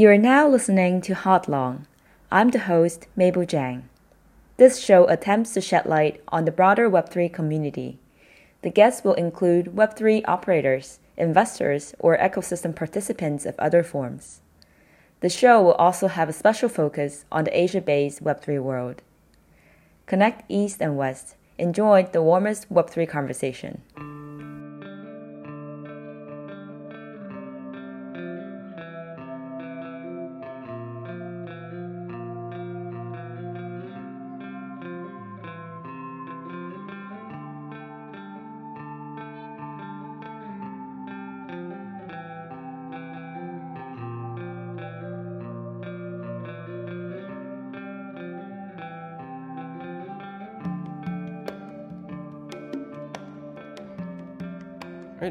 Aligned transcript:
You 0.00 0.08
are 0.08 0.16
now 0.16 0.48
listening 0.48 1.02
to 1.02 1.14
Hodlong. 1.14 1.84
I'm 2.32 2.48
the 2.48 2.60
host, 2.60 3.06
Mable 3.16 3.42
Jiang. 3.42 3.82
This 4.56 4.80
show 4.80 5.04
attempts 5.08 5.52
to 5.52 5.60
shed 5.60 5.84
light 5.84 6.22
on 6.28 6.46
the 6.46 6.50
broader 6.50 6.88
Web3 6.88 7.30
community. 7.30 7.98
The 8.62 8.70
guests 8.70 9.04
will 9.04 9.12
include 9.12 9.76
Web3 9.76 10.22
operators, 10.26 11.00
investors, 11.18 11.94
or 11.98 12.16
ecosystem 12.16 12.74
participants 12.74 13.44
of 13.44 13.58
other 13.58 13.82
forms. 13.82 14.40
The 15.20 15.28
show 15.28 15.60
will 15.60 15.74
also 15.74 16.08
have 16.08 16.30
a 16.30 16.32
special 16.32 16.70
focus 16.70 17.26
on 17.30 17.44
the 17.44 17.54
Asia 17.54 17.82
based 17.82 18.24
Web3 18.24 18.58
world. 18.62 19.02
Connect 20.06 20.50
East 20.50 20.80
and 20.80 20.96
West. 20.96 21.36
Enjoy 21.58 22.04
the 22.04 22.22
warmest 22.22 22.72
Web3 22.72 23.06
conversation. 23.06 23.82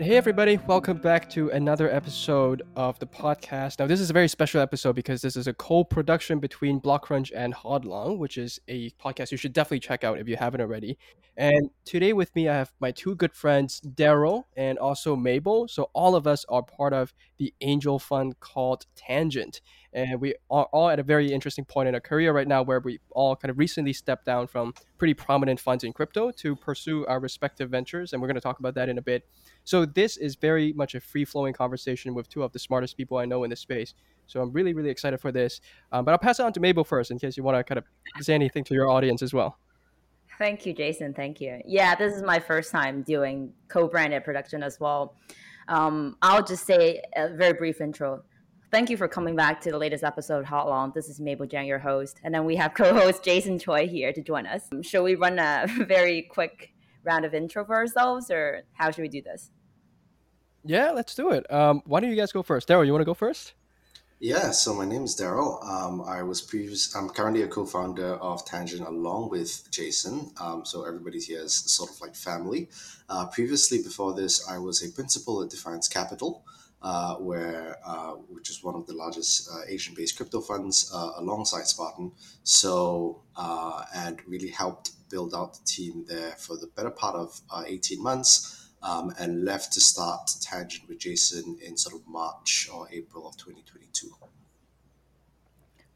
Hey 0.10 0.18
everybody, 0.18 0.58
welcome 0.66 0.98
back 0.98 1.30
to 1.30 1.52
another 1.52 1.88
episode 1.88 2.64
of 2.76 2.98
the 2.98 3.06
podcast. 3.06 3.78
Now, 3.78 3.86
this 3.86 4.00
is 4.00 4.10
a 4.10 4.14
very 4.14 4.28
special 4.28 4.60
episode 4.60 4.96
because 4.96 5.22
this 5.22 5.36
is 5.36 5.46
a 5.46 5.54
co-production 5.54 6.40
between 6.40 6.82
Blockcrunch 6.82 7.32
and 7.36 7.54
Hodlong, 7.54 8.18
which 8.18 8.40
is 8.40 8.60
a 8.68 8.90
podcast 9.00 9.30
you 9.30 9.38
should 9.38 9.54
definitely 9.54 9.82
check 9.82 10.04
out 10.04 10.18
if 10.18 10.28
you 10.28 10.36
haven't 10.36 10.62
already. 10.62 10.98
And 11.38 11.70
today 11.86 12.14
with 12.14 12.36
me, 12.36 12.50
I 12.50 12.56
have 12.56 12.74
my 12.80 12.90
two 12.90 13.14
good 13.14 13.36
friends, 13.36 13.82
Darryl 13.82 14.46
and 14.58 14.80
also 14.80 15.16
Mable. 15.16 15.68
So 15.68 15.92
all 15.94 16.16
of 16.16 16.26
us 16.26 16.44
are 16.50 16.64
part 16.64 16.92
of 16.92 17.14
the 17.38 17.54
angel 17.62 18.00
fund 18.00 18.40
called 18.40 18.88
Tangent 18.96 19.62
and 19.94 20.22
we 20.22 20.36
are 20.52 20.66
all 20.66 20.90
at 20.90 21.00
a 21.00 21.04
very 21.04 21.32
interesting 21.32 21.66
point 21.66 21.90
in 21.90 21.96
our 21.96 22.02
career 22.02 22.32
right 22.32 22.48
now 22.48 22.62
where 22.62 22.80
we 22.80 23.00
all 23.12 23.36
kind 23.36 23.50
of 23.50 23.58
recently 23.58 23.94
stepped 23.94 24.26
down 24.26 24.48
from 24.48 24.74
pretty 24.98 25.14
prominent 25.14 25.60
funds 25.60 25.84
in 25.84 25.94
crypto 25.94 26.32
to 26.32 26.56
pursue 26.56 27.06
our 27.08 27.20
respective 27.20 27.70
ventures 27.70 28.14
and 28.14 28.22
we're 28.22 28.28
going 28.28 28.36
to 28.36 28.42
talk 28.42 28.60
about 28.60 28.76
that 28.76 28.90
in 28.90 28.98
a 28.98 29.02
bit. 29.02 29.28
So 29.64 29.86
this 29.86 30.18
is 30.18 30.36
very 30.36 30.74
much 30.74 30.96
a 30.96 31.00
free-flowing 31.00 31.54
conversation 31.54 32.14
with 32.14 32.30
two 32.30 32.44
of 32.44 32.52
the 32.52 32.60
smartest 32.60 32.98
people 32.98 33.18
i 33.18 33.26
know 33.26 33.44
in 33.44 33.50
this 33.50 33.60
space. 33.60 33.94
So 34.28 34.42
i'm 34.42 34.52
really 34.52 34.74
really 34.74 34.90
excited 34.90 35.20
for 35.20 35.32
this. 35.32 35.60
Um, 35.92 36.06
but 36.06 36.12
i'll 36.12 36.20
pass 36.20 36.40
it 36.40 36.44
on 36.44 36.54
to 36.54 36.60
mable 36.60 36.84
first 36.84 37.12
in 37.12 37.18
case 37.18 37.36
you 37.36 37.44
want 37.44 37.58
to 37.58 37.64
kind 37.64 37.78
of 37.80 37.86
say 38.24 38.36
anything 38.36 38.64
to 38.66 38.74
your 38.74 38.90
audience 38.90 39.22
as 39.22 39.34
well. 39.34 39.58
Thank 40.38 40.66
you 40.66 40.74
jason. 40.74 41.14
Thank 41.14 41.42
you. 41.42 41.62
Yeah 41.66 41.96
this 41.96 42.16
is 42.16 42.22
my 42.22 42.40
first 42.40 42.72
time 42.72 43.02
doing 43.02 43.52
co-branded 43.70 44.24
production 44.24 44.62
as 44.62 44.80
well. 44.80 45.16
Um, 45.68 46.18
i'll 46.22 46.44
just 46.44 46.66
say 46.66 47.02
a 47.16 47.30
very 47.30 47.54
brief 47.54 47.82
intro 47.82 48.24
Thank 48.72 48.92
you 48.92 48.98
for 48.98 49.08
coming 49.08 49.36
back 49.36 49.62
to 49.62 49.72
the 49.72 49.80
latest 49.80 50.04
episode 50.04 50.42
of 50.42 50.46
Hodlong. 50.46 50.94
This 50.94 51.10
is 51.10 51.20
Mable 51.20 51.48
Jiang, 51.48 51.66
your 51.66 51.80
host. 51.80 52.20
And 52.24 52.32
then 52.32 52.46
we 52.46 52.56
have 52.58 52.74
co 52.76 52.94
host 52.94 53.24
Jason 53.24 53.58
Choi 53.58 53.88
here 53.88 54.14
to 54.14 54.22
join 54.22 54.46
us. 54.46 54.70
Shall 54.84 55.02
we 55.02 55.16
run 55.16 55.40
a 55.40 55.66
very 55.88 56.22
quick 56.22 56.72
round 57.04 57.26
of 57.26 57.34
intro 57.34 57.66
for 57.66 57.76
ourselves, 57.76 58.30
or 58.30 58.62
how 58.74 58.92
should 58.92 59.02
we 59.02 59.08
do 59.08 59.24
this? 59.24 59.50
Yeah, 60.64 60.92
let's 60.92 61.16
do 61.16 61.32
it. 61.32 61.52
Um, 61.52 61.82
why 61.86 62.00
don't 62.00 62.12
you 62.12 62.16
guys 62.16 62.32
go 62.32 62.44
first? 62.44 62.68
Darryl, 62.68 62.86
you 62.86 62.92
want 62.92 63.02
to 63.02 63.06
go 63.06 63.16
first? 63.16 63.54
Yeah, 64.20 64.52
so 64.52 64.76
my 64.76 64.86
name 64.86 65.06
is 65.06 65.20
Darryl. 65.20 65.66
Um, 65.66 66.02
I 66.02 66.22
was 66.22 66.40
previous. 66.42 66.94
I'm 66.94 67.10
currently 67.10 67.42
a 67.44 67.48
co-founder 67.48 68.16
of 68.16 68.46
Tangent 68.46 68.86
along 68.86 69.30
with 69.30 69.72
Jason. 69.72 70.30
Um, 70.40 70.64
so 70.64 70.84
everybody 70.84 71.20
here 71.20 71.40
is 71.42 71.56
sort 71.56 71.90
of 71.90 72.00
like 72.02 72.16
family. 72.16 72.70
Uh, 73.08 73.26
previously, 73.28 73.82
before 73.82 74.14
this, 74.14 74.48
I 74.48 74.60
was 74.60 74.84
a 74.84 74.92
principal 74.92 75.42
at 75.42 75.50
Defiance 75.50 75.88
Capital 75.88 76.44
uh, 76.82 77.16
where 77.16 77.78
uh, 77.86 78.14
which 78.30 78.50
is 78.50 78.64
one 78.64 78.76
of 78.76 78.86
the 78.88 78.94
largest 78.94 79.50
uh, 79.52 79.62
Asian-based 79.68 80.16
crypto 80.16 80.40
funds 80.40 80.92
uh, 80.94 81.12
alongside 81.18 81.68
Spartan. 81.68 82.12
So 82.44 83.22
uh, 83.36 83.84
and 83.96 84.20
really 84.28 84.50
helped 84.50 84.92
build 85.10 85.34
out 85.34 85.54
the 85.54 85.66
team 85.66 86.06
there 86.08 86.32
for 86.32 86.56
the 86.56 86.68
better 86.68 86.92
part 86.92 87.16
of 87.16 87.42
uh, 87.52 87.64
18 87.66 88.02
months. 88.02 88.56
Um, 88.82 89.14
and 89.20 89.44
left 89.44 89.74
to 89.74 89.82
start 89.82 90.32
Tangent 90.40 90.88
with 90.88 91.00
Jason 91.00 91.58
in 91.62 91.76
sort 91.76 91.96
of 91.96 92.08
March 92.08 92.70
or 92.74 92.88
April 92.94 93.28
of 93.28 93.36
2022. 93.36 94.10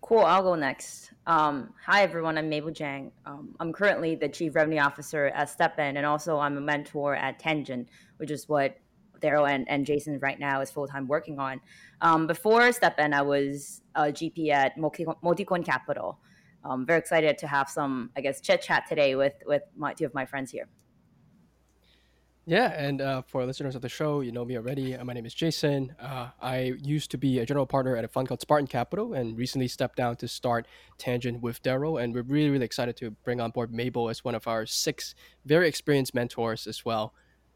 Cool. 0.01 0.19
I'll 0.19 0.43
go 0.43 0.55
next. 0.55 1.13
Um, 1.25 1.73
hi, 1.85 2.01
everyone. 2.01 2.37
I'm 2.37 2.49
Mable 2.49 2.71
Jiang. 2.71 3.11
Um, 3.25 3.55
I'm 3.61 3.71
currently 3.71 4.15
the 4.15 4.27
Chief 4.27 4.53
Revenue 4.53 4.79
Officer 4.79 5.27
at 5.27 5.47
StepN, 5.47 5.95
and 5.95 6.05
also 6.05 6.39
I'm 6.39 6.57
a 6.57 6.61
mentor 6.61 7.15
at 7.15 7.39
Tangent, 7.39 7.87
which 8.17 8.29
is 8.29 8.49
what 8.49 8.77
Darryl 9.23 9.49
and, 9.49 9.67
and 9.69 9.85
Jason 9.85 10.19
right 10.19 10.39
now 10.39 10.61
is 10.61 10.69
full 10.69 10.87
time 10.87 11.07
working 11.07 11.39
on. 11.39 11.61
Um, 12.01 12.27
before 12.27 12.61
StepN, 12.69 13.13
I 13.13 13.21
was 13.21 13.81
a 13.95 14.03
GP 14.03 14.49
at 14.49 14.77
Multicoin 14.77 15.65
Capital. 15.65 16.19
I'm 16.65 16.85
very 16.85 16.99
excited 16.99 17.37
to 17.39 17.47
have 17.47 17.69
some, 17.69 18.11
I 18.15 18.21
guess, 18.21 18.41
chit 18.41 18.61
chat 18.61 18.85
today 18.87 19.15
with 19.15 19.33
with 19.45 19.63
my 19.75 19.93
two 19.93 20.05
of 20.05 20.13
my 20.13 20.25
friends 20.25 20.51
here. 20.51 20.67
Yeah, 22.45 22.73
and 22.75 22.99
uh, 22.99 23.21
for 23.21 23.45
listeners 23.45 23.73
of 23.73 23.81
the 23.81 23.87
show, 23.87 24.19
you 24.19 24.33
know 24.33 24.43
me 24.43 24.57
already. 24.57 24.97
Uh, 24.97 25.05
my 25.05 25.13
name 25.13 25.25
is 25.25 25.33
Jason. 25.33 25.95
Uh, 25.97 26.27
I 26.41 26.73
used 26.83 27.09
to 27.11 27.17
be 27.17 27.39
a 27.39 27.45
general 27.45 27.65
partner 27.65 27.95
at 27.95 28.03
a 28.03 28.09
fund 28.09 28.27
called 28.27 28.41
Spartan 28.41 28.67
Capital 28.67 29.13
and 29.13 29.37
recently 29.37 29.69
stepped 29.69 29.95
down 29.95 30.17
to 30.17 30.27
start 30.27 30.67
Tangent 30.97 31.41
with 31.41 31.63
Darryl. 31.63 32.03
And 32.03 32.13
we're 32.13 32.23
really, 32.23 32.49
really 32.49 32.65
excited 32.65 32.97
to 32.97 33.11
bring 33.23 33.39
on 33.39 33.51
board 33.51 33.73
Mable 33.73 34.09
as 34.09 34.25
one 34.25 34.35
of 34.35 34.45
our 34.45 34.65
six 34.65 35.15
very 35.45 35.69
experienced 35.69 36.13
mentors 36.13 36.67
as 36.67 36.83
well. 36.83 37.13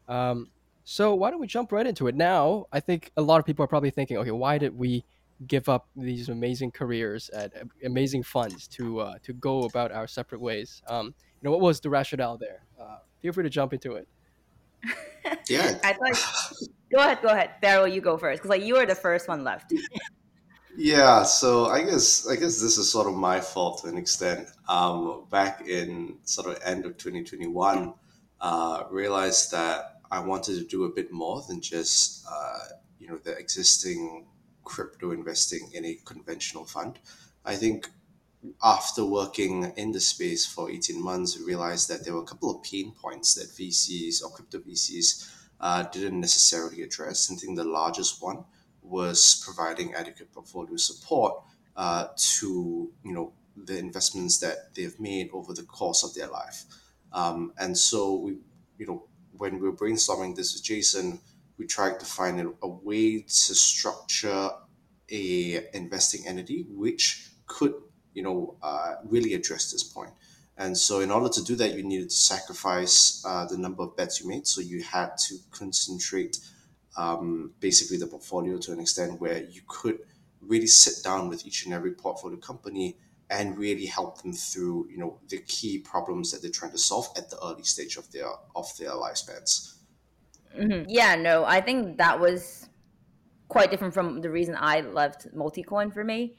Um, 0.08 0.48
so 0.90 1.14
why 1.14 1.30
don't 1.30 1.38
we 1.38 1.46
jump 1.46 1.70
right 1.70 1.86
into 1.86 2.06
it 2.06 2.14
now? 2.14 2.64
I 2.72 2.80
think 2.80 3.12
a 3.18 3.20
lot 3.20 3.40
of 3.40 3.44
people 3.44 3.62
are 3.62 3.68
probably 3.68 3.90
thinking, 3.90 4.16
okay, 4.16 4.30
why 4.30 4.56
did 4.56 4.74
we 4.74 5.04
give 5.46 5.68
up 5.68 5.86
these 5.94 6.30
amazing 6.30 6.70
careers 6.70 7.28
at 7.28 7.52
amazing 7.84 8.22
funds 8.22 8.66
to 8.68 9.00
uh, 9.00 9.14
to 9.24 9.34
go 9.34 9.64
about 9.64 9.92
our 9.92 10.06
separate 10.06 10.40
ways? 10.40 10.80
Um, 10.88 11.08
you 11.08 11.42
know, 11.42 11.50
what 11.50 11.60
was 11.60 11.78
the 11.78 11.90
rationale 11.90 12.38
there? 12.38 12.62
Uh, 12.80 13.00
feel 13.20 13.34
free 13.34 13.42
to 13.42 13.50
jump 13.50 13.74
into 13.74 13.96
it. 13.96 14.08
yeah, 15.50 15.78
I 15.84 15.92
thought. 15.92 16.26
Go 16.90 17.00
ahead, 17.00 17.18
go 17.20 17.28
ahead, 17.28 17.50
Darryl. 17.62 17.92
You 17.92 18.00
go 18.00 18.16
first 18.16 18.40
because 18.40 18.48
like 18.48 18.62
you 18.62 18.72
were 18.72 18.86
the 18.86 18.94
first 18.94 19.28
one 19.28 19.44
left. 19.44 19.74
Yeah, 20.80 21.24
so 21.24 21.66
I 21.66 21.82
guess 21.82 22.26
I 22.28 22.36
guess 22.36 22.62
this 22.62 22.78
is 22.78 22.88
sort 22.88 23.08
of 23.08 23.14
my 23.14 23.40
fault 23.40 23.82
to 23.82 23.88
an 23.88 23.98
extent. 23.98 24.48
Um, 24.68 25.24
back 25.28 25.66
in 25.66 26.18
sort 26.22 26.46
of 26.46 26.62
end 26.64 26.86
of 26.86 26.96
2021, 26.96 27.92
uh, 28.40 28.84
realized 28.88 29.50
that 29.50 29.97
I 30.10 30.20
wanted 30.20 30.56
to 30.58 30.64
do 30.64 30.84
a 30.84 30.88
bit 30.88 31.12
more 31.12 31.42
than 31.48 31.60
just 31.60 32.24
uh, 32.30 32.58
you 32.98 33.08
know 33.08 33.18
the 33.18 33.36
existing 33.36 34.26
crypto 34.64 35.12
investing 35.12 35.70
in 35.72 35.84
a 35.84 35.94
conventional 36.04 36.64
fund. 36.64 36.98
I 37.44 37.56
think 37.56 37.88
after 38.62 39.04
working 39.04 39.72
in 39.76 39.92
the 39.92 40.00
space 40.00 40.46
for 40.46 40.70
18 40.70 41.02
months, 41.02 41.38
we 41.38 41.44
realized 41.44 41.88
that 41.88 42.04
there 42.04 42.14
were 42.14 42.22
a 42.22 42.26
couple 42.26 42.54
of 42.54 42.62
pain 42.62 42.92
points 42.92 43.34
that 43.34 43.48
VCs 43.48 44.22
or 44.22 44.30
crypto 44.30 44.58
VCs 44.58 45.34
uh, 45.60 45.82
didn't 45.84 46.20
necessarily 46.20 46.82
address. 46.82 47.30
I 47.32 47.34
think 47.34 47.56
the 47.56 47.64
largest 47.64 48.22
one 48.22 48.44
was 48.82 49.42
providing 49.44 49.94
adequate 49.94 50.32
portfolio 50.32 50.76
support 50.76 51.42
uh, 51.76 52.08
to 52.16 52.90
you 53.04 53.12
know 53.12 53.32
the 53.56 53.78
investments 53.78 54.38
that 54.38 54.74
they've 54.74 54.98
made 55.00 55.30
over 55.32 55.52
the 55.52 55.64
course 55.64 56.04
of 56.04 56.14
their 56.14 56.28
life. 56.28 56.64
Um, 57.12 57.52
and 57.58 57.76
so 57.76 58.14
we 58.14 58.36
you 58.78 58.86
know 58.86 59.04
when 59.38 59.58
we 59.58 59.68
were 59.68 59.76
brainstorming 59.76 60.36
this 60.36 60.54
with 60.54 60.62
Jason, 60.62 61.20
we 61.56 61.66
tried 61.66 61.98
to 62.00 62.06
find 62.06 62.40
a, 62.40 62.52
a 62.62 62.68
way 62.68 63.22
to 63.22 63.54
structure 63.54 64.50
a 65.10 65.66
investing 65.72 66.26
entity 66.26 66.66
which 66.68 67.30
could, 67.46 67.74
you 68.12 68.22
know, 68.22 68.56
uh, 68.62 68.96
really 69.04 69.34
address 69.34 69.72
this 69.72 69.82
point. 69.82 70.10
And 70.56 70.76
so, 70.76 71.00
in 71.00 71.10
order 71.10 71.28
to 71.28 71.44
do 71.44 71.54
that, 71.56 71.74
you 71.74 71.84
needed 71.84 72.10
to 72.10 72.16
sacrifice 72.16 73.22
uh, 73.24 73.46
the 73.46 73.56
number 73.56 73.84
of 73.84 73.96
bets 73.96 74.20
you 74.20 74.28
made. 74.28 74.46
So 74.46 74.60
you 74.60 74.82
had 74.82 75.16
to 75.28 75.36
concentrate 75.52 76.38
um, 76.96 77.52
basically 77.60 77.96
the 77.96 78.08
portfolio 78.08 78.58
to 78.58 78.72
an 78.72 78.80
extent 78.80 79.20
where 79.20 79.44
you 79.44 79.62
could 79.68 80.00
really 80.40 80.66
sit 80.66 81.04
down 81.04 81.28
with 81.28 81.46
each 81.46 81.64
and 81.64 81.72
every 81.72 81.92
portfolio 81.92 82.38
company 82.38 82.96
and 83.30 83.58
really 83.58 83.86
help 83.86 84.22
them 84.22 84.32
through 84.32 84.88
you 84.90 84.98
know 84.98 85.18
the 85.28 85.38
key 85.38 85.78
problems 85.78 86.32
that 86.32 86.42
they're 86.42 86.50
trying 86.50 86.72
to 86.72 86.78
solve 86.78 87.08
at 87.16 87.28
the 87.30 87.38
early 87.44 87.62
stage 87.62 87.96
of 87.96 88.10
their 88.12 88.28
of 88.56 88.66
their 88.78 88.90
lifespans. 88.90 89.74
Mm-hmm. 90.58 90.88
yeah 90.88 91.14
no 91.14 91.44
i 91.44 91.60
think 91.60 91.98
that 91.98 92.18
was 92.18 92.68
quite 93.48 93.70
different 93.70 93.92
from 93.92 94.20
the 94.22 94.30
reason 94.30 94.56
i 94.58 94.80
left 94.80 95.28
multicoin 95.36 95.92
for 95.92 96.04
me. 96.04 96.34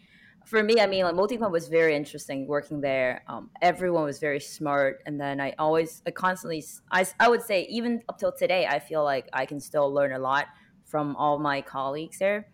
For 0.45 0.63
me 0.63 0.81
i 0.81 0.88
mean 0.88 1.03
like 1.03 1.13
multicoin 1.13 1.51
was 1.51 1.68
very 1.68 1.95
interesting 1.95 2.47
working 2.47 2.81
there. 2.81 3.24
Um, 3.27 3.51
everyone 3.62 4.03
was 4.03 4.19
very 4.19 4.39
smart 4.39 5.01
and 5.06 5.21
then 5.21 5.39
i 5.39 5.53
always 5.59 6.01
i 6.07 6.12
constantly 6.12 6.63
I, 6.92 7.06
I 7.19 7.30
would 7.30 7.44
say 7.44 7.68
even 7.69 8.01
up 8.09 8.18
till 8.18 8.31
today 8.31 8.65
i 8.65 8.80
feel 8.80 9.03
like 9.03 9.30
i 9.31 9.45
can 9.45 9.59
still 9.59 9.94
learn 9.94 10.12
a 10.12 10.19
lot 10.19 10.47
from 10.85 11.15
all 11.18 11.38
my 11.38 11.62
colleagues 11.62 12.18
there 12.18 12.47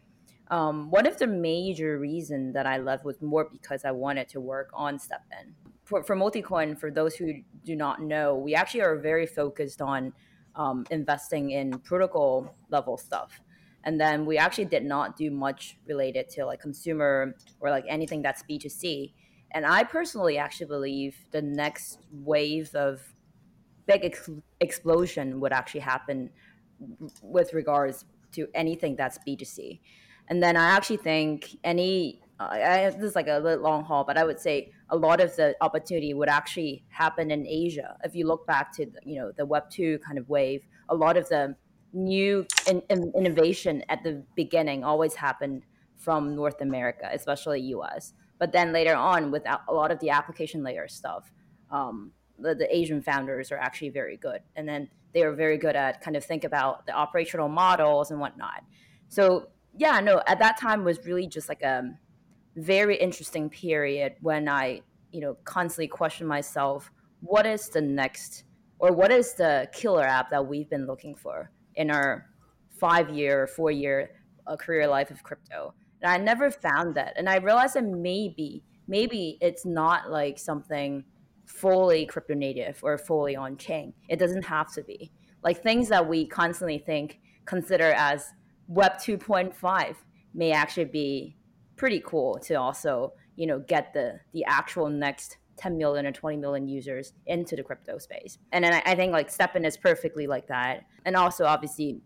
um, 0.49 0.91
one 0.91 1.07
of 1.07 1.17
the 1.17 1.27
major 1.27 1.97
reason 1.97 2.53
that 2.53 2.65
I 2.65 2.77
left 2.77 3.03
was 3.03 3.21
more 3.21 3.49
because 3.51 3.83
I 3.83 3.91
wanted 3.91 4.29
to 4.29 4.39
work 4.39 4.69
on 4.73 4.97
STEPN. 4.97 5.53
For, 5.83 6.03
for 6.03 6.15
Multicoin, 6.15 6.77
for 6.77 6.91
those 6.91 7.15
who 7.15 7.33
do 7.63 7.75
not 7.75 8.01
know, 8.01 8.35
we 8.35 8.55
actually 8.55 8.81
are 8.81 8.97
very 8.97 9.25
focused 9.25 9.81
on 9.81 10.13
um, 10.55 10.85
investing 10.89 11.51
in 11.51 11.79
protocol 11.79 12.55
level 12.69 12.97
stuff. 12.97 13.39
And 13.83 13.99
then 13.99 14.25
we 14.25 14.37
actually 14.37 14.65
did 14.65 14.83
not 14.83 15.15
do 15.15 15.29
much 15.29 15.77
related 15.87 16.29
to 16.31 16.45
like 16.45 16.59
consumer 16.59 17.35
or 17.59 17.69
like 17.69 17.85
anything 17.87 18.21
that's 18.21 18.43
B2C. 18.43 19.13
And 19.51 19.65
I 19.65 19.83
personally 19.83 20.37
actually 20.37 20.67
believe 20.67 21.15
the 21.31 21.41
next 21.41 21.99
wave 22.11 22.73
of 22.73 23.01
big 23.85 24.03
ex- 24.03 24.29
explosion 24.59 25.39
would 25.39 25.53
actually 25.53 25.81
happen 25.81 26.31
with 27.21 27.53
regards 27.53 28.05
to 28.33 28.47
anything 28.53 28.95
that's 28.95 29.19
B2C. 29.27 29.79
And 30.27 30.41
then 30.41 30.57
I 30.57 30.69
actually 30.69 30.97
think 30.97 31.57
any, 31.63 32.21
uh, 32.39 32.49
I, 32.51 32.89
this 32.89 33.03
is 33.03 33.15
like 33.15 33.27
a 33.27 33.39
long 33.39 33.83
haul, 33.83 34.03
but 34.03 34.17
I 34.17 34.23
would 34.23 34.39
say 34.39 34.71
a 34.89 34.95
lot 34.95 35.21
of 35.21 35.35
the 35.35 35.55
opportunity 35.61 36.13
would 36.13 36.29
actually 36.29 36.83
happen 36.89 37.31
in 37.31 37.45
Asia. 37.45 37.97
If 38.03 38.15
you 38.15 38.27
look 38.27 38.45
back 38.47 38.71
to, 38.73 38.87
you 39.03 39.19
know, 39.19 39.31
the 39.31 39.45
Web 39.45 39.69
2 39.69 39.99
kind 39.99 40.17
of 40.17 40.27
wave, 40.29 40.63
a 40.89 40.95
lot 40.95 41.17
of 41.17 41.29
the 41.29 41.55
new 41.93 42.45
in, 42.67 42.81
in, 42.89 43.11
innovation 43.15 43.83
at 43.89 44.03
the 44.03 44.23
beginning 44.35 44.83
always 44.83 45.15
happened 45.15 45.63
from 45.95 46.35
North 46.35 46.61
America, 46.61 47.09
especially 47.11 47.61
US. 47.61 48.13
But 48.37 48.51
then 48.51 48.73
later 48.73 48.95
on, 48.95 49.31
with 49.31 49.43
a 49.45 49.73
lot 49.73 49.91
of 49.91 49.99
the 49.99 50.09
application 50.09 50.61
layer 50.61 50.87
stuff, 50.87 51.31
um, 51.71 52.11
the, 52.37 52.53
the 52.53 52.75
Asian 52.75 53.01
founders 53.01 53.51
are 53.51 53.57
actually 53.57 53.89
very 53.89 54.17
good. 54.17 54.41
And 54.55 54.67
then 54.67 54.89
they 55.13 55.23
are 55.23 55.31
very 55.31 55.57
good 55.57 55.75
at 55.75 56.01
kind 56.01 56.17
of 56.17 56.25
think 56.25 56.43
about 56.43 56.85
the 56.85 56.91
operational 56.91 57.47
models 57.47 58.11
and 58.11 58.19
whatnot. 58.19 58.63
So 59.07 59.47
yeah, 59.77 59.99
no, 59.99 60.21
at 60.27 60.39
that 60.39 60.57
time 60.57 60.83
was 60.83 61.05
really 61.05 61.27
just 61.27 61.49
like 61.49 61.61
a 61.61 61.83
very 62.55 62.97
interesting 62.97 63.49
period 63.49 64.13
when 64.21 64.47
I, 64.47 64.81
you 65.11 65.21
know, 65.21 65.37
constantly 65.43 65.87
questioned 65.87 66.29
myself, 66.29 66.91
what 67.21 67.45
is 67.45 67.69
the 67.69 67.81
next 67.81 68.43
or 68.79 68.91
what 68.91 69.11
is 69.11 69.33
the 69.33 69.67
killer 69.73 70.03
app 70.03 70.29
that 70.29 70.45
we've 70.45 70.69
been 70.69 70.85
looking 70.85 71.15
for 71.15 71.51
in 71.75 71.89
our 71.89 72.27
five 72.69 73.09
year, 73.09 73.47
four 73.47 73.71
year 73.71 74.11
uh, 74.47 74.55
career 74.55 74.87
life 74.87 75.11
of 75.11 75.23
crypto? 75.23 75.73
And 76.01 76.11
I 76.11 76.17
never 76.17 76.51
found 76.51 76.95
that. 76.95 77.13
And 77.17 77.29
I 77.29 77.37
realized 77.37 77.75
that 77.75 77.85
maybe, 77.85 78.63
maybe 78.87 79.37
it's 79.41 79.65
not 79.65 80.09
like 80.09 80.37
something 80.37 81.03
fully 81.45 82.05
crypto 82.05 82.33
native 82.33 82.79
or 82.83 82.97
fully 82.97 83.35
on 83.35 83.57
chain. 83.57 83.93
It 84.09 84.19
doesn't 84.19 84.43
have 84.43 84.73
to 84.73 84.83
be. 84.83 85.11
Like 85.43 85.61
things 85.61 85.89
that 85.89 86.07
we 86.07 86.27
constantly 86.27 86.79
think, 86.79 87.19
consider 87.45 87.93
as 87.93 88.33
Web 88.67 88.93
2.5 88.93 89.95
may 90.33 90.51
actually 90.51 90.85
be 90.85 91.37
pretty 91.75 92.01
cool 92.05 92.39
to 92.39 92.55
also, 92.55 93.13
you 93.35 93.47
know, 93.47 93.59
get 93.59 93.93
the 93.93 94.19
the 94.33 94.43
actual 94.45 94.89
next 94.89 95.37
10 95.57 95.77
million 95.77 96.05
or 96.05 96.11
20 96.11 96.37
million 96.37 96.67
users 96.67 97.13
into 97.27 97.55
the 97.55 97.63
crypto 97.63 97.97
space. 97.97 98.37
And 98.51 98.63
then 98.63 98.73
I, 98.73 98.81
I 98.85 98.95
think 98.95 99.13
like 99.13 99.29
STEPN 99.29 99.65
is 99.65 99.77
perfectly 99.77 100.27
like 100.27 100.47
that. 100.47 100.85
And 101.05 101.15
also 101.15 101.45
obviously 101.45 102.01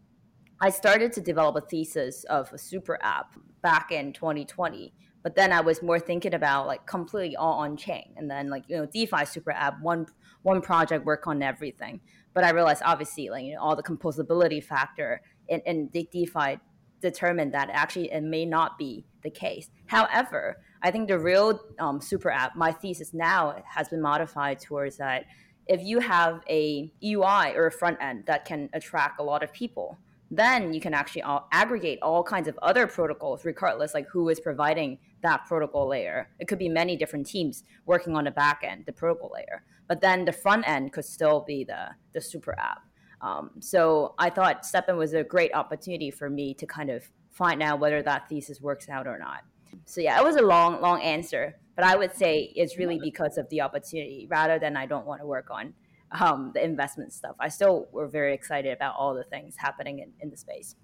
I 0.62 0.70
started 0.70 1.14
to 1.14 1.22
develop 1.22 1.56
a 1.56 1.62
thesis 1.62 2.26
of 2.26 2.52
a 2.54 2.58
super 2.58 3.00
app 3.02 3.36
back 3.62 3.92
in 3.92 4.14
2020 4.14 4.94
but 5.22 5.36
then 5.36 5.52
I 5.52 5.62
was 5.62 5.84
more 5.84 6.00
thinking 6.00 6.34
about 6.34 6.68
like 6.68 6.86
completely 6.86 7.36
all 7.36 7.60
on 7.60 7.76
chain, 7.76 8.14
and 8.16 8.30
then 8.30 8.50
like 8.50 8.64
you 8.68 8.78
know 8.78 8.86
DeFi 8.86 9.26
super 9.26 9.52
app, 9.52 9.82
one 9.82 10.08
one 10.44 10.62
project 10.62 11.06
work 11.06 11.28
on 11.28 11.42
everything. 11.44 12.00
But 12.34 12.44
I 12.44 12.52
realized 12.52 12.82
obviously 12.86 13.30
like 13.30 13.44
you 13.44 13.56
know 13.56 13.62
all 13.62 13.76
the 13.76 13.84
composability 13.84 14.64
factor 14.64 15.22
in 15.50 15.90
the 15.94 16.08
DeFi 16.12 16.60
determined 17.02 17.54
that 17.54 17.70
actually 17.72 18.12
it 18.12 18.22
may 18.22 18.46
not 18.46 18.78
be 18.78 19.06
the 19.24 19.30
case. 19.30 19.70
However, 19.88 20.58
I 20.82 20.92
think 20.92 21.08
the 21.08 21.20
real 21.20 21.60
um, 21.80 22.00
super 22.02 22.30
app, 22.30 22.56
my 22.56 22.72
thesis 22.72 23.14
now 23.14 23.62
has 23.66 23.90
been 23.90 24.02
modified 24.02 24.60
towards 24.60 24.98
that 24.98 25.26
if 25.68 25.84
you 25.84 26.00
have 26.00 26.42
a 26.50 26.92
UI 27.04 27.54
or 27.56 27.68
a 27.68 27.72
front 27.72 27.98
end 28.02 28.26
that 28.26 28.44
can 28.44 28.70
attract 28.74 29.20
a 29.20 29.24
lot 29.24 29.44
of 29.44 29.54
people, 29.54 30.00
then 30.32 30.74
you 30.74 30.82
can 30.82 30.94
actually 30.94 31.22
all, 31.22 31.48
aggregate 31.52 32.00
all 32.02 32.24
kinds 32.24 32.48
of 32.48 32.58
other 32.62 32.88
protocols, 32.88 33.46
regardless 33.46 33.94
like 33.94 34.08
who 34.10 34.30
is 34.30 34.40
providing 34.40 34.98
that 35.22 35.46
protocol 35.46 35.88
layer. 35.88 36.30
It 36.40 36.48
could 36.48 36.60
be 36.60 36.70
many 36.70 36.96
different 36.96 37.28
teams 37.28 37.64
working 37.86 38.16
on 38.16 38.24
the 38.24 38.32
back 38.32 38.62
end, 38.64 38.86
the 38.86 38.94
protocol 38.94 39.32
layer, 39.34 39.64
but 39.88 40.02
then 40.02 40.26
the 40.26 40.32
front 40.32 40.68
end 40.68 40.92
could 40.92 41.06
still 41.06 41.42
be 41.42 41.64
the 41.64 41.90
the 42.14 42.22
super 42.22 42.58
app. 42.60 42.82
Um, 43.22 43.52
so 43.60 44.16
I 44.18 44.30
thought 44.30 44.64
STEPN 44.64 44.98
was 44.98 45.14
a 45.14 45.24
great 45.24 45.54
opportunity 45.54 46.12
for 46.12 46.30
me 46.30 46.54
to 46.56 46.66
kind 46.66 46.90
of 46.90 47.04
find 47.32 47.62
out 47.62 47.80
whether 47.80 48.02
that 48.02 48.30
thesis 48.30 48.62
works 48.62 48.90
out 48.90 49.08
or 49.08 49.18
not. 49.18 49.42
So 49.86 50.02
yeah, 50.02 50.20
it 50.20 50.24
was 50.24 50.36
a 50.36 50.42
long, 50.42 50.82
long 50.82 51.02
answer, 51.02 51.56
but 51.76 51.86
I 51.86 51.96
would 51.96 52.16
say 52.16 52.52
it's 52.56 52.78
really 52.78 53.00
because 53.02 53.38
of 53.38 53.48
the 53.50 53.62
opportunity 53.62 54.28
rather 54.30 54.60
than 54.60 54.76
I 54.76 54.86
don't 54.86 55.06
want 55.06 55.22
to 55.22 55.28
work 55.28 55.48
on 55.52 55.74
um, 56.20 56.52
the 56.54 56.64
investment 56.64 57.14
stuff. 57.14 57.36
I 57.40 57.50
still 57.50 57.88
were 57.92 58.08
very 58.08 58.34
excited 58.34 58.74
about 58.74 58.96
all 58.98 59.14
the 59.14 59.24
things 59.24 59.56
happening 59.58 60.00
in, 60.00 60.12
in 60.22 60.30
the 60.30 60.38
space. 60.38 60.76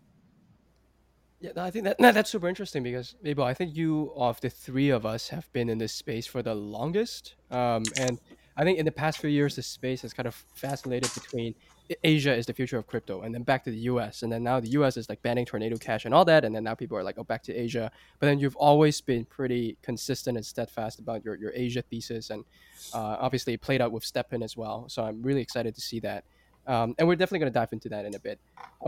Yeah, 1.42 1.52
I 1.58 1.70
think 1.70 1.86
that 1.86 1.98
that's 2.00 2.30
super 2.30 2.48
interesting 2.48 2.82
because 2.82 3.16
Mable, 3.22 3.44
I 3.44 3.54
think 3.54 3.76
you 3.76 4.14
of 4.16 4.40
the 4.42 4.50
three 4.50 4.90
of 4.90 5.06
us 5.06 5.30
have 5.30 5.52
been 5.52 5.70
in 5.70 5.78
this 5.78 5.94
space 5.94 6.26
for 6.26 6.42
the 6.42 6.56
longest, 6.56 7.36
um, 7.52 7.84
and 7.98 8.20
I 8.58 8.64
think 8.64 8.80
in 8.80 8.86
the 8.86 8.92
past 8.92 9.20
few 9.20 9.30
years, 9.30 9.56
the 9.56 9.64
space 9.64 10.02
has 10.04 10.14
kind 10.14 10.28
of 10.28 10.36
fascinated 10.54 11.14
between 11.14 11.56
Asia 12.04 12.34
is 12.34 12.46
the 12.46 12.54
future 12.54 12.78
of 12.78 12.88
crypto, 12.88 13.22
and 13.22 13.34
then 13.34 13.44
back 13.44 13.64
to 13.66 13.70
the 13.70 13.78
U.S., 13.78 14.24
and 14.24 14.32
then 14.32 14.44
now 14.44 14.60
the 14.60 14.70
U.S. 14.70 14.98
is 14.98 15.08
like 15.08 15.22
banning 15.22 15.46
Tornado 15.46 15.78
Cash 15.78 16.06
and 16.06 16.14
all 16.14 16.26
that, 16.26 16.44
and 16.44 16.56
then 16.56 16.64
now 16.64 16.74
people 16.74 16.98
are 16.98 17.04
like, 17.04 17.18
oh, 17.18 17.24
back 17.24 17.44
to 17.44 17.54
Asia. 17.54 17.92
But 18.20 18.28
then 18.28 18.40
you've 18.40 18.56
always 18.56 19.02
been 19.02 19.26
pretty 19.26 19.78
consistent 19.84 20.38
and 20.38 20.46
steadfast 20.46 21.00
about 21.00 21.24
your 21.24 21.36
your 21.36 21.52
Asia 21.54 21.82
thesis, 21.84 22.30
and 22.30 22.44
uh, 22.94 23.18
obviously 23.20 23.54
it 23.54 23.62
played 23.62 23.82
out 23.82 23.92
with 23.92 24.04
STEPN 24.04 24.44
as 24.44 24.58
well. 24.58 24.90
So 24.90 25.04
I'm 25.04 25.22
really 25.22 25.42
excited 25.42 25.76
to 25.76 25.82
see 25.82 26.00
that. 26.00 26.24
Um, 26.68 26.96
and 26.98 27.08
we're 27.08 27.16
definitely 27.16 27.40
going 27.40 27.54
to 27.54 27.60
dive 27.60 27.74
into 27.74 27.90
that 27.90 28.06
in 28.06 28.16
a 28.16 28.20
bit. 28.20 28.40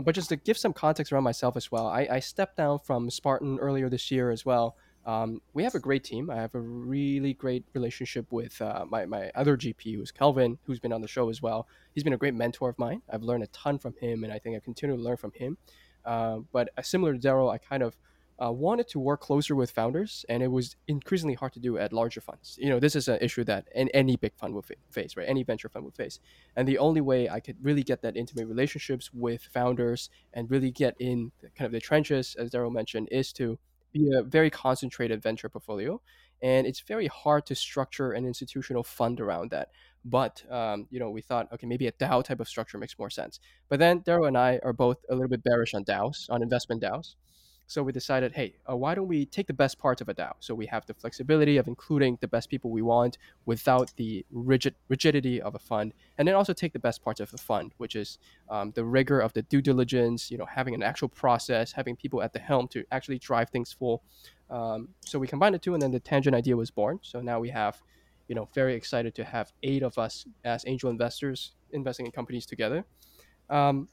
But 0.02 0.14
just 0.14 0.30
to 0.30 0.36
give 0.36 0.58
some 0.58 0.72
context 0.72 1.12
around 1.12 1.22
myself 1.22 1.56
as 1.56 1.70
well, 1.70 1.86
I, 1.86 2.08
I 2.10 2.18
stepped 2.18 2.56
down 2.56 2.80
from 2.80 3.08
Spartan 3.08 3.58
earlier 3.60 3.88
this 3.88 4.10
year 4.10 4.30
as 4.30 4.44
well. 4.44 4.76
Um, 5.08 5.40
we 5.54 5.64
have 5.64 5.74
a 5.74 5.80
great 5.80 6.04
team. 6.04 6.28
I 6.28 6.36
have 6.36 6.54
a 6.54 6.60
really 6.60 7.32
great 7.32 7.64
relationship 7.72 8.30
with 8.30 8.60
uh, 8.60 8.84
my, 8.90 9.06
my 9.06 9.30
other 9.34 9.56
GP, 9.56 9.96
who's 9.96 10.12
Kelvin, 10.12 10.58
who's 10.64 10.80
been 10.80 10.92
on 10.92 11.00
the 11.00 11.08
show 11.08 11.30
as 11.30 11.40
well. 11.40 11.66
He's 11.94 12.04
been 12.04 12.12
a 12.12 12.18
great 12.18 12.34
mentor 12.34 12.68
of 12.68 12.78
mine. 12.78 13.00
I've 13.10 13.22
learned 13.22 13.42
a 13.42 13.46
ton 13.46 13.78
from 13.78 13.94
him, 13.98 14.22
and 14.22 14.30
I 14.30 14.38
think 14.38 14.54
I 14.54 14.60
continue 14.60 14.94
to 14.94 15.02
learn 15.02 15.16
from 15.16 15.32
him. 15.32 15.56
Uh, 16.04 16.40
but 16.52 16.68
uh, 16.76 16.82
similar 16.82 17.14
to 17.14 17.18
Darryl, 17.18 17.50
I 17.50 17.56
kind 17.56 17.82
of 17.82 17.96
uh, 18.38 18.52
wanted 18.52 18.86
to 18.88 18.98
work 18.98 19.22
closer 19.22 19.56
with 19.56 19.70
founders, 19.70 20.26
and 20.28 20.42
it 20.42 20.48
was 20.48 20.76
increasingly 20.88 21.34
hard 21.34 21.54
to 21.54 21.58
do 21.58 21.78
at 21.78 21.90
larger 21.90 22.20
funds. 22.20 22.58
You 22.60 22.68
know, 22.68 22.78
this 22.78 22.94
is 22.94 23.08
an 23.08 23.18
issue 23.22 23.44
that 23.44 23.66
any 23.74 24.16
big 24.16 24.34
fund 24.36 24.52
will 24.52 24.66
face, 24.90 25.16
right? 25.16 25.26
Any 25.26 25.42
venture 25.42 25.70
fund 25.70 25.86
will 25.86 25.92
face. 25.92 26.20
And 26.54 26.68
the 26.68 26.76
only 26.76 27.00
way 27.00 27.30
I 27.30 27.40
could 27.40 27.56
really 27.62 27.82
get 27.82 28.02
that 28.02 28.14
intimate 28.14 28.46
relationships 28.46 29.08
with 29.14 29.42
founders 29.54 30.10
and 30.34 30.50
really 30.50 30.70
get 30.70 30.96
in 31.00 31.32
kind 31.56 31.64
of 31.64 31.72
the 31.72 31.80
trenches, 31.80 32.36
as 32.38 32.50
Daryl 32.50 32.70
mentioned, 32.70 33.08
is 33.10 33.32
to 33.32 33.58
be 33.92 34.10
a 34.16 34.22
very 34.22 34.50
concentrated 34.50 35.22
venture 35.22 35.48
portfolio, 35.48 36.00
and 36.42 36.66
it's 36.66 36.80
very 36.80 37.06
hard 37.06 37.46
to 37.46 37.54
structure 37.54 38.12
an 38.12 38.26
institutional 38.26 38.82
fund 38.82 39.20
around 39.20 39.50
that. 39.50 39.68
But 40.04 40.42
um, 40.50 40.86
you 40.90 41.00
know, 41.00 41.10
we 41.10 41.22
thought, 41.22 41.52
okay, 41.52 41.66
maybe 41.66 41.86
a 41.86 41.92
DAO 41.92 42.24
type 42.24 42.40
of 42.40 42.48
structure 42.48 42.78
makes 42.78 42.98
more 42.98 43.10
sense. 43.10 43.40
But 43.68 43.78
then 43.78 44.00
Darryl 44.00 44.28
and 44.28 44.38
I 44.38 44.60
are 44.62 44.72
both 44.72 44.98
a 45.10 45.14
little 45.14 45.28
bit 45.28 45.42
bearish 45.42 45.74
on 45.74 45.84
DAOs, 45.84 46.30
on 46.30 46.42
investment 46.42 46.82
DAOs. 46.82 47.14
So 47.68 47.82
we 47.82 47.92
decided, 47.92 48.32
hey, 48.32 48.54
uh, 48.68 48.74
why 48.74 48.94
don't 48.94 49.08
we 49.08 49.26
take 49.26 49.46
the 49.46 49.52
best 49.52 49.78
parts 49.78 50.00
of 50.00 50.08
a 50.08 50.14
DAO? 50.14 50.32
So 50.40 50.54
we 50.54 50.64
have 50.66 50.86
the 50.86 50.94
flexibility 50.94 51.58
of 51.58 51.68
including 51.68 52.16
the 52.22 52.26
best 52.26 52.48
people 52.48 52.70
we 52.70 52.80
want 52.80 53.18
without 53.44 53.92
the 53.96 54.24
rigid 54.30 54.74
rigidity 54.88 55.38
of 55.42 55.54
a 55.54 55.58
fund, 55.58 55.92
and 56.16 56.26
then 56.26 56.34
also 56.34 56.54
take 56.54 56.72
the 56.72 56.78
best 56.78 57.04
parts 57.04 57.20
of 57.20 57.32
a 57.34 57.36
fund, 57.36 57.72
which 57.76 57.94
is 57.94 58.18
um, 58.48 58.72
the 58.74 58.86
rigor 58.86 59.20
of 59.20 59.34
the 59.34 59.42
due 59.42 59.60
diligence, 59.60 60.30
you 60.30 60.38
know, 60.38 60.46
having 60.46 60.74
an 60.74 60.82
actual 60.82 61.08
process, 61.08 61.70
having 61.70 61.94
people 61.94 62.22
at 62.22 62.32
the 62.32 62.38
helm 62.38 62.68
to 62.68 62.84
actually 62.90 63.18
drive 63.18 63.50
things 63.50 63.70
full. 63.70 64.02
Um, 64.48 64.88
so 65.04 65.18
we 65.18 65.26
combined 65.26 65.54
the 65.54 65.58
two, 65.58 65.74
and 65.74 65.82
then 65.82 65.90
the 65.90 66.00
tangent 66.00 66.34
idea 66.34 66.56
was 66.56 66.70
born. 66.70 67.00
So 67.02 67.20
now 67.20 67.38
we 67.38 67.50
have, 67.50 67.82
you 68.28 68.34
know, 68.34 68.48
very 68.54 68.74
excited 68.76 69.14
to 69.16 69.24
have 69.24 69.52
eight 69.62 69.82
of 69.82 69.98
us 69.98 70.24
as 70.42 70.64
angel 70.66 70.88
investors 70.88 71.52
investing 71.72 72.06
in 72.06 72.12
companies 72.12 72.46
together. 72.46 72.86
Um, 73.50 73.88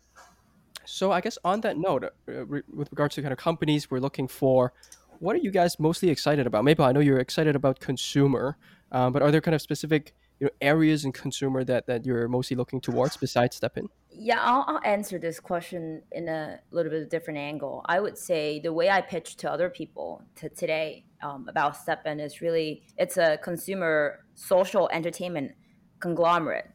so 0.86 1.12
I 1.12 1.22
guess 1.22 1.38
on 1.44 1.62
that 1.62 1.78
note, 1.78 2.04
uh, 2.04 2.46
re- 2.46 2.64
with 2.74 2.92
regards 2.92 3.16
to 3.16 3.22
kind 3.22 3.32
of 3.32 3.38
companies 3.38 3.90
we're 3.90 4.00
looking 4.00 4.28
for, 4.28 4.74
what 5.20 5.36
are 5.36 5.40
you 5.40 5.52
guys 5.52 5.80
mostly 5.80 6.10
excited 6.10 6.46
about? 6.48 6.64
Maybe 6.64 6.84
I 6.84 6.92
know 6.92 7.00
you're 7.00 7.20
excited 7.20 7.56
about 7.56 7.80
consumer, 7.80 8.58
um, 8.92 9.14
but 9.14 9.22
are 9.22 9.32
there 9.32 9.42
kind 9.42 9.56
of 9.56 9.62
specific 9.62 10.14
you 10.40 10.46
know, 10.46 10.52
areas 10.62 11.06
in 11.06 11.12
consumer 11.12 11.64
that, 11.64 11.88
that 11.88 12.06
you're 12.06 12.28
mostly 12.28 12.58
looking 12.58 12.82
towards 12.82 13.18
besides 13.18 13.60
STEPN? 13.60 13.88
Yeah, 14.12 14.40
I'll, 14.42 14.66
I'll 14.68 14.82
answer 14.84 15.18
this 15.18 15.40
question 15.40 16.02
in 16.12 16.28
a 16.28 16.60
little 16.72 16.92
bit 16.92 17.02
of 17.02 17.08
a 17.08 17.10
different 17.10 17.40
angle. 17.40 17.82
I 17.86 18.00
would 18.00 18.18
say 18.18 18.60
the 18.60 18.74
way 18.74 18.90
I 18.90 19.02
pitch 19.02 19.38
to 19.38 19.52
other 19.52 19.70
people 19.70 20.22
to 20.36 20.50
today 20.50 21.06
um, 21.22 21.48
about 21.50 21.76
STEPN 21.76 22.22
is 22.22 22.42
really 22.42 22.84
it's 22.98 23.18
a 23.18 23.38
consumer 23.38 24.26
social 24.36 24.90
entertainment 24.92 25.54
conglomerate 26.00 26.70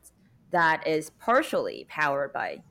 that 0.51 0.87
is 0.87 1.11
partially 1.11 1.87
powered 1.89 2.33
by 2.33 2.63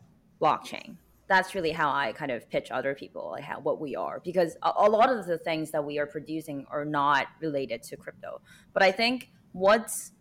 blockchain 0.42 0.98
that's 1.30 1.54
really 1.54 1.72
how 1.72 1.92
I 1.92 2.12
kind 2.12 2.32
of 2.32 2.50
pitch 2.50 2.72
other 2.72 2.96
people 2.96 3.30
like 3.32 3.44
how 3.44 3.60
what 3.60 3.80
we 3.80 3.96
are 3.96 4.20
because 4.26 4.58
a, 4.64 4.72
a, 4.76 4.90
lot 4.90 5.10
of 5.12 5.28
the 5.28 5.38
things 5.38 5.72
that 5.72 5.86
we 5.86 6.00
are 6.00 6.08
producing 6.08 6.66
are 6.70 6.84
not 6.84 7.28
related 7.40 7.84
to 7.84 7.98
crypto. 7.98 8.42
But 8.74 8.82
I 8.84 8.92
think 8.92 9.30
what's 9.52 10.12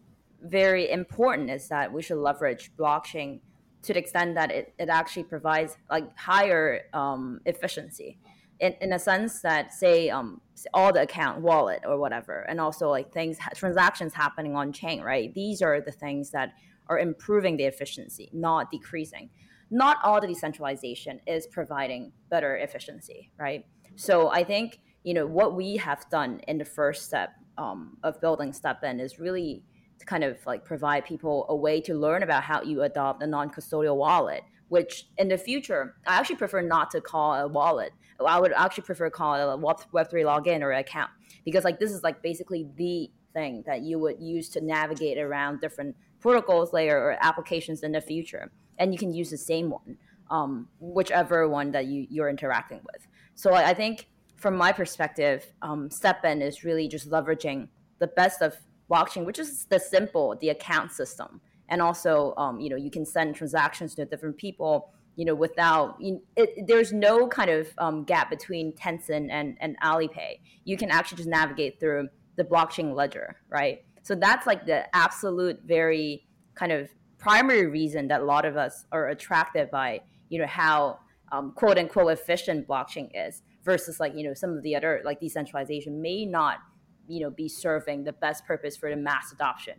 very 0.43 0.91
important 0.91 1.51
is 1.51 1.69
that 1.69 1.93
we 1.93 2.03
should 2.03 2.19
leverage 2.19 2.71
blockchain 2.77 3.41
to 3.83 3.93
the 3.95 3.99
extent 3.99 4.35
that 4.35 4.51
it, 4.51 4.75
it 4.79 4.89
actually 4.91 5.25
provides 5.25 5.77
like 5.91 6.17
higher 6.17 6.83
um, 6.93 7.41
efficiency 7.47 8.19
in, 8.61 8.75
in 8.81 8.93
a 8.93 8.99
sense 8.99 9.41
that 9.41 9.73
say 9.73 10.11
um, 10.11 10.43
all 10.75 10.93
the 10.93 11.03
account 11.03 11.41
wallet 11.41 11.81
or 11.87 11.99
whatever 11.99 12.41
and 12.49 12.61
also 12.61 12.91
like 12.91 13.13
things 13.13 13.39
transactions 13.55 14.13
happening 14.13 14.55
on 14.55 14.73
chain 14.73 15.01
right 15.01 15.33
these 15.33 15.63
are 15.63 15.81
the 15.81 15.93
things 15.93 16.31
that 16.33 16.53
are 16.89 16.99
improving 16.99 17.57
the 17.57 17.65
efficiency 17.65 18.29
not 18.33 18.71
decreasing 18.71 19.31
not 19.71 19.99
all 20.03 20.21
the 20.21 20.27
decentralization 20.27 21.21
is 21.27 21.47
providing 21.47 22.13
better 22.31 22.57
efficiency, 22.57 23.31
right? 23.39 23.65
So 23.97 24.29
I 24.29 24.45
think 24.45 24.81
you 25.05 25.15
know 25.15 25.27
what 25.27 25.55
we 25.55 25.77
have 25.77 26.09
done 26.11 26.41
in 26.49 26.59
the 26.59 26.65
first 26.65 27.05
step 27.05 27.31
um, 27.57 27.97
of 28.03 28.21
building 28.21 28.53
StepN 28.53 29.01
is 29.01 29.19
really 29.19 29.63
to 29.99 30.07
kind 30.07 30.25
of 30.25 30.39
like 30.47 30.65
provide 30.65 31.05
people 31.05 31.47
a 31.49 31.57
way 31.57 31.81
to 31.83 31.95
learn 31.95 32.23
about 32.23 32.45
how 32.45 32.63
you 32.63 32.83
adopt 32.83 33.23
a 33.23 33.27
non-custodial 33.27 33.97
wallet. 33.97 34.43
Which 34.69 35.07
in 35.17 35.29
the 35.29 35.39
future, 35.39 35.97
I 36.07 36.19
actually 36.19 36.37
prefer 36.37 36.61
not 36.61 36.91
to 36.91 37.01
call 37.01 37.33
a 37.33 37.49
wallet. 37.49 37.91
I 38.25 38.39
would 38.39 38.53
actually 38.53 38.85
prefer 38.85 39.09
call 39.09 39.35
it 39.35 39.55
a 39.55 39.57
Web 39.93 40.11
three 40.11 40.25
login 40.25 40.61
or 40.61 40.73
account 40.73 41.11
because 41.45 41.65
like 41.65 41.81
this 41.81 41.91
is 41.91 42.03
like 42.03 42.23
basically 42.23 42.69
the 42.77 43.11
thing 43.33 43.63
that 43.67 43.81
you 43.81 43.99
would 43.99 44.21
use 44.21 44.51
to 44.51 44.61
navigate 44.61 45.17
around 45.17 45.61
different 45.61 45.97
protocols 46.21 46.73
layer 46.73 46.99
or 46.99 47.17
applications 47.23 47.83
in 47.83 47.93
the 47.93 48.01
future 48.01 48.51
and 48.79 48.93
you 48.93 48.99
can 48.99 49.13
use 49.13 49.31
the 49.31 49.39
same 49.39 49.71
one, 49.71 49.99
um, 50.31 50.69
whichever 50.81 51.49
one 51.49 51.73
that 51.73 51.87
you 51.87 52.07
you're 52.11 52.29
interacting 52.29 52.81
with. 52.93 53.07
So 53.35 53.55
I, 53.55 53.75
think 53.75 54.09
from 54.37 54.57
my 54.57 54.73
perspective, 54.73 55.53
um, 55.63 55.91
StepN 55.91 56.43
is 56.43 56.65
really 56.65 56.89
just 56.89 57.09
leveraging 57.09 57.69
the 58.01 58.09
best 58.09 58.43
of 58.43 58.57
blockchain, 58.91 59.25
which 59.25 59.39
is 59.39 59.67
the 59.67 59.79
simple, 59.79 60.37
the 60.41 60.49
account 60.49 60.93
system, 60.93 61.41
and 61.69 61.81
also 61.81 62.35
um, 62.37 62.61
you 62.61 62.69
know 62.69 62.77
you 62.77 62.91
can 62.91 63.05
send 63.05 63.35
transactions 63.35 63.95
to 63.97 64.05
different 64.05 64.37
people. 64.37 64.91
You 65.17 65.25
know, 65.25 65.35
without 65.35 65.97
you, 66.01 66.23
it, 66.37 66.67
there's 66.67 66.93
no 66.93 67.27
kind 67.27 67.51
of 67.51 67.69
um, 67.79 68.05
gap 68.05 68.31
between 68.31 68.73
Tencent 68.73 69.29
and 69.31 69.57
and 69.61 69.79
Alipay. 69.81 70.41
You 70.65 70.77
can 70.77 70.91
actually 70.91 71.17
just 71.19 71.29
navigate 71.29 71.81
through 71.81 72.09
the 72.37 72.45
blockchain 72.45 72.95
ledger, 72.95 73.37
right? 73.49 73.85
So 74.03 74.15
that's 74.15 74.47
like 74.47 74.65
the 74.65 74.85
absolute 74.97 75.61
very 75.65 76.27
kind 76.55 76.73
of 76.73 76.89
primary 77.19 77.67
reason 77.67 78.09
that 78.09 78.21
a 78.21 78.25
lot 78.25 78.45
of 78.45 78.57
us 78.57 78.87
are 78.93 79.09
attracted 79.09 79.71
by 79.71 80.01
you 80.29 80.39
know 80.39 80.47
how 80.47 80.99
um, 81.33 81.53
quote 81.53 81.79
unquote 81.79 82.13
efficient 82.13 82.67
blockchain 82.67 83.11
is 83.15 83.43
versus 83.65 84.01
like 84.01 84.15
you 84.15 84.25
know 84.25 84.35
some 84.35 84.57
of 84.57 84.63
the 84.63 84.75
other 84.75 85.03
like 85.05 85.21
decentralization 85.21 86.01
may 86.01 86.25
not 86.25 86.59
you 87.07 87.21
know 87.21 87.31
be 87.31 87.49
serving 87.49 88.05
the 88.05 88.13
best 88.13 88.45
purpose 88.47 88.77
for 88.77 88.91
the 88.91 88.97
mass 88.97 89.33
adoption. 89.33 89.75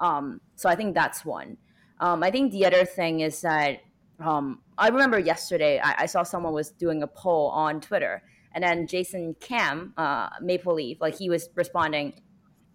Um, 0.00 0.40
so 0.54 0.68
i 0.68 0.74
think 0.74 0.94
that's 0.94 1.24
one. 1.24 1.56
Um, 2.00 2.22
i 2.22 2.30
think 2.30 2.52
the 2.52 2.64
other 2.64 2.84
thing 2.84 3.20
is 3.20 3.40
that 3.42 3.80
um, 4.20 4.60
i 4.76 4.88
remember 4.88 5.18
yesterday 5.18 5.80
I, 5.82 6.02
I, 6.02 6.06
saw 6.06 6.22
someone 6.22 6.52
was 6.52 6.70
doing 6.70 7.02
a 7.02 7.06
poll 7.06 7.48
on 7.48 7.80
twitter 7.80 8.22
and 8.52 8.62
then 8.62 8.86
jason 8.86 9.34
cam 9.40 9.94
uh, 9.96 10.28
maple 10.40 10.74
leaf 10.74 11.00
like 11.00 11.16
he 11.16 11.28
was 11.28 11.48
responding 11.56 12.20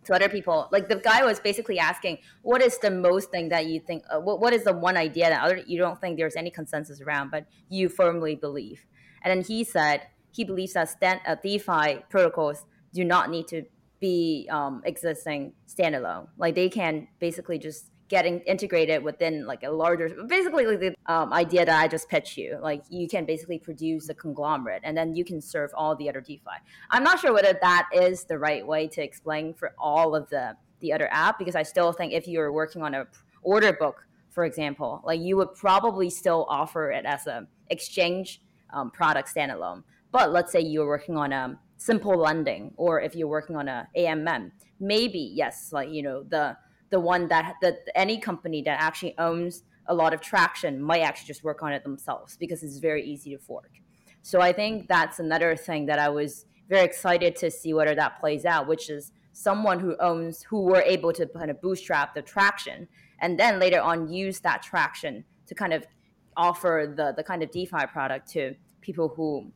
to 0.05 0.13
other 0.13 0.29
people. 0.29 0.67
Like 0.72 0.89
the 0.89 0.95
guy 0.95 1.24
was 1.24 1.39
basically 1.39 1.79
asking 1.79 2.19
what 2.41 2.62
is 2.62 2.77
the 2.79 2.91
most 2.91 3.31
thing 3.31 3.50
that 3.50 3.65
you 3.67 3.79
think 3.79 4.03
uh, 4.10 4.19
what, 4.19 4.39
what 4.39 4.53
is 4.53 4.63
the 4.63 4.74
one 4.74 4.98
idea 4.98 5.29
that 5.29 5.43
other, 5.43 5.62
you 5.65 5.77
don't 5.77 6.00
think 6.00 6.17
there's 6.17 6.36
any 6.36 6.50
consensus 6.50 7.01
around 7.01 7.31
but 7.31 7.45
you 7.69 7.89
firmly 7.89 8.36
believe? 8.36 8.86
And 9.24 9.31
then 9.31 9.45
he 9.45 9.63
said 9.63 10.07
he 10.31 10.43
believes 10.43 10.74
that 10.74 10.89
stand, 10.89 11.22
uh, 11.27 11.36
defi 11.36 12.03
protocols 12.10 12.65
do 12.93 13.03
not 13.03 13.29
need 13.29 13.48
to 13.48 13.63
be 14.00 14.48
um, 14.51 14.81
existing 14.86 15.53
standalone. 15.67 16.27
Like 16.38 16.55
they 16.55 16.69
can 16.69 17.07
basically 17.19 17.57
just 17.57 17.86
getting 18.15 18.39
integrated 18.41 19.03
within 19.03 19.46
like 19.51 19.63
a 19.63 19.72
larger 19.84 20.08
basically 20.27 20.65
like 20.65 20.79
the 20.79 20.93
um, 21.13 21.34
idea 21.34 21.65
that 21.65 21.77
i 21.84 21.88
just 21.88 22.08
pitched 22.13 22.38
you 22.38 22.50
like 22.62 22.82
you 22.89 23.08
can 23.13 23.25
basically 23.25 23.60
produce 23.70 24.08
a 24.10 24.13
conglomerate 24.25 24.82
and 24.84 24.96
then 24.98 25.15
you 25.15 25.25
can 25.25 25.39
serve 25.41 25.72
all 25.79 25.96
the 25.96 26.08
other 26.10 26.22
defi. 26.22 26.58
I'm 26.91 27.03
not 27.10 27.20
sure 27.20 27.34
whether 27.34 27.53
that 27.62 27.84
is 28.05 28.25
the 28.25 28.38
right 28.38 28.65
way 28.74 28.88
to 28.96 29.01
explain 29.10 29.53
for 29.53 29.74
all 29.77 30.15
of 30.15 30.29
the 30.29 30.46
the 30.82 30.93
other 30.96 31.10
app 31.12 31.39
because 31.39 31.55
i 31.55 31.63
still 31.63 31.91
think 31.91 32.13
if 32.13 32.27
you're 32.27 32.51
working 32.62 32.82
on 32.88 32.93
a 32.93 33.08
order 33.41 33.74
book 33.74 33.98
for 34.29 34.43
example 34.46 35.01
like 35.10 35.20
you 35.27 35.36
would 35.38 35.53
probably 35.55 36.10
still 36.10 36.46
offer 36.50 36.91
it 36.91 37.05
as 37.05 37.25
a 37.27 37.48
exchange 37.70 38.41
um, 38.74 38.91
product 38.91 39.34
standalone. 39.34 39.84
But 40.12 40.32
let's 40.32 40.51
say 40.51 40.60
you're 40.62 40.88
working 40.88 41.17
on 41.17 41.32
a 41.32 41.60
simple 41.77 42.17
lending 42.17 42.72
or 42.77 43.01
if 43.01 43.15
you're 43.15 43.27
working 43.27 43.55
on 43.55 43.67
a 43.67 43.88
amm 43.98 44.51
maybe 44.79 45.32
yes 45.34 45.74
like 45.74 45.89
you 45.89 46.01
know 46.01 46.24
the 46.24 46.55
the 46.90 47.00
one 47.00 47.28
that 47.30 47.56
that 47.62 47.80
any 47.96 48.20
company 48.20 48.62
that 48.63 48.82
actually 48.82 49.18
owns 49.18 49.63
a 49.88 49.94
lot 49.94 50.13
of 50.13 50.22
traction 50.22 50.82
might 50.82 51.02
actually 51.02 51.28
just 51.28 51.44
work 51.44 51.62
on 51.62 51.74
it 51.74 51.84
themselves 51.84 52.38
because 52.38 52.63
it's 52.63 52.78
very 52.78 53.04
easy 53.04 53.32
to 53.32 53.38
fork. 53.38 53.72
So 54.22 54.40
I 54.40 54.54
think 54.54 54.88
that's 54.88 55.20
another 55.20 55.56
thing 55.56 55.86
that 55.88 56.00
I 56.00 56.10
was 56.10 56.46
very 56.70 56.86
excited 56.86 57.36
to 57.38 57.52
see 57.52 57.74
whether 57.74 57.94
that 57.96 58.20
plays 58.20 58.46
out, 58.46 58.68
which 58.68 58.90
is 58.90 59.12
someone 59.34 59.80
who 59.80 59.96
owns 60.00 60.44
who 60.44 60.62
were 60.62 60.82
able 60.82 61.12
to 61.12 61.25
kind 61.28 61.52
of 61.52 61.62
bootstrap 61.62 62.16
the 62.16 62.22
traction 62.22 62.88
and 63.20 63.40
then 63.40 63.60
later 63.60 63.82
on 63.82 64.08
use 64.08 64.40
that 64.42 64.62
traction 64.62 65.25
to 65.48 65.56
kind 65.56 65.74
of 65.74 65.86
offer 66.38 66.94
the 66.96 67.13
the 67.16 67.24
kind 67.24 67.44
of 67.44 67.52
DeFi 67.52 67.86
product 67.92 68.30
to 68.32 68.56
people 68.82 69.10
who 69.10 69.52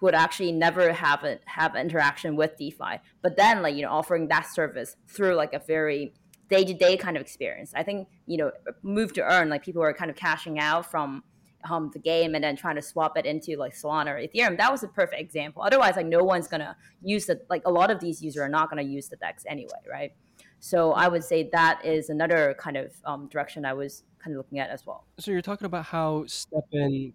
would 0.00 0.14
actually 0.14 0.50
never 0.50 0.92
have 0.92 1.22
a, 1.22 1.38
have 1.46 1.76
interaction 1.76 2.34
with 2.34 2.56
DeFi, 2.56 3.00
but 3.22 3.36
then 3.36 3.62
like 3.62 3.74
you 3.74 3.82
know 3.82 3.90
offering 3.90 4.28
that 4.28 4.46
service 4.46 4.96
through 5.06 5.34
like 5.34 5.54
a 5.54 5.60
very 5.60 6.12
day 6.52 6.64
to 6.64 6.74
day 6.74 6.96
kind 6.96 7.16
of 7.16 7.22
experience. 7.22 7.72
I 7.74 7.82
think 7.82 8.08
you 8.26 8.36
know, 8.36 8.50
move 8.82 9.12
to 9.14 9.22
earn 9.22 9.48
like 9.48 9.64
people 9.64 9.82
are 9.82 9.94
kind 9.94 10.10
of 10.10 10.16
cashing 10.16 10.58
out 10.58 10.90
from 10.90 11.24
um, 11.70 11.90
the 11.92 11.98
game 11.98 12.34
and 12.34 12.42
then 12.42 12.56
trying 12.56 12.76
to 12.76 12.82
swap 12.82 13.16
it 13.16 13.24
into 13.24 13.56
like 13.56 13.74
Solana 13.74 14.08
or 14.08 14.18
Ethereum. 14.18 14.56
That 14.58 14.70
was 14.70 14.82
a 14.82 14.88
perfect 14.88 15.20
example. 15.20 15.62
Otherwise, 15.62 15.96
like 15.96 16.06
no 16.06 16.22
one's 16.22 16.48
gonna 16.48 16.76
use 17.02 17.26
the 17.26 17.40
Like 17.48 17.62
a 17.64 17.70
lot 17.70 17.90
of 17.90 18.00
these 18.00 18.22
users 18.22 18.42
are 18.42 18.48
not 18.48 18.68
gonna 18.68 18.82
use 18.82 19.08
the 19.08 19.16
DEX 19.16 19.44
anyway, 19.48 19.82
right? 19.90 20.12
So 20.60 20.92
I 20.92 21.08
would 21.08 21.24
say 21.24 21.48
that 21.52 21.84
is 21.84 22.08
another 22.08 22.54
kind 22.58 22.76
of 22.76 22.92
um, 23.04 23.28
direction 23.28 23.64
I 23.64 23.72
was 23.72 24.04
kind 24.22 24.34
of 24.34 24.38
looking 24.38 24.58
at 24.58 24.70
as 24.70 24.86
well. 24.86 25.06
So 25.18 25.30
you're 25.30 25.42
talking 25.42 25.66
about 25.66 25.86
how 25.86 26.24
StepN 26.26 27.12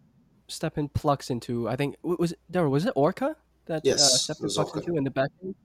StepN 0.50 0.94
plugs 0.94 1.30
into. 1.30 1.70
I 1.70 1.76
think 1.76 1.96
was 2.02 2.32
it, 2.32 2.40
there 2.50 2.68
was 2.68 2.86
it 2.86 2.94
Orca 2.96 3.36
that 3.68 3.84
yes, 3.86 4.30
uh, 4.30 4.34
StepN 4.34 4.40
plugs 4.54 4.58
Orca. 4.58 4.80
into 4.80 4.98
in 4.98 5.04
the 5.04 5.12
back 5.12 5.30
end. 5.44 5.56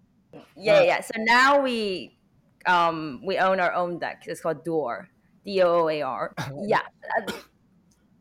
Yeah, 0.57 0.79
uh, 0.79 0.83
yeah. 0.83 1.01
So 1.01 1.13
now 1.19 1.61
we 1.61 2.17
um, 2.67 3.21
we 3.25 3.39
own 3.39 3.61
our 3.61 3.73
own 3.73 3.99
deck. 3.99 4.25
It's 4.27 4.41
called 4.41 4.65
Dooar, 4.65 5.07
D 5.45 5.63
O 5.63 5.83
O 5.83 5.89
A 5.89 6.03
R. 6.03 6.35
yeah, 6.63 6.83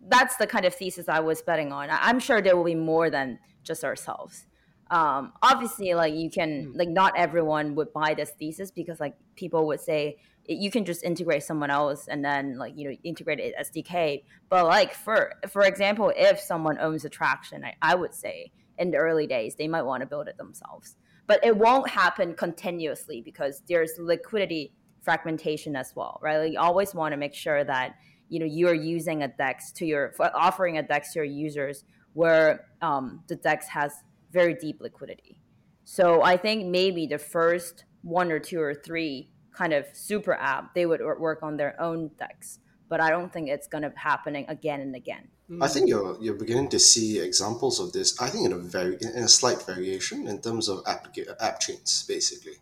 that's 0.08 0.36
the 0.38 0.48
kind 0.48 0.66
of 0.66 0.74
thesis 0.74 1.08
I 1.08 1.20
was 1.20 1.42
betting 1.42 1.72
on. 1.72 1.90
I'm 1.92 2.20
sure 2.20 2.42
there 2.42 2.56
will 2.56 2.64
be 2.64 2.76
more 2.76 3.10
than 3.10 3.40
just 3.64 3.84
ourselves. 3.84 4.46
Um, 4.90 5.34
obviously, 5.42 5.94
like 5.94 6.14
you 6.14 6.30
can, 6.30 6.66
hmm. 6.72 6.78
like 6.78 6.90
not 6.90 7.14
everyone 7.18 7.76
would 7.76 7.94
buy 7.94 8.14
this 8.14 8.32
thesis 8.32 8.72
because 8.72 9.00
like 9.00 9.16
people 9.36 9.68
would 9.68 9.80
say 9.80 10.18
you 10.48 10.72
can 10.72 10.84
just 10.84 11.04
integrate 11.04 11.44
someone 11.44 11.70
else 11.70 12.08
and 12.08 12.26
then 12.26 12.58
like 12.58 12.74
you 12.76 12.90
know 12.90 12.96
integrate 13.04 13.40
it 13.40 13.54
SDK. 13.60 14.24
But 14.50 14.66
like 14.66 14.94
for 14.94 15.34
for 15.50 15.64
example, 15.64 16.12
if 16.16 16.40
someone 16.40 16.78
owns 16.80 17.06
Attraction, 17.06 17.64
I, 17.64 17.76
I 17.82 17.96
would 17.96 18.14
say 18.14 18.52
in 18.78 18.92
the 18.92 18.98
early 18.98 19.28
days 19.28 19.56
they 19.56 19.68
might 19.68 19.84
want 19.84 20.02
to 20.02 20.08
build 20.08 20.28
it 20.28 20.38
themselves 20.38 20.96
but 21.32 21.40
it 21.46 21.56
won't 21.56 21.90
happen 21.90 22.34
continuously 22.34 23.22
because 23.22 23.62
there's 23.70 23.94
liquidity 23.98 24.74
fragmentation 25.02 25.78
as 25.78 25.94
well, 25.96 26.20
right? 26.22 26.40
Like 26.40 26.52
you 26.52 26.60
always 26.60 26.94
want 26.94 27.14
to 27.14 27.18
make 27.18 27.34
sure 27.34 27.64
that 27.64 27.96
you 28.28 28.38
know 28.38 28.46
you're 28.46 28.74
using 28.74 29.24
a 29.24 29.30
DEX 29.30 29.72
to 29.78 29.86
your 29.86 30.14
offering 30.20 30.78
a 30.78 30.84
DEX 30.84 31.14
to 31.14 31.20
your 31.20 31.26
users 31.26 31.86
where 32.12 32.66
um, 32.82 33.24
the 33.30 33.38
DEX 33.38 33.70
has 33.70 33.94
very 34.34 34.56
deep 34.56 34.82
liquidity. 34.82 35.40
So 35.86 36.22
I 36.22 36.36
think 36.36 36.66
maybe 36.66 37.08
the 37.08 37.18
first 37.18 37.86
one 38.02 38.30
or 38.30 38.40
two 38.40 38.60
or 38.60 38.74
three 38.74 39.30
kind 39.54 39.72
of 39.72 39.86
super 39.94 40.34
app 40.34 40.76
they 40.76 40.86
would 40.86 41.00
work 41.00 41.40
on 41.44 41.56
their 41.56 41.82
own 41.82 42.12
DEX, 42.20 42.60
but 42.92 43.00
I 43.00 43.10
don't 43.10 43.32
think 43.32 43.48
it's 43.48 43.68
going 43.68 43.84
to 43.84 43.90
be 43.90 43.96
happening 43.98 44.46
again 44.50 44.82
and 44.82 44.94
again. 44.98 45.30
I 45.62 45.68
think 45.70 45.88
you're 45.88 46.18
you're 46.22 46.42
beginning 46.46 46.70
to 46.76 46.80
see 46.80 47.20
examples 47.20 47.80
of 47.80 47.94
this. 47.94 48.10
I 48.22 48.28
think 48.28 48.46
in 48.46 48.52
a 48.52 48.58
very 48.58 48.98
in 49.02 49.24
a 49.24 49.34
slight 49.40 49.62
variation 49.66 50.28
in 50.28 50.42
terms 50.42 50.68
of 50.68 50.84
app 50.86 51.08
app 51.40 51.62
chains, 51.62 52.06
basically, 52.08 52.58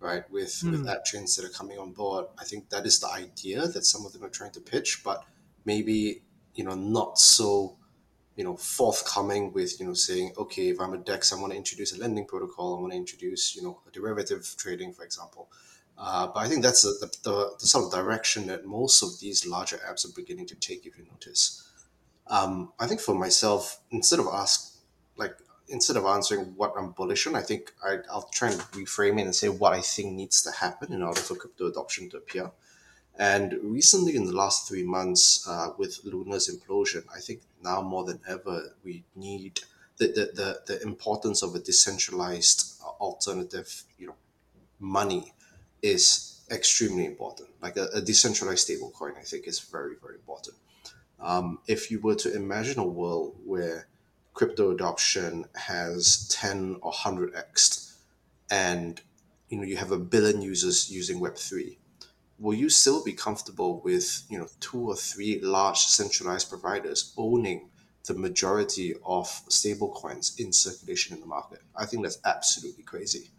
right? 0.00 0.24
With 0.30 0.54
mm. 0.64 0.72
with 0.72 0.88
app 0.88 1.04
chains 1.04 1.36
that 1.36 1.44
are 1.46 1.54
coming 1.60 1.78
on 1.78 1.92
board, 1.92 2.26
I 2.42 2.44
think 2.44 2.70
that 2.70 2.86
is 2.86 2.98
the 2.98 3.10
idea 3.24 3.68
that 3.68 3.84
some 3.84 4.04
of 4.04 4.12
them 4.12 4.24
are 4.24 4.34
trying 4.38 4.54
to 4.58 4.60
pitch, 4.60 5.02
but 5.04 5.24
maybe 5.64 6.22
you 6.56 6.64
know 6.64 6.74
not 6.74 7.18
so 7.18 7.76
you 8.34 8.44
know 8.44 8.56
forthcoming 8.56 9.52
with 9.52 9.78
you 9.78 9.86
know 9.86 9.94
saying 9.94 10.32
okay 10.42 10.68
if 10.68 10.80
i'm 10.80 10.94
a 10.94 10.98
dex 10.98 11.32
i 11.32 11.36
want 11.40 11.50
to 11.52 11.56
introduce 11.56 11.90
a 11.96 11.98
lending 12.00 12.24
protocol 12.24 12.76
i 12.76 12.80
want 12.80 12.92
to 12.92 12.96
introduce 12.96 13.56
you 13.56 13.62
know 13.62 13.80
a 13.88 13.90
derivative 13.90 14.44
trading 14.56 14.92
for 14.92 15.04
example 15.04 15.48
uh, 15.98 16.26
but 16.26 16.40
i 16.40 16.48
think 16.48 16.62
that's 16.62 16.82
the, 16.82 17.10
the, 17.24 17.56
the, 17.60 17.66
sort 17.66 17.84
of 17.86 17.92
direction 17.92 18.46
that 18.46 18.64
most 18.64 19.02
of 19.02 19.18
these 19.20 19.46
larger 19.46 19.78
apps 19.88 20.04
are 20.04 20.14
beginning 20.14 20.46
to 20.46 20.54
take 20.54 20.86
if 20.86 20.98
you 20.98 21.04
notice 21.10 21.68
Um, 22.28 22.72
I 22.78 22.86
think 22.86 23.00
for 23.00 23.14
myself, 23.14 23.80
instead 23.90 24.20
of 24.20 24.26
ask 24.32 24.76
like 25.16 25.36
instead 25.68 25.96
of 25.96 26.04
answering 26.04 26.54
what 26.56 26.72
I'm 26.76 26.92
bullish 26.92 27.26
on, 27.26 27.34
I 27.34 27.42
think 27.42 27.72
I, 27.84 27.98
I'll 28.10 28.28
try 28.32 28.50
and 28.50 28.60
reframe 28.72 29.18
it 29.20 29.24
and 29.24 29.34
say 29.34 29.48
what 29.48 29.72
I 29.72 29.80
think 29.80 30.14
needs 30.14 30.42
to 30.42 30.50
happen 30.50 30.92
in 30.92 31.02
order 31.02 31.20
for 31.20 31.34
crypto 31.36 31.66
adoption 31.66 32.08
to 32.10 32.18
appear. 32.18 32.50
And 33.18 33.58
recently, 33.62 34.14
in 34.14 34.24
the 34.26 34.32
last 34.32 34.68
three 34.68 34.84
months, 34.84 35.46
uh, 35.48 35.70
with 35.76 35.98
Luna's 36.04 36.48
implosion, 36.48 37.04
I 37.14 37.20
think 37.20 37.40
now 37.62 37.82
more 37.82 38.04
than 38.04 38.20
ever 38.28 38.74
we 38.84 39.04
need 39.16 39.60
the, 39.98 40.06
the, 40.06 40.30
the, 40.34 40.60
the 40.66 40.82
importance 40.82 41.42
of 41.42 41.54
a 41.54 41.58
decentralized 41.58 42.80
alternative, 43.00 43.82
you 43.98 44.06
know, 44.08 44.14
money 44.78 45.32
is 45.82 46.40
extremely 46.50 47.04
important. 47.04 47.48
Like 47.60 47.76
a, 47.76 47.88
a 47.94 48.00
decentralized 48.00 48.68
stablecoin, 48.68 49.16
I 49.18 49.22
think 49.22 49.46
is 49.46 49.60
very, 49.60 49.94
very 50.00 50.16
important. 50.16 50.56
Um, 51.20 51.58
if 51.66 51.90
you 51.90 52.00
were 52.00 52.14
to 52.16 52.34
imagine 52.34 52.78
a 52.78 52.86
world 52.86 53.36
where 53.44 53.88
crypto 54.34 54.70
adoption 54.70 55.46
has 55.56 56.28
10 56.28 56.76
or 56.80 56.92
100x 56.92 57.96
and 58.50 59.00
you 59.48 59.58
know 59.58 59.64
you 59.64 59.76
have 59.76 59.90
a 59.90 59.98
billion 59.98 60.40
users 60.40 60.88
using 60.90 61.20
web3 61.20 61.76
will 62.38 62.54
you 62.54 62.70
still 62.70 63.02
be 63.02 63.12
comfortable 63.12 63.80
with 63.80 64.22
you 64.30 64.38
know 64.38 64.46
two 64.60 64.90
or 64.90 64.94
three 64.94 65.40
large 65.40 65.78
centralized 65.78 66.48
providers 66.48 67.12
owning 67.16 67.68
the 68.06 68.14
majority 68.14 68.94
of 69.04 69.26
stablecoins 69.48 70.38
in 70.38 70.52
circulation 70.52 71.16
in 71.16 71.20
the 71.20 71.26
market 71.26 71.60
i 71.74 71.84
think 71.84 72.04
that's 72.04 72.20
absolutely 72.24 72.84
crazy 72.84 73.30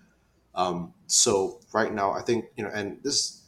um, 0.60 0.94
so 1.08 1.60
right 1.74 1.94
now 1.94 2.12
i 2.12 2.22
think 2.22 2.46
you 2.56 2.63
know 2.63 2.72
and 2.74 3.00
this 3.04 3.42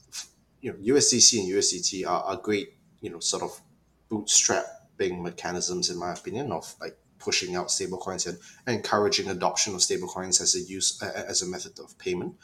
you 0.62 0.72
know 0.72 0.96
usdc 0.96 1.40
and 1.40 1.52
usdt 1.54 2.08
are, 2.08 2.24
are 2.24 2.38
great 2.38 2.70
you 3.02 3.10
know 3.10 3.20
sort 3.20 3.44
of 3.44 3.62
bootstrapping 4.10 5.22
mechanisms 5.22 5.90
in 5.90 5.98
my 5.98 6.12
opinion 6.14 6.52
of 6.52 6.76
like 6.80 6.98
pushing 7.22 7.56
out 7.56 7.68
stablecoins 7.68 8.28
and 8.28 8.38
encouraging 8.68 9.30
adoption 9.30 9.74
of 9.74 9.80
stablecoins 9.80 10.42
as 10.42 10.56
a 10.56 10.60
use 10.60 11.02
as 11.02 11.42
a 11.42 11.46
method 11.46 11.80
of 11.80 11.98
payment. 11.98 12.36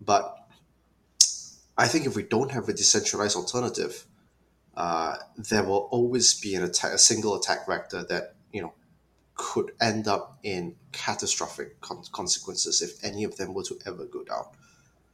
But 0.00 0.36
I 1.76 1.88
think 1.88 2.06
if 2.06 2.16
we 2.16 2.22
don't 2.22 2.50
have 2.52 2.68
a 2.68 2.72
decentralized 2.72 3.36
alternative, 3.36 4.06
uh, 4.76 5.16
there 5.36 5.64
will 5.64 5.88
always 5.90 6.38
be 6.40 6.54
an 6.54 6.62
attack, 6.62 6.92
a 6.92 6.98
single 6.98 7.36
attack 7.36 7.66
vector 7.66 8.04
that 8.04 8.34
you 8.52 8.62
know 8.62 8.72
could 9.40 9.72
end 9.80 10.06
up 10.06 10.38
in 10.42 10.76
catastrophic 10.92 11.80
con- 11.80 12.04
consequences 12.12 12.82
if 12.82 13.02
any 13.02 13.24
of 13.24 13.36
them 13.38 13.54
were 13.54 13.62
to 13.64 13.78
ever 13.86 14.04
go 14.04 14.22
down. 14.22 14.44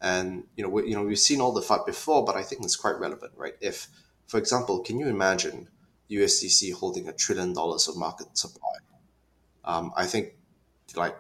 And 0.01 0.45
you 0.57 0.65
know, 0.65 0.71
we, 0.71 0.89
you 0.89 0.97
know, 0.97 1.05
we've 1.05 1.19
seen 1.19 1.41
all 1.41 1.53
the 1.53 1.63
fight 1.63 1.87
before, 1.87 2.25
but 2.25 2.37
I 2.37 2.43
think 2.43 2.65
it's 2.65 2.77
quite 2.77 2.99
relevant, 2.99 3.33
right? 3.37 3.55
If, 3.61 3.87
for 4.27 4.39
example, 4.39 4.81
can 4.81 4.99
you 4.99 5.07
imagine 5.07 5.69
USDC 6.11 6.73
holding 6.73 7.09
a 7.09 7.13
trillion 7.13 7.53
dollars 7.53 7.89
of 7.89 7.97
market 7.97 8.37
supply? 8.37 8.77
um, 9.67 9.93
I 9.97 10.07
think 10.07 10.35
like 10.95 11.17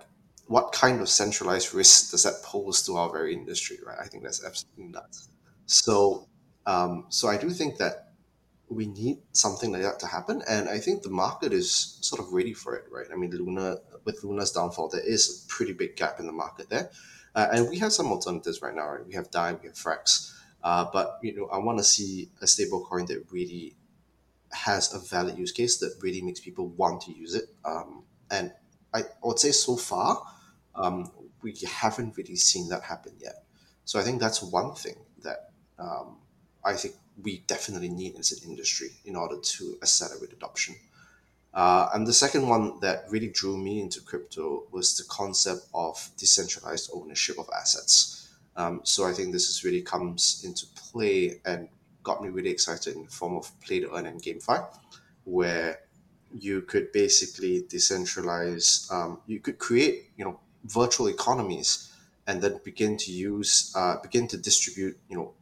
what 0.47 0.73
kind 0.73 1.01
of 1.01 1.09
centralized 1.09 1.75
risk 1.75 2.13
does 2.13 2.23
that 2.23 2.43
pose 2.43 2.83
to 2.87 2.97
our 2.97 3.11
very 3.11 3.35
industry, 3.35 3.79
right? 3.85 3.99
I 4.01 4.07
think 4.07 4.23
that's 4.23 4.45
absolutely 4.45 4.93
nuts. 4.93 5.29
So, 5.67 6.29
um, 6.67 7.07
so 7.09 7.29
I 7.29 7.37
do 7.37 7.51
think 7.51 7.79
that 7.79 8.06
we 8.68 8.87
need 8.87 9.18
something 9.32 9.73
like 9.73 9.82
that 9.82 10.00
to 10.00 10.06
happen, 10.06 10.42
and 10.49 10.68
I 10.68 10.78
think 10.78 11.02
the 11.02 11.11
market 11.11 11.52
is 11.52 11.99
sort 12.00 12.20
of 12.20 12.32
ready 12.32 12.52
for 12.52 12.75
it, 12.75 12.85
right? 12.90 13.06
I 13.12 13.16
mean, 13.16 13.30
Luna 13.30 13.78
with 14.04 14.23
Luna's 14.25 14.52
downfall, 14.52 14.88
there 14.88 15.06
is 15.06 15.44
a 15.44 15.49
pretty 15.49 15.73
big 15.73 15.96
gap 15.96 16.18
in 16.18 16.26
the 16.26 16.32
market 16.32 16.68
there, 16.68 16.90
uh, 17.35 17.49
and 17.52 17.68
we 17.68 17.78
have 17.78 17.92
some 17.92 18.06
alternatives 18.06 18.62
right 18.62 18.75
now, 18.75 18.88
right? 18.88 19.06
We 19.06 19.14
have 19.14 19.30
Dai, 19.30 19.54
we 19.54 19.68
have 19.68 19.76
Frax, 19.76 20.32
uh, 20.62 20.87
but 20.92 21.18
you 21.23 21.37
know, 21.37 21.46
I 21.46 21.58
want 21.58 21.78
to 21.78 21.85
see 21.85 22.30
a 22.42 22.46
stable 22.46 22.85
coin 22.85 23.06
that 23.06 23.25
really 23.30 23.76
has 24.52 24.94
a 24.94 24.99
valid 24.99 25.38
use 25.38 25.52
case 25.52 25.78
that 25.78 25.94
really 26.00 26.23
makes 26.23 26.40
people 26.40 26.68
want 26.68 27.02
to 27.02 27.12
use 27.12 27.35
it. 27.35 27.44
Um, 27.64 28.04
and 28.30 28.52
I, 28.92 29.04
would 29.23 29.38
say 29.38 29.50
so 29.50 29.76
far, 29.76 30.23
um, 30.75 31.11
we 31.42 31.54
haven't 31.66 32.16
really 32.16 32.37
seen 32.37 32.68
that 32.70 32.82
happen 32.82 33.12
yet. 33.20 33.44
So 33.85 34.00
I 34.00 34.02
think 34.02 34.20
that's 34.20 34.42
one 34.42 34.75
thing 34.75 34.96
that 35.23 35.50
um, 35.78 36.18
I 36.64 36.75
think 36.75 36.94
we 37.23 37.38
definitely 37.46 37.88
need 37.88 38.16
as 38.18 38.33
an 38.33 38.48
industry 38.48 38.90
in 39.05 39.16
order 39.16 39.37
to 39.40 39.79
accelerate 39.83 40.33
adoption. 40.33 40.74
Uh, 41.55 41.88
and 41.94 42.07
the 42.07 42.12
second 42.12 42.46
one 42.46 42.79
that 42.81 43.05
really 43.09 43.29
drew 43.29 43.57
me 43.57 43.81
into 43.81 44.00
crypto 44.02 44.64
was 44.70 44.96
the 44.96 45.05
concept 45.05 45.66
of 45.72 46.11
decentralized 46.18 46.90
ownership 46.92 47.38
of 47.38 47.48
assets. 47.59 48.29
Um, 48.57 48.81
so 48.85 49.07
I 49.07 49.12
think 49.12 49.33
this 49.33 49.48
is 49.48 49.64
really 49.64 49.83
comes 49.83 50.42
into 50.44 50.66
play 50.74 51.40
and 51.46 51.68
got 52.02 52.22
me 52.22 52.29
really 52.29 52.50
excited 52.50 52.94
in 52.94 53.05
the 53.05 53.11
form 53.11 53.37
of 53.37 53.50
play 53.61 53.81
to 53.81 53.94
earn 53.94 54.07
and 54.07 54.22
GameFi, 54.22 54.66
where 55.24 55.81
you 56.38 56.61
could 56.62 56.92
basically 56.92 57.62
decentralize. 57.62 58.90
Um, 58.92 59.20
you 59.26 59.40
could 59.40 59.59
create, 59.59 60.11
you 60.16 60.24
know, 60.24 60.38
virtual 60.64 61.09
economies, 61.09 61.90
and 62.26 62.42
then 62.42 62.61
begin 62.64 62.96
to 62.98 63.12
use, 63.12 63.72
uh, 63.74 63.96
begin 64.02 64.29
to 64.29 64.37
distribute, 64.37 64.98
you 65.09 65.16
know, 65.16 65.33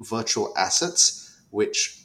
virtual 0.00 0.52
assets, 0.56 1.40
which 1.50 2.02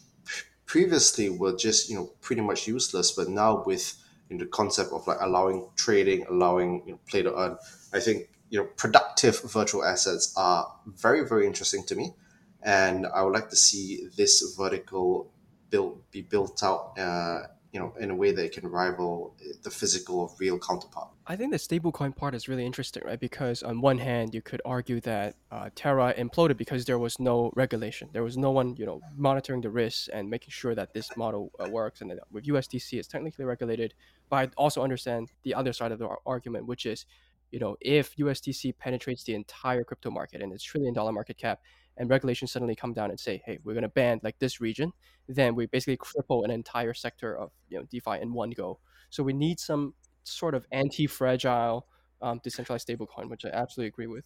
previously 0.66 1.30
were 1.30 1.56
just, 1.56 1.90
you 1.90 1.96
know, 1.96 2.12
pretty 2.22 2.42
much 2.42 2.68
useless. 2.68 3.12
But 3.12 3.30
now 3.30 3.64
with 3.66 3.96
you 4.30 4.38
know, 4.38 4.44
the 4.44 4.50
concept 4.50 4.92
of 4.92 5.06
like 5.08 5.18
allowing 5.22 5.70
trading, 5.76 6.26
allowing 6.30 6.84
you 6.86 6.94
know, 6.94 7.00
play 7.10 7.22
to 7.22 7.36
earn, 7.38 7.58
I 7.94 8.00
think 8.00 8.30
you 8.50 8.60
know, 8.60 8.66
productive 8.78 9.42
virtual 9.42 9.84
assets 9.84 10.34
are 10.38 10.72
very, 10.86 11.28
very 11.28 11.48
interesting 11.48 11.84
to 11.86 11.96
me, 11.96 12.14
and 12.62 13.08
I 13.08 13.24
would 13.24 13.34
like 13.34 13.50
to 13.50 13.56
see 13.56 14.08
this 14.16 14.56
vertical 14.56 15.32
build 15.70 16.02
be 16.12 16.22
built 16.22 16.62
out. 16.64 16.98
Uh, 16.98 17.48
you 17.74 17.80
know, 17.80 17.92
in 18.00 18.12
a 18.12 18.16
way 18.16 18.32
that 18.32 18.52
can 18.52 18.70
rival 18.70 19.36
the 19.64 19.72
physical 19.72 20.36
real 20.40 20.60
counterpart. 20.60 21.08
I 21.26 21.36
think 21.36 21.52
the 21.52 21.58
stablecoin 21.58 22.16
part 22.16 22.36
is 22.36 22.48
really 22.48 22.68
interesting, 22.68 23.02
right? 23.04 23.20
Because 23.20 23.64
on 23.64 23.82
one 23.82 23.98
hand, 23.98 24.36
you 24.36 24.44
could 24.44 24.62
argue 24.64 25.02
that 25.02 25.36
uh, 25.52 25.72
Terra 25.74 26.14
imploded 26.16 26.58
because 26.58 26.86
there 26.86 27.00
was 27.00 27.20
no 27.20 27.52
regulation. 27.56 28.10
There 28.14 28.22
was 28.22 28.38
no 28.38 28.52
one, 28.52 28.76
you 28.78 28.86
know, 28.86 29.02
monitoring 29.18 29.62
the 29.62 29.72
risks 29.72 30.08
and 30.10 30.30
making 30.30 30.52
sure 30.52 30.76
that 30.76 30.94
this 30.94 31.18
model 31.18 31.52
uh, 31.60 31.68
works. 31.68 32.02
And 32.02 32.12
then 32.12 32.20
with 32.32 32.46
USDC, 32.46 33.00
it's 33.00 33.08
technically 33.08 33.44
regulated. 33.44 33.96
But 34.30 34.36
I 34.36 34.50
also 34.56 34.84
understand 34.84 35.32
the 35.42 35.56
other 35.56 35.74
side 35.74 35.92
of 35.92 35.98
the 35.98 36.10
argument, 36.28 36.68
which 36.68 36.86
is, 36.86 37.08
you 37.52 37.58
know, 37.58 37.76
if 37.82 38.16
USDC 38.18 38.78
penetrates 38.78 39.24
the 39.24 39.34
entire 39.34 39.84
crypto 39.84 40.12
market 40.12 40.44
and 40.44 40.54
its 40.54 40.64
trillion 40.64 40.94
dollar 40.94 41.12
market 41.12 41.38
cap, 41.38 41.60
and 41.98 42.10
regulations 42.10 42.52
suddenly 42.52 42.76
come 42.76 42.94
down 42.94 43.10
and 43.10 43.20
say, 43.20 43.42
hey, 43.46 43.60
we're 43.64 43.74
going 43.74 43.84
to 43.84 43.90
ban 43.90 44.20
like 44.24 44.40
this 44.40 44.60
region, 44.60 44.92
then 45.28 45.56
we 45.56 45.66
basically 45.68 45.98
cripple 45.98 46.44
an 46.44 46.52
entire 46.52 46.94
sector 46.94 47.38
of 47.38 47.52
you 47.70 47.78
know 47.78 47.86
DeFi 47.90 48.22
in 48.22 48.34
one 48.34 48.52
go. 48.52 48.80
So 49.10 49.24
we 49.24 49.34
need 49.34 49.60
some 49.60 49.94
sort 50.24 50.56
of 50.56 50.66
anti-fragile 50.72 51.86
um, 52.22 52.40
decentralized 52.44 52.88
stablecoin, 52.88 53.30
which 53.30 53.46
I 53.46 53.50
absolutely 53.50 53.90
agree 53.90 54.08
with. 54.08 54.26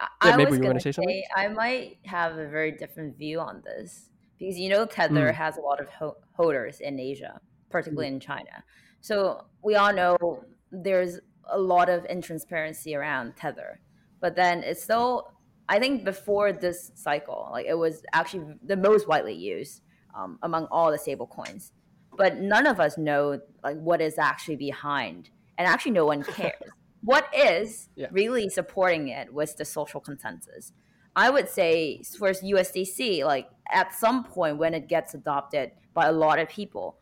Yeah, 0.00 0.32
I 0.32 0.36
maybe 0.36 0.56
you 0.56 0.62
want 0.62 0.74
to 0.74 0.80
say, 0.80 0.92
say 0.92 0.96
something. 0.96 1.22
I 1.34 1.48
might 1.48 1.98
have 2.04 2.32
a 2.38 2.48
very 2.48 2.72
different 2.72 3.16
view 3.16 3.40
on 3.40 3.62
this 3.64 4.10
because 4.38 4.58
you 4.58 4.68
know 4.68 4.86
Tether 4.86 5.30
mm. 5.30 5.34
has 5.34 5.56
a 5.56 5.60
lot 5.60 5.80
of 5.80 5.88
ho- 5.88 6.16
holders 6.36 6.80
in 6.80 7.00
Asia, 7.00 7.40
particularly 7.70 8.10
mm. 8.10 8.14
in 8.14 8.20
China. 8.20 8.62
So 9.00 9.44
we 9.62 9.74
all 9.74 9.92
know 9.92 10.44
there's 10.70 11.18
a 11.50 11.58
lot 11.58 11.88
of 11.88 12.04
intransparency 12.04 12.96
around 12.96 13.36
Tether, 13.36 13.80
but 14.20 14.36
then 14.36 14.62
it's 14.62 14.82
still 14.82 15.32
I 15.68 15.78
think 15.78 16.04
before 16.04 16.52
this 16.52 16.92
cycle, 16.94 17.48
like 17.52 17.66
it 17.66 17.76
was 17.76 18.02
actually 18.12 18.54
the 18.64 18.76
most 18.76 19.06
widely 19.06 19.34
used 19.34 19.82
um, 20.14 20.38
among 20.42 20.64
all 20.66 20.90
the 20.90 20.98
stable 20.98 21.26
coins. 21.26 21.72
But 22.16 22.38
none 22.38 22.66
of 22.66 22.80
us 22.80 22.96
know 22.96 23.40
like 23.62 23.76
what 23.76 24.00
is 24.00 24.18
actually 24.18 24.56
behind, 24.56 25.30
and 25.58 25.68
actually 25.68 25.92
no 25.92 26.06
one 26.06 26.22
cares. 26.24 26.54
what 27.02 27.28
is 27.36 27.88
yeah. 27.96 28.06
really 28.10 28.48
supporting 28.48 29.08
it 29.08 29.32
was 29.32 29.54
the 29.54 29.64
social 29.64 30.00
consensus. 30.00 30.72
I 31.14 31.30
would 31.30 31.48
say 31.48 32.02
for 32.18 32.30
USDC, 32.30 33.24
like 33.24 33.48
at 33.70 33.94
some 33.94 34.24
point 34.24 34.56
when 34.56 34.72
it 34.72 34.88
gets 34.88 35.14
adopted 35.14 35.72
by 35.92 36.06
a 36.06 36.12
lot 36.12 36.38
of 36.38 36.48
people, 36.48 36.96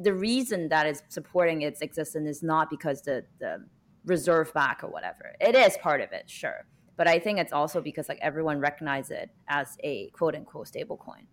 the 0.00 0.14
reason 0.14 0.68
that 0.68 0.86
is 0.86 1.02
supporting 1.08 1.62
its 1.62 1.80
existence 1.80 2.28
is 2.28 2.42
not 2.42 2.70
because 2.70 3.02
the 3.02 3.24
the 3.40 3.64
reserve 4.06 4.52
back 4.54 4.84
or 4.84 4.88
whatever. 4.88 5.34
It 5.40 5.56
is 5.56 5.76
part 5.78 6.00
of 6.00 6.12
it, 6.12 6.30
sure 6.30 6.66
but 6.96 7.08
I 7.08 7.18
think 7.18 7.38
it's 7.38 7.52
also 7.52 7.80
because 7.80 8.08
like 8.08 8.18
everyone 8.22 8.60
recognizes 8.60 9.10
it 9.10 9.30
as 9.48 9.76
a 9.82 10.08
quote 10.10 10.34
unquote 10.34 10.68
stable 10.68 10.96
coin. 10.96 11.26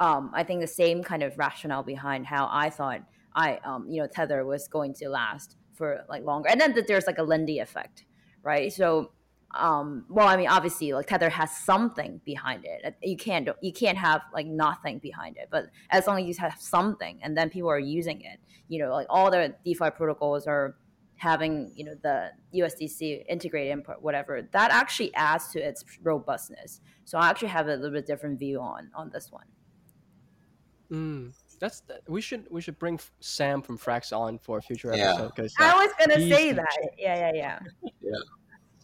Um, 0.00 0.30
I 0.34 0.42
think 0.42 0.60
the 0.60 0.66
same 0.66 1.02
kind 1.02 1.22
of 1.22 1.38
rationale 1.38 1.84
behind 1.84 2.26
how 2.26 2.48
I 2.50 2.70
thought 2.70 3.02
I, 3.34 3.58
um, 3.64 3.88
you 3.88 4.00
know, 4.00 4.08
Tether 4.08 4.44
was 4.44 4.68
going 4.68 4.94
to 4.94 5.08
last 5.08 5.56
for 5.74 6.04
like 6.08 6.24
longer, 6.24 6.48
and 6.48 6.60
then 6.60 6.74
that 6.74 6.86
there's 6.86 7.06
like 7.06 7.18
a 7.18 7.22
Lindy 7.22 7.58
effect, 7.58 8.04
right? 8.42 8.72
So, 8.72 9.12
um, 9.54 10.04
well, 10.08 10.26
I 10.26 10.36
mean, 10.36 10.48
obviously, 10.48 10.92
like 10.92 11.06
Tether 11.06 11.30
has 11.30 11.56
something 11.56 12.20
behind 12.24 12.64
it. 12.64 12.94
You 13.02 13.16
can't 13.16 13.48
you 13.60 13.72
can't 13.72 13.98
have 13.98 14.22
like 14.32 14.46
nothing 14.46 14.98
behind 14.98 15.36
it, 15.36 15.48
but 15.50 15.66
as 15.90 16.06
long 16.06 16.20
as 16.20 16.26
you 16.26 16.34
have 16.38 16.60
something, 16.60 17.20
and 17.22 17.36
then 17.36 17.50
people 17.50 17.70
are 17.70 17.78
using 17.78 18.20
it, 18.20 18.40
you 18.68 18.80
know, 18.80 18.92
like 18.92 19.06
all 19.10 19.30
the 19.30 19.54
DeFi 19.64 19.90
protocols 19.90 20.46
are 20.46 20.76
having 21.16 21.72
you 21.74 21.84
know 21.84 21.94
the 22.02 22.30
USDC 22.54 23.24
integrated 23.28 23.72
input, 23.72 24.02
whatever, 24.02 24.42
that 24.52 24.70
actually 24.70 25.14
adds 25.14 25.48
to 25.48 25.60
its 25.60 25.84
robustness. 26.02 26.80
So 27.04 27.18
I 27.18 27.28
actually 27.28 27.48
have 27.48 27.68
a 27.68 27.76
little 27.76 27.92
bit 27.92 28.06
different 28.06 28.38
view 28.38 28.60
on 28.60 28.90
on 28.94 29.10
this 29.10 29.30
one. 29.30 29.46
Mm. 30.90 31.32
that's 31.58 31.82
we 32.08 32.20
should 32.20 32.46
we 32.50 32.60
should 32.60 32.78
bring 32.78 33.00
Sam 33.20 33.62
from 33.62 33.78
Frax 33.78 34.16
on 34.16 34.38
for 34.38 34.58
a 34.58 34.62
future 34.62 34.92
Yeah. 34.94 35.12
episode 35.14 35.32
because 35.34 35.54
I 35.58 35.74
was 35.74 35.90
gonna 35.98 36.20
say 36.20 36.50
the 36.50 36.56
that. 36.56 36.88
Yeah, 36.98 37.16
yeah, 37.16 37.32
yeah. 37.34 37.58
yeah. 38.02 38.10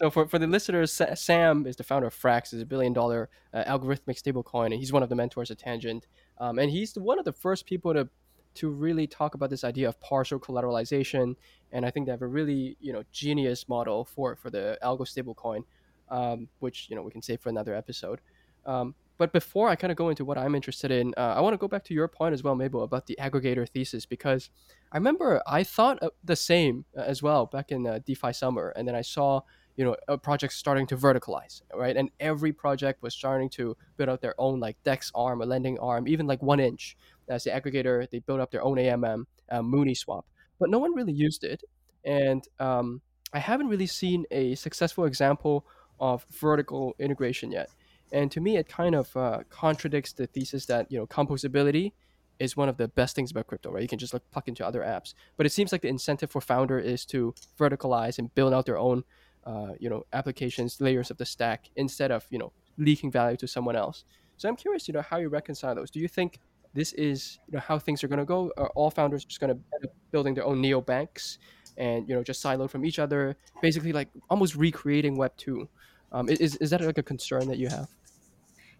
So 0.00 0.08
for, 0.08 0.26
for 0.26 0.38
the 0.38 0.46
listeners, 0.46 0.98
Sam 1.14 1.66
is 1.66 1.76
the 1.76 1.84
founder 1.84 2.06
of 2.06 2.14
Frax, 2.14 2.54
is 2.54 2.62
a 2.62 2.66
billion 2.66 2.94
dollar 2.94 3.28
uh, 3.52 3.64
algorithmic 3.64 4.18
stablecoin, 4.18 4.66
and 4.66 4.74
he's 4.76 4.94
one 4.94 5.02
of 5.02 5.10
the 5.10 5.14
mentors 5.14 5.50
at 5.50 5.58
Tangent. 5.58 6.06
Um, 6.38 6.58
and 6.58 6.70
he's 6.70 6.94
the, 6.94 7.02
one 7.02 7.18
of 7.18 7.26
the 7.26 7.34
first 7.34 7.66
people 7.66 7.92
to 7.92 8.08
to 8.54 8.68
really 8.68 9.06
talk 9.06 9.34
about 9.34 9.50
this 9.50 9.64
idea 9.64 9.88
of 9.88 10.00
partial 10.00 10.38
collateralization. 10.40 11.36
And 11.72 11.86
I 11.86 11.90
think 11.90 12.06
they 12.06 12.12
have 12.12 12.22
a 12.22 12.26
really 12.26 12.76
you 12.80 12.92
know 12.92 13.04
genius 13.12 13.68
model 13.68 14.04
for 14.04 14.36
for 14.36 14.50
the 14.50 14.78
algo 14.82 15.00
stablecoin, 15.00 15.64
um, 16.08 16.48
which 16.58 16.88
you 16.88 16.96
know 16.96 17.02
we 17.02 17.10
can 17.10 17.22
save 17.22 17.40
for 17.40 17.48
another 17.48 17.74
episode. 17.74 18.20
Um, 18.66 18.94
but 19.20 19.34
before 19.34 19.68
I 19.68 19.76
kind 19.76 19.90
of 19.90 19.98
go 19.98 20.08
into 20.08 20.24
what 20.24 20.38
I'm 20.38 20.54
interested 20.54 20.90
in, 20.90 21.12
uh, 21.14 21.34
I 21.36 21.42
want 21.42 21.52
to 21.52 21.58
go 21.58 21.68
back 21.68 21.84
to 21.84 21.94
your 21.94 22.08
point 22.08 22.32
as 22.32 22.42
well, 22.42 22.54
Mable, 22.54 22.82
about 22.82 23.06
the 23.06 23.18
aggregator 23.20 23.68
thesis 23.68 24.06
because 24.06 24.48
I 24.92 24.96
remember 24.96 25.42
I 25.46 25.62
thought 25.62 25.98
the 26.24 26.36
same 26.36 26.86
uh, 26.96 27.02
as 27.02 27.22
well 27.22 27.44
back 27.44 27.70
in 27.70 27.86
uh, 27.86 27.98
DeFi 28.04 28.32
summer, 28.32 28.70
and 28.70 28.88
then 28.88 28.94
I 28.94 29.02
saw 29.02 29.42
you 29.80 29.86
know 29.86 29.96
a 30.08 30.18
project 30.18 30.52
starting 30.52 30.86
to 30.86 30.94
verticalize 30.94 31.62
right? 31.74 31.96
And 31.96 32.10
every 32.20 32.52
project 32.52 33.02
was 33.02 33.14
starting 33.14 33.48
to 33.50 33.74
build 33.96 34.10
out 34.10 34.20
their 34.20 34.34
own 34.36 34.60
like 34.60 34.76
dex 34.84 35.10
arm 35.14 35.40
a 35.40 35.46
lending 35.46 35.78
arm 35.78 36.06
even 36.06 36.26
like 36.26 36.40
1inch. 36.40 36.96
As 37.30 37.44
the 37.44 37.50
aggregator. 37.50 38.10
They 38.10 38.18
built 38.18 38.40
up 38.40 38.50
their 38.50 38.62
own 38.62 38.76
amm 38.76 39.24
uh, 39.50 39.60
Mooniswap. 39.60 40.24
But 40.58 40.68
no 40.68 40.78
one 40.78 40.94
really 40.94 41.12
used 41.12 41.44
it. 41.44 41.62
And 42.04 42.46
um, 42.58 43.00
i 43.32 43.38
haven't 43.38 43.68
really 43.68 43.86
seen 43.86 44.26
a 44.30 44.54
successful 44.56 45.04
example 45.06 45.64
of 45.98 46.26
vertical 46.30 46.94
integration 46.98 47.50
yet. 47.50 47.70
And 48.12 48.30
to 48.32 48.40
me 48.40 48.58
it 48.58 48.68
kind 48.68 48.94
of 48.94 49.16
uh, 49.16 49.38
contradicts 49.48 50.12
the 50.12 50.26
thesis 50.26 50.66
that 50.66 50.92
you 50.92 50.98
know 50.98 51.06
composability 51.06 51.92
is 52.38 52.56
one 52.56 52.68
of 52.68 52.76
the 52.78 52.88
best 52.88 53.14
things 53.14 53.30
about 53.30 53.46
crypto 53.46 53.70
right? 53.70 53.82
You 53.82 53.88
can 53.88 53.98
just 53.98 54.12
like 54.12 54.28
plug 54.30 54.48
into 54.48 54.66
other 54.66 54.80
apps. 54.80 55.14
But 55.38 55.46
it 55.46 55.52
seems 55.52 55.72
like 55.72 55.82
the 55.82 55.88
incentive 55.88 56.30
for 56.30 56.42
founder 56.42 56.78
is 56.78 57.06
to 57.06 57.34
verticalize 57.58 58.18
and 58.18 58.34
build 58.34 58.52
out 58.52 58.66
their 58.66 58.78
own 58.78 59.04
uh, 59.44 59.72
you 59.78 59.88
know 59.88 60.04
applications 60.12 60.80
layers 60.80 61.10
of 61.10 61.16
the 61.18 61.26
stack 61.26 61.68
instead 61.76 62.10
of 62.10 62.26
you 62.30 62.38
know 62.38 62.52
leaking 62.78 63.10
value 63.10 63.36
to 63.36 63.46
someone 63.46 63.76
else 63.76 64.04
so 64.36 64.48
i'm 64.48 64.56
curious 64.56 64.88
you 64.88 64.94
know 64.94 65.02
how 65.02 65.18
you 65.18 65.28
reconcile 65.28 65.74
those 65.74 65.90
do 65.90 66.00
you 66.00 66.08
think 66.08 66.38
this 66.72 66.92
is 66.92 67.38
you 67.46 67.54
know 67.54 67.60
how 67.60 67.78
things 67.78 68.02
are 68.04 68.08
going 68.08 68.18
to 68.18 68.24
go 68.24 68.52
are 68.56 68.70
all 68.74 68.90
founders 68.90 69.24
just 69.24 69.40
going 69.40 69.52
to 69.54 69.60
up 69.84 69.94
building 70.12 70.34
their 70.34 70.44
own 70.44 70.60
neo 70.60 70.80
banks 70.80 71.38
and 71.76 72.08
you 72.08 72.14
know 72.14 72.22
just 72.22 72.42
siloed 72.42 72.70
from 72.70 72.84
each 72.84 72.98
other 72.98 73.36
basically 73.60 73.92
like 73.92 74.08
almost 74.28 74.54
recreating 74.56 75.16
web 75.16 75.32
2 75.36 75.68
um, 76.12 76.28
is, 76.28 76.56
is 76.56 76.70
that 76.70 76.80
like 76.80 76.98
a 76.98 77.02
concern 77.02 77.46
that 77.48 77.58
you 77.58 77.68
have 77.68 77.88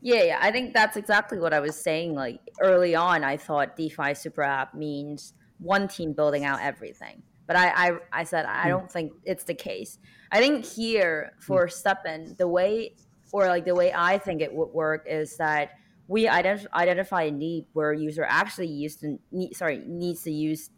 Yeah, 0.01 0.23
yeah. 0.23 0.38
I 0.40 0.51
think 0.51 0.73
that's 0.73 0.96
exactly 0.96 1.38
what 1.38 1.53
I 1.53 1.61
was 1.61 1.77
saying. 1.77 2.14
Like 2.14 2.40
early 2.61 2.94
on, 2.94 3.23
I 3.23 3.37
thought 3.37 3.77
DeFi 3.77 4.14
super 4.14 4.42
app 4.42 4.75
means 4.75 5.35
one 5.59 5.88
team 5.88 6.12
building 6.12 6.44
out 6.44 6.61
everything. 6.61 7.23
But 7.51 7.57
I, 7.57 7.89
I, 7.89 7.93
I 8.13 8.23
said 8.23 8.47
I 8.47 8.63
hmm. 8.63 8.69
don't 8.69 8.93
think 8.93 9.13
it's 9.25 9.43
the 9.43 9.55
case. 9.55 9.99
I 10.31 10.39
think 10.39 10.65
here 10.65 11.33
for 11.41 11.67
hmm. 11.67 11.73
STEPN, 11.73 12.37
the 12.37 12.47
way 12.47 12.95
or 13.33 13.49
like 13.49 13.65
the 13.65 13.75
way 13.75 13.93
I 13.93 14.19
think 14.19 14.41
it 14.41 14.55
would 14.55 14.69
work 14.69 15.05
is 15.11 15.37
that 15.39 15.71
we 16.07 16.27
ident- 16.27 16.69
identify 16.73 17.23
a 17.23 17.33
need 17.33 17.67
where 17.73 17.91
a 17.91 17.99
user 17.99 18.25
actually 18.25 18.69
used 18.69 19.01
to 19.01 19.19
need, 19.33 19.57
sorry 19.57 19.83
needs 19.85 20.23
to 20.23 20.31
use 20.31 20.71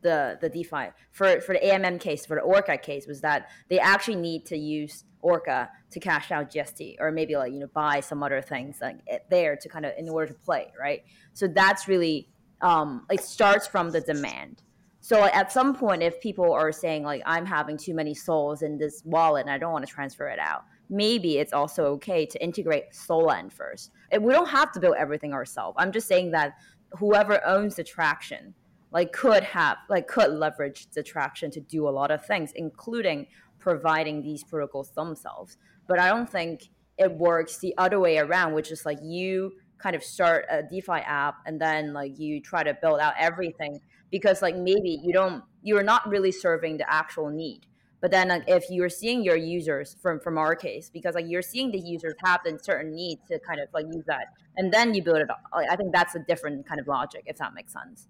the 0.00 0.38
the 0.40 0.48
DeFi 0.48 0.92
for 1.12 1.42
for 1.42 1.52
the 1.52 1.60
AMM 1.60 2.00
case 2.00 2.24
for 2.24 2.36
the 2.36 2.40
Orca 2.40 2.78
case 2.78 3.06
was 3.06 3.20
that 3.20 3.50
they 3.68 3.78
actually 3.78 4.16
need 4.16 4.46
to 4.46 4.56
use 4.56 5.04
Orca 5.20 5.68
to 5.90 6.00
cash 6.00 6.30
out 6.30 6.50
GST 6.50 6.96
or 7.00 7.12
maybe 7.12 7.36
like 7.36 7.52
you 7.52 7.58
know 7.58 7.68
buy 7.74 8.00
some 8.00 8.22
other 8.22 8.40
things 8.40 8.78
like 8.80 9.00
it- 9.06 9.26
there 9.28 9.56
to 9.56 9.68
kind 9.68 9.84
of 9.84 9.92
in 9.98 10.08
order 10.08 10.32
to 10.32 10.38
play 10.38 10.72
right. 10.80 11.02
So 11.34 11.48
that's 11.48 11.86
really 11.86 12.30
um, 12.62 13.04
it 13.10 13.20
starts 13.20 13.66
from 13.66 13.90
the 13.90 14.00
demand. 14.00 14.62
So 15.08 15.24
at 15.24 15.50
some 15.50 15.74
point, 15.74 16.02
if 16.02 16.20
people 16.20 16.52
are 16.52 16.70
saying 16.70 17.02
like 17.02 17.22
I'm 17.24 17.46
having 17.46 17.78
too 17.78 17.94
many 17.94 18.12
souls 18.12 18.60
in 18.60 18.76
this 18.76 19.00
wallet 19.06 19.46
and 19.46 19.50
I 19.50 19.56
don't 19.56 19.72
want 19.72 19.86
to 19.86 19.90
transfer 19.90 20.28
it 20.28 20.38
out, 20.38 20.66
maybe 20.90 21.38
it's 21.38 21.54
also 21.54 21.86
okay 21.92 22.26
to 22.26 22.42
integrate 22.44 22.92
Solend 22.92 23.50
first. 23.50 23.90
And 24.12 24.22
we 24.22 24.34
don't 24.34 24.50
have 24.50 24.70
to 24.72 24.80
build 24.80 24.96
everything 24.98 25.32
ourselves. 25.32 25.76
I'm 25.80 25.92
just 25.92 26.08
saying 26.08 26.32
that 26.32 26.58
whoever 26.98 27.42
owns 27.46 27.76
the 27.76 27.84
traction 27.84 28.52
like 28.90 29.14
could 29.14 29.44
have 29.44 29.78
like 29.88 30.08
could 30.08 30.30
leverage 30.30 30.90
the 30.90 31.02
traction 31.02 31.50
to 31.52 31.60
do 31.60 31.88
a 31.88 31.94
lot 32.00 32.10
of 32.10 32.26
things 32.26 32.52
including 32.54 33.26
providing 33.58 34.22
these 34.22 34.42
protocols 34.44 34.90
themselves 34.92 35.58
but 35.86 35.98
i 35.98 36.08
don't 36.08 36.30
think 36.30 36.70
it 36.96 37.12
works 37.12 37.58
the 37.58 37.74
other 37.76 38.00
way 38.00 38.16
around 38.16 38.54
which 38.54 38.72
is 38.72 38.86
like 38.86 38.98
you 39.02 39.52
kind 39.76 39.94
of 39.94 40.02
start 40.02 40.46
a 40.50 40.62
defi 40.62 41.02
app 41.04 41.34
and 41.44 41.60
then 41.60 41.92
like 41.92 42.18
you 42.18 42.40
try 42.40 42.62
to 42.62 42.72
build 42.80 42.98
out 42.98 43.12
everything 43.18 43.78
because 44.10 44.42
like 44.42 44.56
maybe 44.56 45.00
you 45.02 45.12
don't 45.12 45.42
you're 45.62 45.82
not 45.82 46.08
really 46.08 46.32
serving 46.32 46.76
the 46.76 46.92
actual 46.92 47.28
need 47.30 47.66
but 48.00 48.12
then 48.12 48.28
like, 48.28 48.44
if 48.46 48.64
you're 48.70 48.88
seeing 48.88 49.22
your 49.22 49.36
users 49.36 49.96
from 50.00 50.20
from 50.20 50.38
our 50.38 50.54
case 50.54 50.90
because 50.90 51.14
like 51.14 51.26
you're 51.28 51.42
seeing 51.42 51.70
the 51.70 51.78
users 51.78 52.14
have 52.24 52.40
a 52.46 52.58
certain 52.58 52.94
need 52.94 53.18
to 53.28 53.38
kind 53.40 53.60
of 53.60 53.68
like 53.72 53.86
use 53.92 54.04
that 54.06 54.26
and 54.56 54.72
then 54.72 54.94
you 54.94 55.02
build 55.02 55.18
it 55.18 55.28
like, 55.54 55.70
i 55.70 55.76
think 55.76 55.92
that's 55.92 56.14
a 56.14 56.20
different 56.20 56.66
kind 56.66 56.80
of 56.80 56.86
logic 56.86 57.22
if 57.26 57.36
that 57.38 57.54
makes 57.54 57.72
sense 57.72 58.08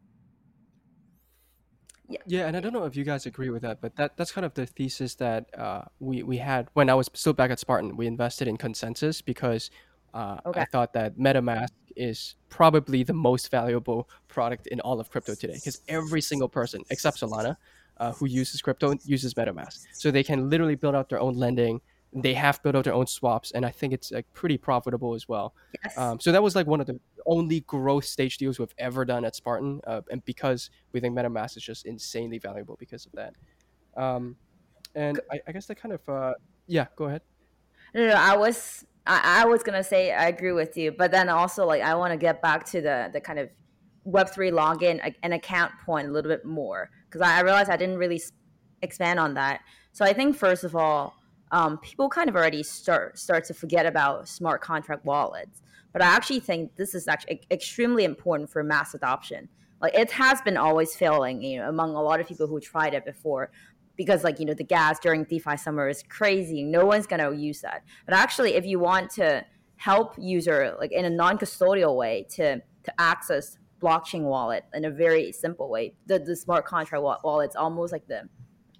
Yeah, 2.27 2.47
and 2.47 2.57
I 2.57 2.61
don't 2.61 2.73
know 2.73 2.87
if 2.87 2.97
you 2.97 3.05
guys 3.05 3.27
agree 3.27 3.51
with 3.51 3.61
that, 3.63 3.83
but 3.83 3.97
that 3.97 4.17
that's 4.17 4.33
kind 4.33 4.47
of 4.47 4.55
the 4.55 4.65
thesis 4.65 5.15
that 5.17 5.45
uh, 5.53 5.83
we 6.01 6.23
we 6.23 6.39
had 6.39 6.69
when 6.73 6.89
I 6.89 6.95
was 6.95 7.11
still 7.13 7.35
back 7.35 7.51
at 7.51 7.59
Spartan. 7.59 7.99
We 7.99 8.07
invested 8.07 8.49
in 8.49 8.57
ConsenSys 8.57 9.23
because 9.23 9.71
uh, 10.15 10.39
Okay. 10.47 10.61
I 10.61 10.65
thought 10.65 10.93
that 10.95 11.19
MetaMask 11.19 11.71
is 11.97 12.37
probably 12.49 13.03
the 13.03 13.13
most 13.13 13.51
valuable 13.51 14.09
product 14.29 14.67
in 14.69 14.81
all 14.81 15.01
of 15.01 15.11
crypto 15.11 15.35
today 15.35 15.55
because 15.55 15.83
every 15.89 16.21
single 16.21 16.49
person 16.49 16.83
except 16.91 17.21
Solana 17.21 17.57
uh, 17.99 18.13
who 18.13 18.27
uses 18.27 18.63
crypto 18.63 18.95
uses 19.05 19.35
MetaMask, 19.35 19.87
so 19.93 20.11
they 20.11 20.23
can 20.23 20.49
literally 20.49 20.77
build 20.77 20.95
out 20.95 21.09
their 21.09 21.21
own 21.21 21.35
lending. 21.35 21.81
They 22.13 22.33
have 22.35 22.63
built 22.63 22.75
out 22.75 22.85
their 22.85 22.95
own 22.95 23.07
swaps, 23.07 23.51
and 23.51 23.67
I 23.67 23.71
think 23.71 23.93
it's 23.93 24.11
like 24.13 24.33
pretty 24.33 24.57
profitable 24.57 25.15
as 25.15 25.29
well. 25.29 25.55
yes 25.85 25.99
Um, 25.99 26.19
so 26.21 26.33
that 26.33 26.43
was 26.43 26.55
like 26.55 26.67
one 26.67 26.81
of 26.81 26.87
the 26.87 26.99
only 27.27 27.61
growth 27.61 28.05
stage 28.05 28.39
deals 28.39 28.59
we've 28.59 28.75
ever 28.79 29.05
done 29.05 29.25
at 29.25 29.35
Spartan, 29.35 29.81
uh, 29.87 30.01
and 30.11 30.25
because 30.25 30.71
we 30.93 31.01
think 31.01 31.17
MetaMask 31.17 31.57
is 31.57 31.63
just 31.63 31.85
insanely 31.85 32.39
valuable 32.39 32.77
because 32.79 33.05
of 33.05 33.13
that. 33.13 33.35
Um, 33.97 34.37
and 34.95 35.21
I, 35.31 35.41
I 35.47 35.53
guess 35.53 35.67
that 35.67 35.75
kind 35.75 35.93
of 35.93 36.09
uh, 36.09 36.35
yeah. 36.67 36.87
Go 36.97 37.07
ahead. 37.07 37.23
No, 37.95 38.07
no, 38.07 38.15
I 38.15 38.37
was 38.37 38.85
I, 39.09 39.43
I 39.43 39.47
was 39.47 39.63
gonna 39.63 39.83
say 39.83 40.13
I 40.13 40.29
agree 40.29 40.53
with 40.53 40.77
you, 40.77 40.93
but 40.93 41.11
then 41.11 41.29
also 41.29 41.67
like 41.67 41.83
I 41.83 41.95
want 41.95 42.13
to 42.13 42.19
get 42.19 42.43
back 42.43 42.65
to 42.67 42.81
the 42.81 43.11
the 43.13 43.21
kind 43.21 43.39
of 43.39 43.49
Web 44.05 44.31
three 44.31 44.51
login 44.51 45.15
and 45.23 45.35
account 45.35 45.73
point 45.85 46.09
a 46.09 46.11
little 46.11 46.31
bit 46.31 46.45
more 46.45 46.91
because 47.07 47.21
I, 47.21 47.39
I 47.39 47.41
realized 47.41 47.69
I 47.69 47.77
didn't 47.77 47.99
really 47.99 48.23
expand 48.81 49.19
on 49.19 49.35
that. 49.35 49.61
So 49.93 50.05
I 50.05 50.13
think 50.13 50.37
first 50.37 50.65
of 50.65 50.75
all, 50.75 51.15
um, 51.51 51.79
people 51.79 52.09
kind 52.09 52.29
of 52.29 52.37
already 52.37 52.63
start 52.63 53.19
start 53.19 53.45
to 53.47 53.55
forget 53.55 53.87
about 53.87 54.29
smart 54.29 54.61
contract 54.61 55.05
wallets, 55.05 55.63
but 55.93 56.03
I 56.03 56.07
actually 56.07 56.41
think 56.41 56.77
this 56.77 56.95
is 56.95 57.09
actually 57.09 57.43
extremely 57.51 58.05
important 58.05 58.51
for 58.51 58.63
mass 58.63 58.95
adoption. 58.95 59.49
Like 59.81 59.95
it 59.95 60.11
has 60.13 60.41
been 60.43 60.57
always 60.57 60.95
failing, 60.95 61.43
you 61.43 61.59
know, 61.59 61.69
among 61.69 61.95
a 61.95 62.03
lot 62.03 62.21
of 62.21 62.27
people 62.27 62.47
who 62.47 62.61
tried 62.61 62.95
it 62.95 63.05
before 63.05 63.51
because 63.99 64.25
like 64.25 64.41
you 64.41 64.47
know 64.47 64.55
the 64.55 64.65
gas 64.65 64.99
during 64.99 65.25
DeFi 65.25 65.59
summer 65.59 65.89
is 65.89 66.03
crazy. 66.09 66.63
No 66.63 66.87
one's 66.87 67.07
gonna 67.07 67.35
use 67.35 67.61
that. 67.61 67.83
But 68.07 68.15
actually, 68.15 68.55
if 68.55 68.65
you 68.65 68.79
want 68.79 69.11
to 69.13 69.45
help 69.77 70.15
user 70.19 70.75
like 70.81 70.93
in 70.93 71.05
a 71.05 71.11
non-custodial 71.11 71.95
way 71.95 72.27
to 72.31 72.63
to 72.85 72.93
access 72.99 73.59
blockchain 73.83 74.23
wallet 74.23 74.65
in 74.73 74.85
a 74.85 74.91
very 74.91 75.31
simple 75.33 75.69
way, 75.69 75.95
the, 76.07 76.19
the 76.19 76.35
smart 76.35 76.65
contract 76.65 77.03
wa- 77.03 77.19
wallet's 77.23 77.57
almost 77.57 77.93
like 77.93 78.07
the 78.07 78.23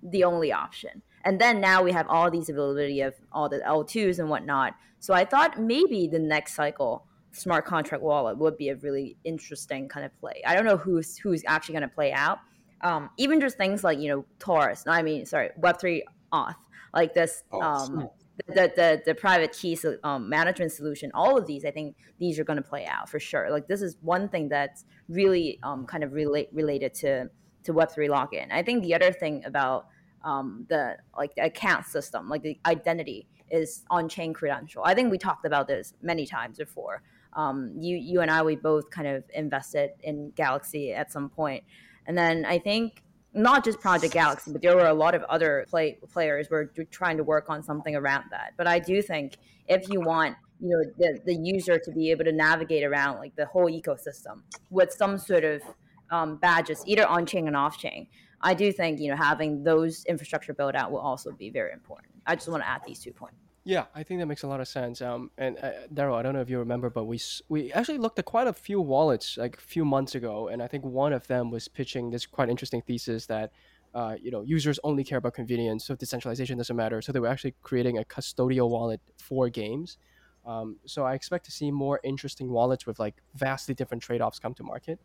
the 0.03 0.25
only 0.25 0.53
option. 0.53 1.03
And 1.25 1.41
then 1.41 1.61
now 1.61 1.83
we 1.83 1.93
have 1.93 2.07
all 2.09 2.31
these 2.31 2.49
availability 2.49 3.01
of 3.01 3.15
all 3.33 3.49
the 3.49 3.59
L2s 3.59 4.21
and 4.21 4.31
whatnot. 4.31 4.75
So 5.01 5.13
I 5.13 5.25
thought 5.25 5.61
maybe 5.61 6.07
the 6.07 6.19
next 6.19 6.55
cycle 6.55 7.05
smart 7.33 7.65
contract 7.67 8.03
wallet 8.03 8.39
would 8.39 8.57
be 8.57 8.69
a 8.69 8.77
really 8.77 9.17
interesting 9.25 9.89
kind 9.89 10.07
of 10.07 10.19
play. 10.21 10.43
I 10.47 10.55
don't 10.55 10.65
know 10.65 10.77
who's 10.77 11.19
who's 11.19 11.43
actually 11.47 11.75
going 11.75 11.89
to 11.89 11.95
play 11.95 12.13
out. 12.13 12.39
Um, 12.81 13.11
even 13.17 13.41
just 13.41 13.57
things 13.57 13.83
like 13.83 13.99
you 13.99 14.09
know 14.09 14.25
Torus. 14.39 14.87
no, 14.87 14.93
I 14.93 15.03
mean, 15.03 15.27
sorry, 15.27 15.51
Web 15.57 15.81
three 15.81 16.05
auth, 16.33 16.57
like 16.95 17.15
this. 17.15 17.45
Auth. 17.53 17.63
Um, 17.63 18.11
the, 18.47 18.73
the 18.77 19.03
the 19.05 19.15
private 19.15 19.53
key 19.53 19.75
so- 19.75 19.99
um, 20.05 20.29
management 20.29 20.73
solution. 20.73 21.11
All 21.13 21.37
of 21.37 21.47
these, 21.47 21.65
I 21.65 21.71
think, 21.71 21.97
these 22.19 22.39
are 22.39 22.45
going 22.45 22.57
to 22.57 22.63
play 22.63 22.87
out 22.87 23.09
for 23.09 23.19
sure. 23.19 23.51
Like 23.51 23.67
this 23.67 23.83
is 23.83 23.97
one 24.01 24.29
thing 24.29 24.49
that's 24.49 24.85
really 25.09 25.59
um, 25.63 25.87
kind 25.87 26.05
of 26.05 26.13
relate 26.13 26.49
related 26.53 26.95
to 26.95 27.31
to 27.65 27.73
Web 27.73 27.91
three 27.91 28.09
login. 28.09 28.53
I 28.53 28.63
think 28.63 28.83
the 28.83 28.95
other 28.95 29.13
thing 29.13 29.43
about 29.45 29.87
um, 30.25 30.67
the 30.69 30.97
like 31.17 31.35
the 31.35 31.45
account 31.45 31.87
system, 31.87 32.29
like 32.29 32.43
the 32.43 32.59
identity, 32.67 33.27
is 33.51 33.85
on 33.91 34.09
chain 34.09 34.33
credential. 34.33 34.83
I 34.85 34.95
think 34.95 35.11
we 35.11 35.19
talked 35.19 35.45
about 35.45 35.67
this 35.67 35.95
many 36.03 36.27
times 36.27 36.59
before. 36.59 37.03
Um, 37.35 37.75
you 37.79 37.97
you 37.97 38.21
and 38.21 38.31
I 38.31 38.43
we 38.43 38.57
both 38.57 38.91
kind 38.91 39.09
of 39.09 39.25
invested 39.35 39.91
in 40.03 40.31
Galaxy 40.35 40.93
at 40.93 41.13
some 41.13 41.29
point, 41.29 41.65
and 42.09 42.19
then 42.19 42.45
I 42.45 42.59
think 42.59 43.03
not 43.35 43.65
just 43.65 43.79
Project 43.79 44.13
Galaxy, 44.13 44.51
but 44.51 44.63
there 44.63 44.75
were 44.75 44.87
a 44.87 44.95
lot 44.95 45.15
of 45.15 45.23
other 45.25 45.67
play, 45.69 45.99
players 46.11 46.49
were 46.51 46.73
trying 46.91 47.19
to 47.19 47.23
work 47.23 47.49
on 47.49 47.63
something 47.63 47.95
around 47.95 48.25
that. 48.33 48.55
But 48.57 48.67
I 48.67 48.81
do 48.81 49.01
think 49.03 49.37
if 49.69 49.89
you 49.89 50.01
want 50.01 50.35
you 50.61 50.71
know 50.71 50.83
the, 50.99 51.21
the 51.25 51.35
user 51.35 51.79
to 51.79 51.93
be 51.93 52.11
able 52.11 52.25
to 52.25 52.33
navigate 52.33 52.85
around 52.85 53.19
like 53.19 53.35
the 53.37 53.47
whole 53.47 53.71
ecosystem 53.71 54.43
with 54.71 54.93
some 54.93 55.19
sort 55.19 55.45
of 55.45 55.63
um, 56.11 56.37
badges 56.37 56.83
either 56.87 57.07
on 57.07 57.27
chain 57.27 57.47
and 57.47 57.57
off 57.57 57.79
chain 57.79 58.07
i 58.41 58.55
do 58.55 58.73
think 58.73 58.99
you 58.99 59.09
know 59.09 59.17
having 59.17 59.63
those 59.63 60.05
infrastructure 60.07 60.53
built 60.53 60.75
out 60.75 60.91
will 60.91 60.99
also 60.99 61.31
be 61.31 61.51
very 61.51 61.73
important 61.73 62.13
i 62.27 62.35
just 62.35 62.49
want 62.49 62.63
to 62.63 62.69
add 62.69 62.81
these 62.87 62.99
two 62.99 63.13
points 63.13 63.37
yeah, 63.69 63.85
I 63.95 64.03
think 64.03 64.19
that 64.21 64.27
makes 64.27 64.45
a 64.45 64.47
lot 64.47 64.61
of 64.61 64.67
sense. 64.67 65.03
Um, 65.03 65.31
and 65.37 65.59
uh, 65.63 65.73
Darryl, 65.93 66.15
I 66.15 66.23
don't 66.23 66.33
know 66.33 66.41
if 66.41 66.49
you 66.49 66.59
remember, 66.59 66.89
but 66.89 67.05
we 67.05 67.21
we 67.51 67.71
actually 67.75 67.99
looked 67.99 68.19
at 68.19 68.25
quite 68.25 68.47
a 68.47 68.53
few 68.55 68.81
wallets 68.81 69.37
like 69.37 69.59
a 69.59 69.61
few 69.61 69.85
months 69.85 70.15
ago, 70.15 70.49
and 70.49 70.63
I 70.63 70.67
think 70.67 70.87
one 70.87 71.13
of 71.13 71.27
them 71.27 71.51
was 71.51 71.69
pitching 71.69 72.11
this 72.11 72.25
quite 72.25 72.49
interesting 72.49 72.81
thesis 72.81 73.27
that, 73.27 73.53
uh, 73.93 74.17
you 74.19 74.31
know, 74.31 74.41
users 74.41 74.81
only 74.85 75.05
care 75.05 75.19
about 75.19 75.35
convenience, 75.35 75.85
so 75.85 75.95
decentralization 75.95 76.57
doesn't 76.57 76.75
matter. 76.75 77.03
So 77.03 77.13
they 77.13 77.21
were 77.21 77.29
actually 77.29 77.57
creating 77.61 77.99
a 77.99 78.05
custodial 78.05 78.71
wallet 78.71 79.03
for 79.19 79.51
games. 79.51 79.99
Um, 80.47 80.77
so 80.87 81.05
I 81.05 81.13
expect 81.13 81.45
to 81.45 81.51
see 81.51 81.71
more 81.71 82.01
interesting 82.03 82.49
wallets 82.49 82.87
with 82.87 82.99
like 82.99 83.17
vastly 83.35 83.75
different 83.75 84.03
trade-offs 84.03 84.39
come 84.39 84.55
to 84.55 84.63
market. 84.63 84.99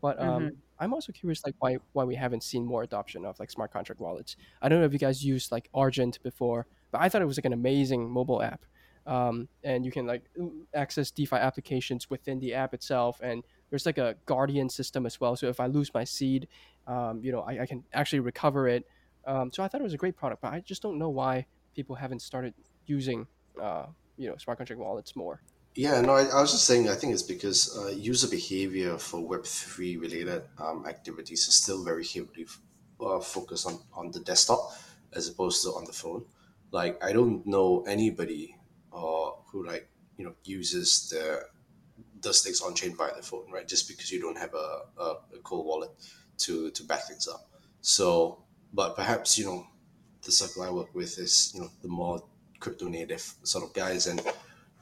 But 0.00 0.20
um, 0.20 0.42
mm-hmm. 0.42 0.54
I'm 0.80 0.92
also 0.92 1.12
curious, 1.12 1.46
like 1.46 1.54
why 1.60 1.78
why 1.92 2.02
we 2.02 2.16
haven't 2.16 2.42
seen 2.42 2.64
more 2.64 2.82
adoption 2.82 3.24
of 3.24 3.38
like 3.38 3.52
smart 3.52 3.72
contract 3.72 4.00
wallets. 4.00 4.34
I 4.60 4.68
don't 4.68 4.80
know 4.80 4.86
if 4.86 4.92
you 4.92 4.98
guys 4.98 5.24
used 5.24 5.52
like 5.52 5.68
Argent 5.72 6.20
before, 6.24 6.66
but 6.90 7.00
I 7.00 7.08
thought 7.08 7.22
it 7.22 7.26
was 7.26 7.38
like 7.38 7.44
an 7.44 7.52
amazing 7.52 8.08
mobile 8.10 8.42
app. 8.42 8.64
Um, 9.06 9.48
and 9.64 9.86
you 9.86 9.90
can 9.90 10.06
like 10.06 10.24
access 10.74 11.10
DeFi 11.10 11.36
applications 11.36 12.10
within 12.10 12.38
the 12.40 12.52
app 12.52 12.74
itself, 12.74 13.20
and 13.22 13.42
there's 13.70 13.86
like 13.86 13.96
a 13.96 14.16
guardian 14.26 14.68
system 14.68 15.06
as 15.06 15.18
well. 15.18 15.34
So 15.34 15.48
if 15.48 15.60
I 15.60 15.66
lose 15.66 15.92
my 15.94 16.04
seed, 16.04 16.46
um, 16.86 17.20
you 17.22 17.32
know, 17.32 17.40
I, 17.40 17.62
I, 17.62 17.66
can 17.66 17.84
actually 17.94 18.20
recover 18.20 18.68
it. 18.68 18.86
Um, 19.26 19.50
so 19.52 19.62
I 19.62 19.68
thought 19.68 19.80
it 19.80 19.84
was 19.84 19.94
a 19.94 19.98
great 19.98 20.16
product, 20.16 20.42
but 20.42 20.52
I 20.52 20.60
just 20.60 20.82
don't 20.82 20.98
know 20.98 21.08
why 21.08 21.46
people 21.74 21.96
haven't 21.96 22.20
started 22.20 22.54
using, 22.86 23.26
uh, 23.60 23.86
you 24.16 24.28
know, 24.28 24.36
smart 24.36 24.58
contract 24.58 24.80
wallets 24.80 25.16
more. 25.16 25.42
Yeah, 25.74 26.00
no, 26.00 26.12
I, 26.12 26.24
I, 26.24 26.40
was 26.40 26.52
just 26.52 26.64
saying, 26.64 26.88
I 26.88 26.94
think 26.94 27.12
it's 27.12 27.22
because 27.22 27.78
uh, 27.78 27.88
user 27.90 28.28
behavior 28.28 28.98
for 28.98 29.20
Web3 29.20 30.00
related 30.00 30.42
um, 30.58 30.84
activities 30.86 31.46
is 31.46 31.54
still 31.54 31.84
very 31.84 32.04
heavily 32.04 32.46
uh, 33.00 33.20
focused 33.20 33.66
on, 33.66 33.78
on 33.94 34.10
the 34.10 34.20
desktop 34.20 34.72
as 35.12 35.28
opposed 35.28 35.62
to 35.62 35.68
on 35.70 35.84
the 35.84 35.92
phone. 35.92 36.24
Like, 36.70 37.02
I 37.02 37.12
don't 37.12 37.46
know 37.46 37.84
anybody 37.86 38.56
uh, 38.92 39.30
who, 39.50 39.66
like, 39.66 39.88
you 40.16 40.24
know, 40.24 40.34
uses 40.44 41.08
the 41.08 41.42
does 42.20 42.42
things 42.42 42.60
on 42.60 42.74
chain 42.74 42.96
via 42.96 43.14
the 43.14 43.22
phone, 43.22 43.50
right? 43.52 43.66
Just 43.66 43.88
because 43.88 44.10
you 44.10 44.20
don't 44.20 44.36
have 44.38 44.52
a, 44.54 44.80
a, 45.00 45.04
a 45.36 45.38
cold 45.44 45.66
wallet 45.66 45.90
to, 46.38 46.70
to 46.70 46.82
back 46.82 47.06
things 47.06 47.28
up. 47.28 47.48
So, 47.80 48.42
but 48.72 48.96
perhaps, 48.96 49.38
you 49.38 49.44
know, 49.44 49.66
the 50.22 50.32
circle 50.32 50.62
I 50.62 50.70
work 50.70 50.94
with 50.94 51.18
is, 51.18 51.52
you 51.54 51.60
know, 51.60 51.70
the 51.82 51.88
more 51.88 52.22
crypto 52.60 52.88
native 52.88 53.34
sort 53.44 53.64
of 53.64 53.72
guys. 53.72 54.06
And 54.06 54.20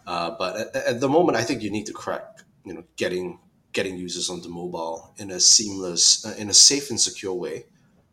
uh, 0.06 0.34
but 0.38 0.56
at, 0.56 0.76
at, 0.76 1.00
the 1.00 1.08
moment, 1.08 1.36
I 1.36 1.44
think 1.44 1.62
you 1.62 1.70
need 1.70 1.86
to 1.86 1.92
crack, 1.92 2.40
you 2.64 2.74
know, 2.74 2.84
getting 2.96 3.38
getting 3.72 3.96
users 3.98 4.30
onto 4.30 4.48
mobile 4.48 5.12
in 5.18 5.30
a 5.30 5.38
seamless, 5.38 6.24
uh, 6.24 6.34
in 6.38 6.48
a 6.48 6.54
safe 6.54 6.88
and 6.88 6.98
secure 6.98 7.34
way, 7.34 7.66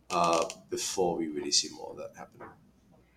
uh, 0.10 0.44
before 0.70 1.18
we 1.18 1.30
really 1.30 1.52
see 1.52 1.70
more 1.74 1.92
of 1.92 1.98
that 1.98 2.12
happen. 2.18 2.42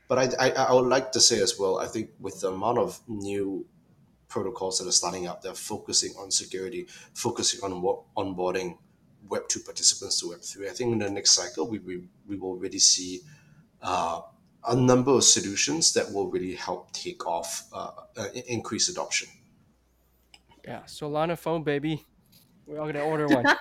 But 0.09 0.19
I, 0.19 0.49
I, 0.49 0.51
I 0.51 0.73
would 0.73 0.87
like 0.87 1.13
to 1.13 1.21
say 1.21 1.41
as 1.41 1.59
well, 1.59 1.79
I 1.79 1.87
think 1.87 2.11
with 2.21 2.41
the 2.41 2.49
amount 2.49 2.79
of 2.79 3.01
new 3.09 3.67
protocols 4.29 4.79
that 4.79 4.89
are 4.89 4.93
starting 4.93 5.27
up, 5.27 5.43
they're 5.43 5.55
focusing 5.55 6.13
on 6.19 6.31
security, 6.31 6.87
focusing 7.15 7.61
on 7.63 7.83
what 7.83 8.03
onboarding 8.17 8.79
Web 9.29 9.49
two 9.49 9.61
participants 9.61 10.21
to 10.21 10.29
Web 10.29 10.41
three. 10.41 10.69
I 10.69 10.73
think 10.73 10.93
in 10.93 10.99
the 10.99 11.11
next 11.11 11.33
cycle, 11.33 11.69
we 11.69 11.79
we, 11.81 12.05
we 12.27 12.37
will 12.37 12.57
really 12.57 12.79
see. 12.79 13.23
Uh, 13.83 14.21
a 14.69 14.75
number 14.75 15.13
of 15.13 15.23
solutions 15.23 15.93
that 15.93 16.13
will 16.13 16.29
really 16.29 16.55
help 16.55 16.91
take 16.93 17.25
off, 17.27 17.69
uh, 17.73 17.91
uh, 18.17 18.27
increase 18.49 18.89
adoption. 18.89 19.29
Yeah, 20.65 20.83
Solana 20.87 21.39
phone, 21.39 21.63
baby. 21.63 22.05
We're 22.67 22.81
all 22.81 22.87
gonna 22.87 23.05
order 23.05 23.29
one. 23.29 23.47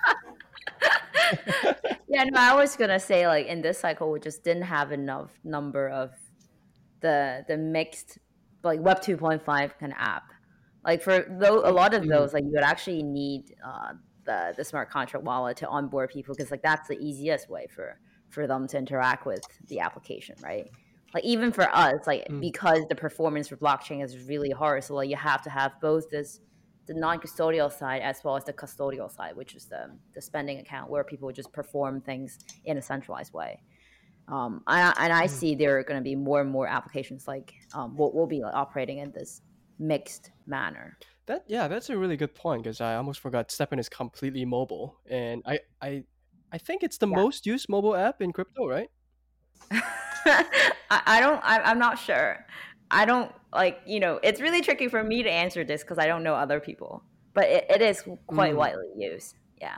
yeah, 2.08 2.24
no, 2.24 2.40
I 2.40 2.56
was 2.56 2.76
gonna 2.76 3.00
say 3.00 3.28
like 3.28 3.46
in 3.46 3.62
this 3.62 3.80
cycle, 3.80 4.12
we 4.12 4.20
just 4.20 4.44
didn't 4.44 4.64
have 4.64 4.92
enough 4.92 5.32
number 5.44 5.90
of 5.90 6.12
the 7.06 7.46
the 7.48 7.58
mixed 7.58 8.18
like 8.64 8.80
Web 8.82 9.02
two 9.02 9.18
point 9.18 9.44
five 9.44 9.78
kind 9.80 9.92
of 9.92 9.98
app. 10.00 10.32
Like 10.84 11.02
for 11.02 11.26
though 11.40 11.62
a 11.68 11.72
lot 11.72 11.94
of 11.94 12.08
those, 12.08 12.34
like 12.34 12.44
you 12.44 12.52
would 12.52 12.64
actually 12.64 13.04
need 13.04 13.56
uh, 13.66 13.94
the 14.26 14.54
the 14.58 14.64
smart 14.64 14.90
contract 14.90 15.26
wallet 15.26 15.58
to 15.58 15.68
onboard 15.68 16.10
people 16.10 16.36
because 16.36 16.52
like 16.52 16.64
that's 16.64 16.88
the 16.88 16.98
easiest 16.98 17.50
way 17.50 17.68
for 17.74 18.00
for 18.30 18.48
them 18.48 18.68
to 18.68 18.78
interact 18.78 19.26
with 19.26 19.42
the 19.68 19.80
application, 19.80 20.36
right? 20.44 20.68
like 21.16 21.24
even 21.24 21.52
for 21.52 21.68
us 21.74 22.06
like 22.06 22.28
mm. 22.28 22.42
because 22.42 22.82
the 22.90 22.96
performance 22.96 23.48
for 23.48 23.56
blockchain 23.58 24.04
is 24.04 24.28
really 24.28 24.52
hard 24.52 24.84
so 24.84 24.94
like 24.96 25.10
you 25.10 25.16
have 25.16 25.42
to 25.42 25.50
have 25.50 25.72
both 25.82 26.10
this 26.10 26.42
the 26.88 26.94
non-custodial 26.94 27.72
side 27.72 28.02
as 28.02 28.22
well 28.24 28.36
as 28.36 28.44
the 28.44 28.54
custodial 28.54 29.10
side 29.10 29.36
which 29.36 29.56
is 29.56 29.66
the, 29.66 29.90
the 30.14 30.22
spending 30.22 30.60
account 30.60 30.90
where 30.90 31.04
people 31.04 31.32
just 31.32 31.52
perform 31.54 32.02
things 32.02 32.38
in 32.66 32.78
a 32.78 32.82
centralized 32.82 33.34
way 33.34 33.60
um, 34.28 34.62
and, 34.68 34.94
and 34.98 35.14
I 35.14 35.26
mm. 35.26 35.30
see 35.30 35.56
there 35.56 35.78
are 35.78 35.84
going 35.84 36.00
to 36.00 36.04
be 36.04 36.16
more 36.16 36.42
and 36.42 36.50
more 36.50 36.68
applications 36.68 37.28
like 37.28 37.54
um, 37.74 37.96
we'll, 37.96 38.12
we'll 38.14 38.28
be 38.28 38.42
like, 38.42 38.54
operating 38.54 39.00
in 39.00 39.12
this 39.12 39.42
mixed 39.78 40.32
manner 40.48 40.98
that 41.26 41.44
yeah 41.48 41.68
that's 41.68 41.90
a 41.90 41.98
really 41.98 42.16
good 42.16 42.34
point 42.34 42.64
because 42.64 42.80
i 42.80 42.96
almost 42.96 43.20
forgot 43.20 43.50
STEPN 43.50 43.78
is 43.78 43.90
completely 43.90 44.46
mobile 44.46 44.96
and 45.10 45.42
i 45.46 45.60
i 45.82 46.02
i 46.54 46.58
think 46.58 46.82
it's 46.82 46.98
the 46.98 47.10
yeah. 47.10 47.16
most 47.18 47.46
used 47.46 47.68
mobile 47.68 47.94
app 47.94 48.22
in 48.22 48.32
crypto 48.32 48.66
right 48.66 48.90
I, 50.26 51.02
I 51.06 51.20
don't. 51.20 51.42
I, 51.44 51.72
am 51.72 51.80
not 51.80 52.00
sure. 52.00 52.46
I 52.92 53.06
don't 53.06 53.32
like. 53.54 53.82
You 53.86 54.00
know, 54.00 54.20
it's 54.24 54.42
really 54.42 54.62
tricky 54.62 54.88
for 54.88 55.04
me 55.04 55.24
to 55.24 55.32
answer 55.32 55.64
this 55.64 55.82
because 55.82 55.98
I 55.98 56.08
don't 56.08 56.24
know 56.24 56.36
other 56.36 56.60
people. 56.60 57.04
But 57.34 57.46
it, 57.46 57.66
it 57.70 57.82
is 57.82 58.04
quite 58.28 58.54
mm. 58.54 58.58
widely 58.58 58.88
used. 58.98 59.36
Yeah. 59.60 59.78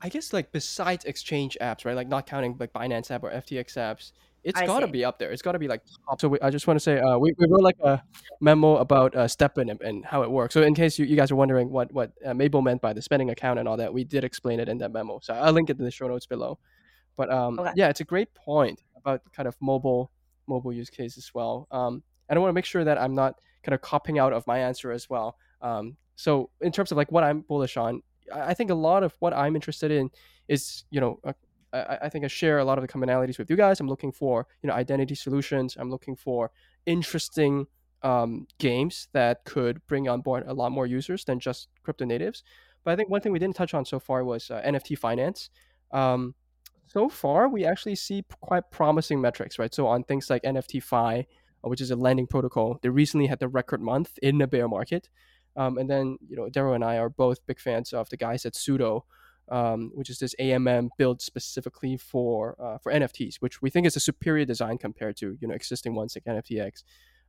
I 0.00 0.08
guess 0.08 0.32
like 0.32 0.52
besides 0.52 1.04
exchange 1.04 1.56
apps, 1.60 1.84
right? 1.84 1.96
Like 1.96 2.08
not 2.08 2.26
counting 2.26 2.56
like 2.58 2.72
Binance 2.72 3.10
app 3.10 3.22
or 3.22 3.30
FTX 3.30 3.76
apps, 3.76 4.12
it's 4.44 4.60
got 4.62 4.80
to 4.80 4.86
be 4.86 5.04
up 5.04 5.18
there. 5.18 5.30
It's 5.30 5.42
got 5.42 5.52
to 5.52 5.58
be 5.58 5.68
like 5.68 5.82
top. 6.08 6.20
So 6.20 6.28
we, 6.28 6.40
I 6.40 6.50
just 6.50 6.66
want 6.66 6.76
to 6.76 6.82
say 6.82 6.98
uh, 6.98 7.18
we, 7.18 7.34
we 7.38 7.46
wrote 7.48 7.62
like 7.62 7.78
a 7.82 8.02
memo 8.40 8.76
about 8.76 9.14
uh, 9.14 9.24
STEPN 9.24 9.70
and, 9.70 9.80
and 9.82 10.04
how 10.04 10.22
it 10.22 10.30
works. 10.30 10.54
So 10.54 10.62
in 10.62 10.74
case 10.74 10.98
you, 10.98 11.04
you 11.04 11.16
guys 11.16 11.30
are 11.30 11.36
wondering 11.36 11.70
what 11.70 11.92
what 11.92 12.12
uh, 12.24 12.34
Mable 12.34 12.62
meant 12.62 12.80
by 12.80 12.92
the 12.92 13.02
spending 13.02 13.30
account 13.30 13.58
and 13.58 13.68
all 13.68 13.76
that, 13.76 13.92
we 13.92 14.04
did 14.04 14.24
explain 14.24 14.60
it 14.60 14.68
in 14.68 14.78
that 14.78 14.92
memo. 14.92 15.18
So 15.22 15.34
I'll 15.34 15.52
link 15.52 15.70
it 15.70 15.78
in 15.78 15.84
the 15.84 15.90
show 15.90 16.08
notes 16.08 16.26
below. 16.26 16.58
But 17.16 17.30
um, 17.32 17.58
okay. 17.58 17.72
yeah, 17.76 17.88
it's 17.88 18.00
a 18.00 18.04
great 18.04 18.32
point 18.34 18.82
about 18.96 19.22
kind 19.32 19.48
of 19.48 19.56
mobile 19.60 20.10
mobile 20.46 20.72
use 20.72 20.88
case 20.88 21.18
as 21.18 21.30
well. 21.34 21.66
Um, 21.70 22.02
and 22.28 22.38
I 22.38 22.40
want 22.40 22.50
to 22.50 22.54
make 22.54 22.64
sure 22.64 22.84
that 22.84 22.98
I'm 22.98 23.14
not 23.14 23.34
kind 23.62 23.74
of 23.74 23.80
copying 23.80 24.18
out 24.18 24.32
of 24.32 24.46
my 24.46 24.58
answer 24.58 24.92
as 24.92 25.10
well. 25.10 25.36
Um, 25.60 25.96
so 26.16 26.50
in 26.60 26.72
terms 26.72 26.90
of 26.90 26.96
like 26.96 27.12
what 27.12 27.24
I'm 27.24 27.40
bullish 27.42 27.76
on, 27.76 28.02
I 28.32 28.54
think 28.54 28.70
a 28.70 28.74
lot 28.74 29.02
of 29.02 29.14
what 29.20 29.32
I'm 29.34 29.54
interested 29.54 29.90
in 29.90 30.10
is 30.48 30.84
you 30.90 31.00
know 31.00 31.20
uh, 31.24 31.32
I, 31.72 32.08
think 32.08 32.24
I 32.24 32.28
share 32.28 32.58
a 32.58 32.64
lot 32.64 32.78
of 32.78 32.82
the 32.82 32.88
commonalities 32.88 33.38
with 33.38 33.50
you 33.50 33.56
guys. 33.56 33.80
I'm 33.80 33.88
looking 33.88 34.12
for 34.12 34.46
you 34.62 34.68
know 34.68 34.74
identity 34.74 35.14
solutions. 35.14 35.76
I'm 35.78 35.90
looking 35.90 36.16
for 36.16 36.50
interesting 36.86 37.66
um, 38.02 38.46
games 38.58 39.08
that 39.12 39.44
could 39.44 39.84
bring 39.86 40.08
on 40.08 40.20
board 40.20 40.44
a 40.46 40.54
lot 40.54 40.72
more 40.72 40.86
users 40.86 41.24
than 41.24 41.40
just 41.40 41.68
crypto 41.82 42.04
natives. 42.04 42.42
But 42.84 42.92
I 42.92 42.96
think 42.96 43.10
one 43.10 43.20
thing 43.20 43.32
we 43.32 43.38
didn't 43.38 43.56
touch 43.56 43.74
on 43.74 43.84
so 43.84 43.98
far 43.98 44.24
was 44.24 44.50
uh, 44.50 44.62
NFT 44.64 44.98
finance. 44.98 45.50
Um, 45.92 46.34
so 46.86 47.08
far 47.08 47.48
we 47.48 47.64
actually 47.64 47.96
see 47.96 48.24
quite 48.40 48.70
promising 48.70 49.20
metrics, 49.20 49.58
right? 49.58 49.74
So 49.74 49.86
on 49.86 50.04
things 50.04 50.30
like 50.30 50.42
NFTFi, 50.42 51.20
uh, 51.20 51.68
which 51.68 51.80
is 51.80 51.90
a 51.90 51.96
lending 51.96 52.26
protocol, 52.26 52.78
they 52.82 52.88
recently 52.88 53.26
had 53.26 53.40
the 53.40 53.48
record 53.48 53.82
month 53.82 54.18
in 54.22 54.38
the 54.38 54.46
bear 54.46 54.68
market. 54.68 55.08
Um, 55.58 55.76
and 55.76 55.90
then 55.90 56.16
you 56.28 56.36
know 56.36 56.48
Darryl 56.48 56.76
and 56.76 56.84
I 56.84 56.98
are 56.98 57.10
both 57.10 57.44
big 57.46 57.58
fans 57.58 57.92
of 57.92 58.08
the 58.10 58.16
guys 58.16 58.46
at 58.46 58.54
Sudo, 58.54 59.02
um, 59.50 59.90
which 59.92 60.08
is 60.08 60.20
this 60.20 60.34
AMM 60.40 60.90
built 60.96 61.20
specifically 61.20 61.96
for 61.96 62.56
uh, 62.62 62.78
for 62.78 62.92
NFTs, 62.92 63.36
which 63.40 63.60
we 63.60 63.68
think 63.68 63.86
is 63.86 63.96
a 63.96 64.00
superior 64.00 64.44
design 64.44 64.78
compared 64.78 65.16
to 65.16 65.36
you 65.40 65.48
know 65.48 65.54
existing 65.54 65.96
ones 65.96 66.16
like 66.16 66.24
NFTX. 66.24 66.84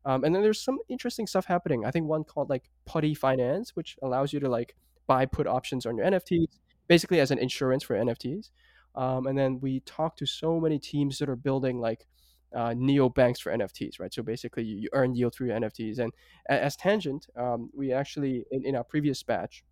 Um, 0.05 0.23
and 0.23 0.33
then 0.33 0.43
there's 0.43 0.61
some 0.61 0.77
interesting 0.87 1.27
stuff 1.27 1.45
happening. 1.45 1.85
I 1.85 1.91
think 1.91 2.07
one 2.07 2.23
called 2.23 2.49
like 2.49 2.69
Putty 2.85 3.15
Finance, 3.15 3.75
which 3.75 3.97
allows 4.03 4.31
you 4.31 4.39
to 4.41 4.47
like 4.47 4.75
buy 5.07 5.25
put 5.25 5.47
options 5.47 5.87
on 5.87 5.97
your 5.97 6.05
NFTs, 6.05 6.59
basically 6.87 7.19
as 7.19 7.31
an 7.31 7.39
insurance 7.39 7.83
for 7.83 7.95
NFTs. 7.95 8.51
Um, 8.95 9.27
and 9.27 9.37
then 9.37 9.59
we 9.59 9.81
talked 9.81 10.19
to 10.19 10.25
so 10.25 10.59
many 10.59 10.79
teams 10.79 11.17
that 11.19 11.29
are 11.29 11.35
building 11.35 11.79
like 11.79 12.05
uh, 12.55 12.73
neo 12.75 13.09
banks 13.09 13.39
for 13.39 13.51
NFTs, 13.51 13.99
right? 13.99 14.13
So 14.13 14.23
basically, 14.23 14.63
you, 14.63 14.77
you 14.77 14.89
earn 14.93 15.15
yield 15.15 15.33
through 15.33 15.47
your 15.47 15.59
NFTs. 15.59 15.99
And 15.99 16.11
as 16.47 16.75
Tangent, 16.75 17.27
um, 17.35 17.69
we 17.73 17.93
actually 17.93 18.45
in, 18.51 18.65
in 18.65 18.75
our 18.75 18.83
previous 18.83 19.21
batch, 19.23 19.63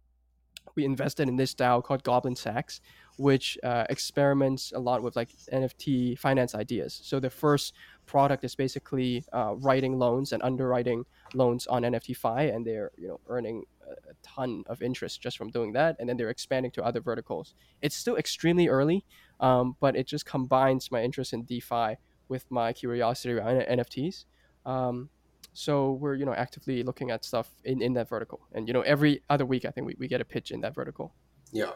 we 0.75 0.85
invested 0.85 1.27
in 1.27 1.37
this 1.37 1.53
DAO 1.55 1.83
called 1.83 2.03
Goblin 2.03 2.35
Sax, 2.35 2.81
which 3.17 3.57
uh, 3.63 3.85
experiments 3.89 4.71
a 4.75 4.79
lot 4.79 5.01
with 5.01 5.15
like 5.15 5.29
NFT 5.51 6.19
finance 6.19 6.53
ideas. 6.53 6.99
So 7.03 7.19
the 7.19 7.29
first 7.29 7.73
product 8.05 8.43
is 8.43 8.53
basically 8.55 9.23
uh, 9.33 9.55
writing 9.55 9.97
loans 9.97 10.33
and 10.33 10.43
underwriting 10.43 11.05
loans 11.33 11.67
on 11.67 11.83
NFTFi, 11.83 12.53
and 12.53 12.65
they're 12.65 12.91
you 12.97 13.07
know 13.07 13.19
earning 13.27 13.63
a 13.87 14.13
ton 14.21 14.63
of 14.67 14.81
interest 14.81 15.21
just 15.21 15.37
from 15.37 15.49
doing 15.49 15.73
that, 15.73 15.95
and 15.99 16.07
then 16.07 16.17
they're 16.17 16.29
expanding 16.29 16.71
to 16.71 16.83
other 16.83 17.01
verticals. 17.01 17.53
It's 17.81 17.95
still 17.95 18.17
extremely 18.17 18.67
early, 18.67 19.05
um, 19.39 19.75
but 19.79 19.95
it 19.95 20.07
just 20.07 20.25
combines 20.25 20.91
my 20.91 21.01
interest 21.01 21.33
in 21.33 21.43
DeFi 21.43 21.97
with 22.29 22.49
my 22.49 22.73
curiosity 22.73 23.33
around 23.33 23.61
NFTs. 23.61 24.25
Um, 24.65 25.09
So 25.53 25.93
we're 25.93 26.13
you 26.13 26.25
know 26.25 26.33
actively 26.33 26.83
looking 26.83 27.09
at 27.09 27.25
stuff 27.25 27.49
in, 27.63 27.81
in 27.81 27.93
that 27.93 28.07
vertical, 28.09 28.39
and 28.53 28.67
you 28.67 28.73
know 28.73 28.81
every 28.81 29.23
other 29.27 29.45
week 29.45 29.65
I 29.65 29.71
think 29.71 29.87
we, 29.87 29.95
we 29.97 30.07
get 30.07 30.21
a 30.21 30.25
pitch 30.25 30.51
in 30.51 30.61
that 30.61 30.75
vertical. 30.75 31.15
Yeah, 31.51 31.71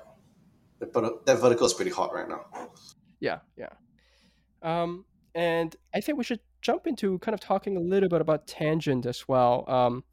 but 0.94 1.26
that 1.26 1.40
vertical 1.40 1.66
is 1.66 1.74
pretty 1.74 1.92
hot 1.92 2.14
right 2.14 2.30
now. 2.30 2.46
Yeah, 3.20 3.40
yeah. 3.58 3.74
Um, 4.62 5.06
and 5.34 5.76
I 5.96 6.02
think 6.02 6.18
we 6.18 6.24
should 6.24 6.42
jump 6.62 6.86
into 6.86 7.18
kind 7.20 7.34
of 7.34 7.40
talking 7.40 7.76
a 7.76 7.80
little 7.80 8.10
bit 8.10 8.22
about 8.22 8.46
tangent 8.46 9.06
as 9.06 9.28
well. 9.28 9.66
Um, 9.68 10.04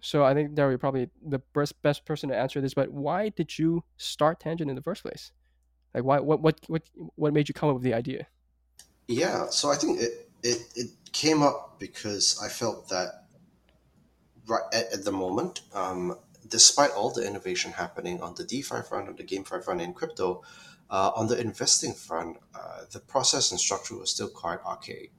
so 0.00 0.22
I 0.22 0.34
think 0.34 0.54
Darryl, 0.54 0.78
probably 0.78 1.08
the 1.26 1.40
best 1.54 1.80
best 1.80 2.04
person 2.04 2.28
to 2.28 2.36
answer 2.36 2.60
this. 2.60 2.74
But 2.74 2.90
why 2.90 3.30
did 3.30 3.58
you 3.58 3.84
start 3.96 4.38
tangent 4.40 4.68
in 4.68 4.76
the 4.76 4.82
first 4.82 5.02
place? 5.02 5.32
Like, 5.94 6.04
why? 6.04 6.20
What? 6.20 6.40
What? 6.42 6.60
What? 6.66 6.82
What 7.14 7.32
made 7.32 7.48
you 7.48 7.54
come 7.54 7.70
up 7.70 7.76
with 7.76 7.84
the 7.84 7.94
idea? 7.94 8.26
Yeah, 9.06 9.46
so 9.50 9.70
I 9.70 9.76
think 9.76 10.00
it 10.00 10.30
it, 10.42 10.58
it 10.76 10.90
came 11.12 11.42
up 11.42 11.78
because 11.78 12.38
I 12.42 12.48
felt 12.48 12.88
that 12.88 13.24
right 14.46 14.62
at, 14.72 14.92
at 14.92 15.04
the 15.04 15.12
moment, 15.12 15.62
um, 15.74 16.18
despite 16.48 16.90
all 16.90 17.10
the 17.10 17.26
innovation 17.26 17.72
happening 17.72 18.20
on 18.22 18.34
the 18.34 18.44
DeFi 18.44 18.82
front, 18.88 19.08
on 19.08 19.16
the 19.16 19.24
GameFi 19.24 19.64
front, 19.64 19.80
in 19.80 19.94
crypto, 19.94 20.42
uh, 20.90 21.10
on 21.16 21.26
the 21.28 21.40
investing 21.40 21.94
front, 21.94 22.38
uh, 22.54 22.82
the 22.92 23.00
process 23.00 23.50
and 23.50 23.60
structure 23.60 23.96
was 23.96 24.10
still 24.10 24.28
quite 24.28 24.60
archaic, 24.64 25.12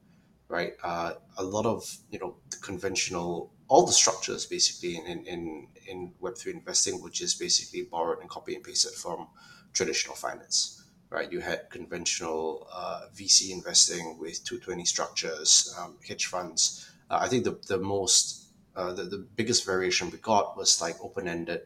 right? 0.47 0.73
Uh, 0.83 1.13
a 1.37 1.43
lot 1.43 1.65
of 1.65 1.97
you 2.11 2.19
know 2.19 2.35
the 2.49 2.57
conventional, 2.57 3.51
all 3.67 3.85
the 3.85 3.91
structures 3.91 4.45
basically 4.45 4.97
in 4.97 5.25
in 5.25 5.67
in 5.87 6.13
Web 6.19 6.37
three 6.37 6.53
investing, 6.53 7.01
which 7.01 7.21
is 7.21 7.35
basically 7.35 7.83
borrowed 7.83 8.19
and 8.19 8.29
copy 8.29 8.55
and 8.55 8.63
pasted 8.63 8.93
from 8.93 9.27
traditional 9.73 10.15
finance, 10.15 10.83
right? 11.09 11.31
You 11.31 11.39
had 11.39 11.69
conventional 11.69 12.67
uh, 12.71 13.07
VC 13.15 13.51
investing 13.51 14.17
with 14.19 14.43
220 14.43 14.85
structures, 14.85 15.73
um, 15.79 15.95
hedge 16.07 16.25
funds. 16.25 16.89
Uh, 17.09 17.19
I 17.21 17.27
think 17.27 17.43
the 17.43 17.59
the 17.67 17.77
most 17.77 18.45
uh, 18.75 18.93
the, 18.93 19.03
the 19.03 19.25
biggest 19.35 19.65
variation 19.65 20.09
we 20.09 20.17
got 20.17 20.57
was 20.57 20.81
like 20.81 20.95
open-ended 21.01 21.61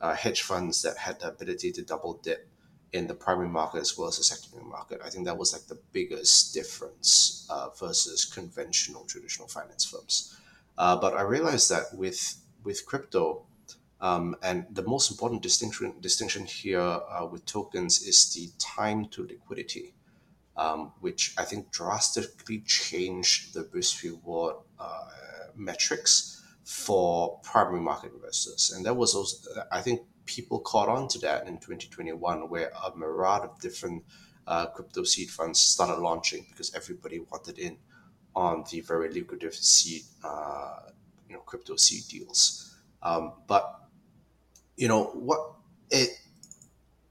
uh, 0.00 0.14
hedge 0.14 0.42
funds 0.42 0.82
that 0.82 0.96
had 0.96 1.20
the 1.20 1.28
ability 1.28 1.72
to 1.72 1.82
double 1.82 2.14
dip 2.22 2.48
in 2.92 3.06
the 3.06 3.14
primary 3.14 3.48
market 3.48 3.80
as 3.80 3.96
well 3.96 4.08
as 4.08 4.18
the 4.18 4.24
secondary 4.24 4.68
market. 4.68 5.00
I 5.04 5.10
think 5.10 5.24
that 5.26 5.38
was 5.38 5.52
like 5.52 5.66
the 5.66 5.78
biggest 5.92 6.52
difference 6.52 7.46
uh, 7.48 7.68
versus 7.78 8.24
conventional 8.24 9.04
traditional 9.04 9.48
finance 9.48 9.84
firms. 9.84 10.36
Uh, 10.76 10.96
but 10.96 11.14
I 11.14 11.22
realized 11.22 11.70
that 11.70 11.94
with 11.94 12.36
with 12.64 12.84
crypto, 12.84 13.46
um, 14.00 14.36
and 14.42 14.66
the 14.70 14.82
most 14.82 15.10
important 15.10 15.42
distinction 15.42 15.94
distinction 16.00 16.44
here 16.46 16.80
uh, 16.80 17.26
with 17.30 17.44
tokens 17.44 18.02
is 18.02 18.32
the 18.34 18.48
time 18.58 19.06
to 19.06 19.26
liquidity, 19.26 19.94
um, 20.56 20.92
which 21.00 21.34
I 21.36 21.44
think 21.44 21.70
drastically 21.70 22.60
changed 22.60 23.54
the 23.54 23.68
risk 23.72 24.02
reward 24.02 24.56
uh, 24.78 25.08
metrics 25.54 26.42
for 26.64 27.40
primary 27.42 27.80
market 27.80 28.12
investors, 28.14 28.72
and 28.74 28.86
that 28.86 28.94
was 28.94 29.14
also 29.14 29.50
I 29.70 29.80
think 29.82 30.02
people 30.24 30.60
caught 30.60 30.88
on 30.88 31.08
to 31.08 31.18
that 31.18 31.46
in 31.46 31.58
2021, 31.58 32.48
where 32.48 32.70
a 32.86 32.96
myriad 32.96 33.42
of 33.42 33.60
different 33.60 34.04
uh, 34.46 34.66
crypto 34.66 35.02
seed 35.02 35.28
funds 35.28 35.60
started 35.60 36.00
launching 36.00 36.46
because 36.50 36.74
everybody 36.74 37.18
wanted 37.30 37.58
in 37.58 37.76
on 38.34 38.64
the 38.70 38.80
very 38.80 39.12
lucrative 39.12 39.54
seed, 39.54 40.02
uh, 40.24 40.76
you 41.28 41.34
know, 41.34 41.40
crypto 41.40 41.76
seed 41.76 42.04
deals. 42.08 42.76
Um, 43.02 43.32
but 43.46 43.79
you 44.76 44.88
know 44.88 45.04
what 45.04 45.40
it 45.90 46.10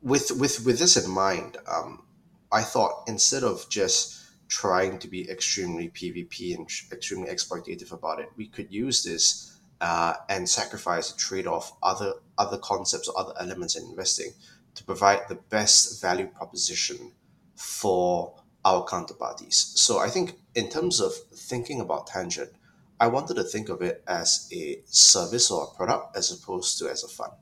with 0.01 0.31
with 0.31 0.65
with 0.65 0.79
this 0.79 0.97
in 1.03 1.09
mind, 1.09 1.57
um, 1.67 2.03
I 2.51 2.61
thought 2.61 3.03
instead 3.07 3.43
of 3.43 3.69
just 3.69 4.17
trying 4.47 4.97
to 4.99 5.07
be 5.07 5.29
extremely 5.29 5.89
PvP 5.89 6.55
and 6.55 6.67
extremely 6.91 7.29
exploitative 7.29 7.91
about 7.91 8.19
it, 8.19 8.29
we 8.35 8.47
could 8.47 8.71
use 8.71 9.03
this 9.03 9.59
uh, 9.81 10.15
and 10.27 10.49
sacrifice 10.49 11.13
a 11.13 11.17
trade 11.17 11.47
off 11.47 11.73
other 11.83 12.13
other 12.37 12.57
concepts 12.57 13.07
or 13.07 13.19
other 13.19 13.33
elements 13.39 13.75
in 13.75 13.83
investing 13.85 14.31
to 14.75 14.83
provide 14.83 15.21
the 15.27 15.35
best 15.35 16.01
value 16.01 16.27
proposition 16.27 17.11
for 17.55 18.35
our 18.65 18.85
counterparties. 18.85 19.53
So 19.53 19.99
I 19.99 20.09
think 20.09 20.35
in 20.55 20.69
terms 20.69 20.99
of 20.99 21.13
thinking 21.33 21.79
about 21.79 22.07
Tangent, 22.07 22.51
I 22.99 23.07
wanted 23.07 23.35
to 23.35 23.43
think 23.43 23.69
of 23.69 23.81
it 23.81 24.03
as 24.07 24.49
a 24.53 24.81
service 24.85 25.49
or 25.51 25.63
a 25.65 25.75
product 25.75 26.17
as 26.17 26.31
opposed 26.31 26.77
to 26.79 26.89
as 26.89 27.03
a 27.03 27.07
fund, 27.07 27.33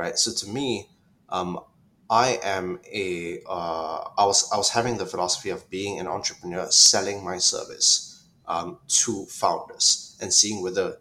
right? 0.00 0.18
So 0.18 0.32
to 0.32 0.48
me, 0.48 0.88
um, 1.28 1.60
I 2.08 2.40
am 2.42 2.80
a 2.92 3.40
uh, 3.46 4.08
I 4.16 4.24
was 4.24 4.50
I 4.50 4.56
was 4.56 4.70
having 4.70 4.96
the 4.96 5.06
philosophy 5.06 5.50
of 5.50 5.68
being 5.68 6.00
an 6.00 6.06
entrepreneur, 6.06 6.66
selling 6.70 7.22
my 7.22 7.36
service 7.38 8.24
um, 8.46 8.78
to 9.02 9.26
founders 9.26 10.16
and 10.20 10.32
seeing 10.32 10.62
whether 10.62 10.96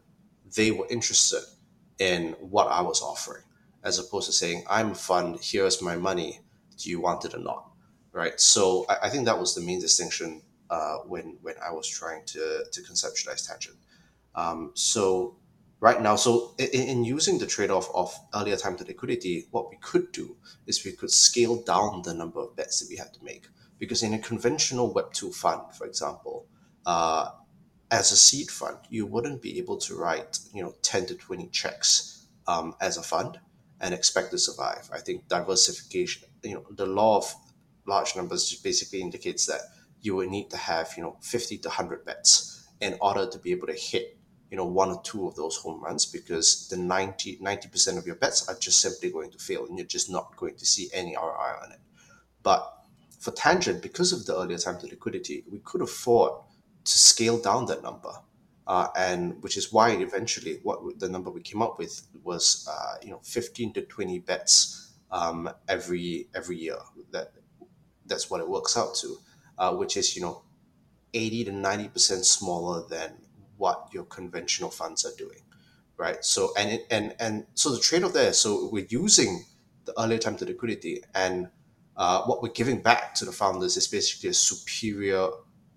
they 0.56 0.72
were 0.72 0.86
interested 0.90 1.44
in 1.98 2.34
what 2.56 2.68
I 2.68 2.82
was 2.82 3.02
offering, 3.02 3.44
as 3.84 3.98
opposed 4.00 4.28
to 4.28 4.34
saying, 4.34 4.66
I'm 4.70 4.92
a 4.92 4.96
fund, 4.96 5.40
here's 5.42 5.82
my 5.82 5.96
money, 5.96 6.42
do 6.78 6.90
you 6.90 7.00
want 7.00 7.26
it 7.26 7.34
or 7.34 7.40
not? 7.40 7.72
Right. 8.12 8.40
So 8.40 8.86
I, 8.90 9.08
I 9.08 9.10
think 9.10 9.26
that 9.26 9.40
was 9.40 9.56
the 9.56 9.62
main 9.62 9.80
distinction 9.80 10.42
uh, 10.70 10.98
when 11.12 11.38
when 11.42 11.56
I 11.66 11.72
was 11.72 11.88
trying 11.88 12.26
to, 12.34 12.66
to 12.72 12.82
conceptualize 12.82 13.48
tangent. 13.48 13.78
Um, 14.36 14.72
so 14.76 15.39
right 15.80 16.02
now, 16.02 16.16
so 16.16 16.54
in, 16.58 16.68
in 16.68 17.04
using 17.06 17.38
the 17.38 17.46
trade-off 17.48 17.90
of 17.94 18.14
earlier 18.34 18.58
time 18.58 18.78
to 18.78 18.84
liquidity, 18.84 19.48
what 19.52 19.70
we 19.70 19.78
could 19.78 20.12
do 20.12 20.36
is 20.68 20.84
we 20.86 20.92
could 20.92 21.12
scale 21.12 21.62
down 21.64 22.02
the 22.04 22.14
number 22.14 22.40
of 22.40 22.56
bets 22.56 22.80
that 22.80 22.90
we 22.90 22.98
had 22.98 23.14
to 23.14 23.24
make. 23.24 23.48
Because 23.78 24.04
in 24.04 24.14
a 24.14 24.20
conventional 24.20 24.94
Web2 24.94 25.34
fund, 25.34 25.62
for 25.74 25.88
example, 25.88 26.46
uh, 26.86 27.30
as 27.92 28.12
a 28.12 28.18
seed 28.18 28.52
fund, 28.52 28.78
you 28.90 29.06
wouldn't 29.06 29.42
be 29.42 29.58
able 29.58 29.78
to 29.78 29.96
write, 29.96 30.40
you 30.54 30.62
know, 30.62 30.76
10 30.82 31.08
to 31.08 31.16
20 31.16 31.48
checks 31.48 32.26
um, 32.48 32.76
as 32.82 32.98
a 32.98 33.04
fund 33.04 33.40
and 33.82 33.94
expect 33.94 34.32
to 34.32 34.38
survive. 34.38 34.90
I 34.94 35.00
think 35.00 35.28
diversification, 35.28 36.28
you 36.44 36.56
know, 36.56 36.66
the 36.72 36.86
law 36.86 37.18
of 37.18 37.34
large 37.88 38.16
numbers 38.16 38.54
basically 38.56 39.02
indicates 39.02 39.46
that 39.48 39.62
you 40.02 40.16
would 40.16 40.30
need 40.30 40.50
to 40.52 40.58
have, 40.58 40.94
you 40.96 41.04
know, 41.04 41.18
50 41.22 41.58
to 41.60 41.70
100 41.70 42.06
bets 42.06 42.68
in 42.82 42.98
order 43.02 43.28
to 43.28 43.40
be 43.40 43.52
able 43.52 43.68
to 43.68 43.74
hit, 43.74 44.18
you 44.52 44.58
know, 44.58 44.66
one 44.66 44.90
or 44.90 45.02
two 45.04 45.28
of 45.28 45.36
those 45.36 45.58
home 45.58 45.82
runs 45.84 46.06
because 46.06 46.68
the 46.70 46.78
90, 46.78 47.38
90% 47.38 47.98
of 47.98 48.06
your 48.06 48.16
bets 48.16 48.50
are 48.50 48.56
just 48.56 48.80
simply 48.82 49.12
going 49.12 49.30
to 49.32 49.38
fail 49.38 49.66
and 49.66 49.78
you're 49.78 49.86
just 49.86 50.10
not 50.10 50.36
going 50.36 50.56
to 50.56 50.66
see 50.66 50.90
any 50.94 51.16
ROI 51.16 51.56
on 51.64 51.72
it. 51.72 51.80
But 52.42 52.74
for 53.20 53.32
Tangent, 53.32 53.82
because 53.82 54.12
of 54.12 54.26
the 54.26 54.36
earlier 54.36 54.58
time 54.58 54.80
to 54.80 54.88
liquidity, 54.88 55.44
we 55.52 55.60
could 55.60 55.82
afford 55.82 56.32
to 56.86 56.98
scale 56.98 57.40
down 57.40 57.66
that 57.68 57.84
number. 57.84 58.12
Uh, 58.66 58.88
and 58.96 59.42
which 59.42 59.58
is 59.58 59.74
why 59.74 59.90
eventually 59.90 60.60
what 60.62 60.80
the 61.00 61.10
number 61.10 61.32
we 61.32 61.42
came 61.42 61.60
up 61.60 61.80
with 61.80 62.04
was 62.24 62.70
uh, 62.72 62.98
you 63.02 63.10
know 63.10 63.20
15 63.24 63.74
to 63.74 63.82
20 63.82 64.20
bets 64.20 64.94
um, 65.10 65.50
every 65.68 66.28
every 66.36 66.56
year 66.56 66.78
that 67.10 67.32
that's 68.06 68.30
what 68.30 68.40
it 68.40 68.48
works 68.48 68.78
out 68.78 68.94
to 68.94 69.18
uh, 69.58 69.74
which 69.74 69.98
is 69.98 70.16
you 70.16 70.22
know 70.22 70.44
80 71.16 71.46
to 71.46 71.52
90 71.52 71.88
percent 71.88 72.26
smaller 72.28 72.88
than 72.88 73.14
what 73.60 73.88
your 73.94 74.06
conventional 74.06 74.72
funds 74.72 75.06
are 75.06 75.16
doing 75.18 75.40
right 75.98 76.26
so 76.26 76.52
and 76.58 76.72
it, 76.72 76.88
and 76.90 77.16
and 77.20 77.46
so 77.54 77.70
the 77.70 77.80
trade-off 77.80 78.14
there 78.14 78.34
so 78.34 78.70
we're 78.72 78.88
using 78.90 79.46
the 79.86 79.94
earlier 80.02 80.18
time 80.18 80.36
to 80.36 80.46
liquidity 80.46 81.04
and 81.14 81.50
uh, 82.00 82.24
what 82.24 82.42
we're 82.42 82.50
giving 82.50 82.82
back 82.82 83.14
to 83.14 83.26
the 83.26 83.32
founders 83.32 83.76
is 83.76 83.86
basically 83.86 84.30
a 84.30 84.34
superior 84.34 85.28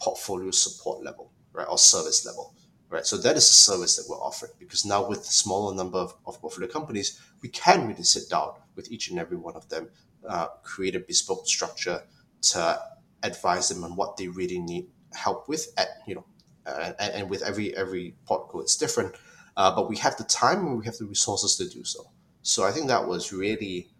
portfolio 0.00 0.52
support 0.52 1.02
level, 1.02 1.32
right, 1.52 1.66
or 1.68 1.76
service 1.76 2.24
level, 2.24 2.54
right? 2.90 3.04
So 3.04 3.16
that 3.16 3.36
is 3.36 3.48
the 3.48 3.54
service 3.54 3.96
that 3.96 4.08
we're 4.08 4.22
offering 4.22 4.52
because 4.60 4.84
now 4.84 5.06
with 5.06 5.24
the 5.24 5.32
smaller 5.32 5.74
number 5.74 5.98
of, 5.98 6.14
of 6.24 6.40
portfolio 6.40 6.70
companies, 6.70 7.20
we 7.42 7.48
can 7.48 7.88
really 7.88 8.04
sit 8.04 8.30
down 8.30 8.52
with 8.76 8.90
each 8.92 9.10
and 9.10 9.18
every 9.18 9.36
one 9.36 9.56
of 9.56 9.68
them, 9.68 9.90
uh, 10.28 10.46
create 10.62 10.94
a 10.94 11.00
bespoke 11.00 11.44
structure 11.46 12.02
to 12.42 12.80
advise 13.24 13.68
them 13.68 13.82
on 13.82 13.96
what 13.96 14.16
they 14.16 14.28
really 14.28 14.60
need 14.60 14.86
help 15.12 15.48
with 15.48 15.72
at 15.76 15.88
you 16.06 16.14
know, 16.14 16.24
uh, 16.66 16.92
and, 16.98 17.14
and, 17.14 17.30
with 17.30 17.42
every 17.42 17.76
every 17.76 18.14
portco 18.28 18.60
it's 18.60 18.76
different, 18.76 19.14
uh, 19.56 19.74
but 19.74 19.88
we 19.88 19.96
have 19.96 20.16
the 20.16 20.24
time 20.24 20.66
and 20.66 20.78
we 20.78 20.84
have 20.84 20.96
the 20.96 21.04
resources 21.04 21.56
to 21.56 21.68
do 21.68 21.84
so. 21.84 22.10
So 22.42 22.64
I 22.64 22.72
think 22.72 22.88
that 22.88 23.06
was 23.06 23.32
really 23.32 23.90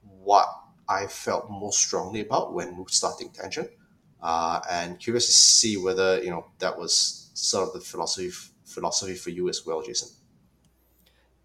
what 0.00 0.48
I 0.88 1.06
felt 1.06 1.50
most 1.50 1.78
strongly 1.78 2.20
about 2.20 2.52
when 2.52 2.84
starting 2.88 3.30
Tangent. 3.30 3.70
uh, 4.22 4.60
and 4.70 4.98
curious 4.98 5.26
to 5.26 5.32
see 5.32 5.76
whether 5.76 6.22
you 6.22 6.30
know 6.30 6.46
that 6.58 6.78
was 6.78 7.30
sort 7.34 7.68
of 7.68 7.74
the 7.74 7.80
philosophy 7.80 8.30
philosophy 8.64 9.14
for 9.14 9.30
you 9.30 9.48
as 9.48 9.64
well, 9.66 9.82
Jason. 9.82 10.08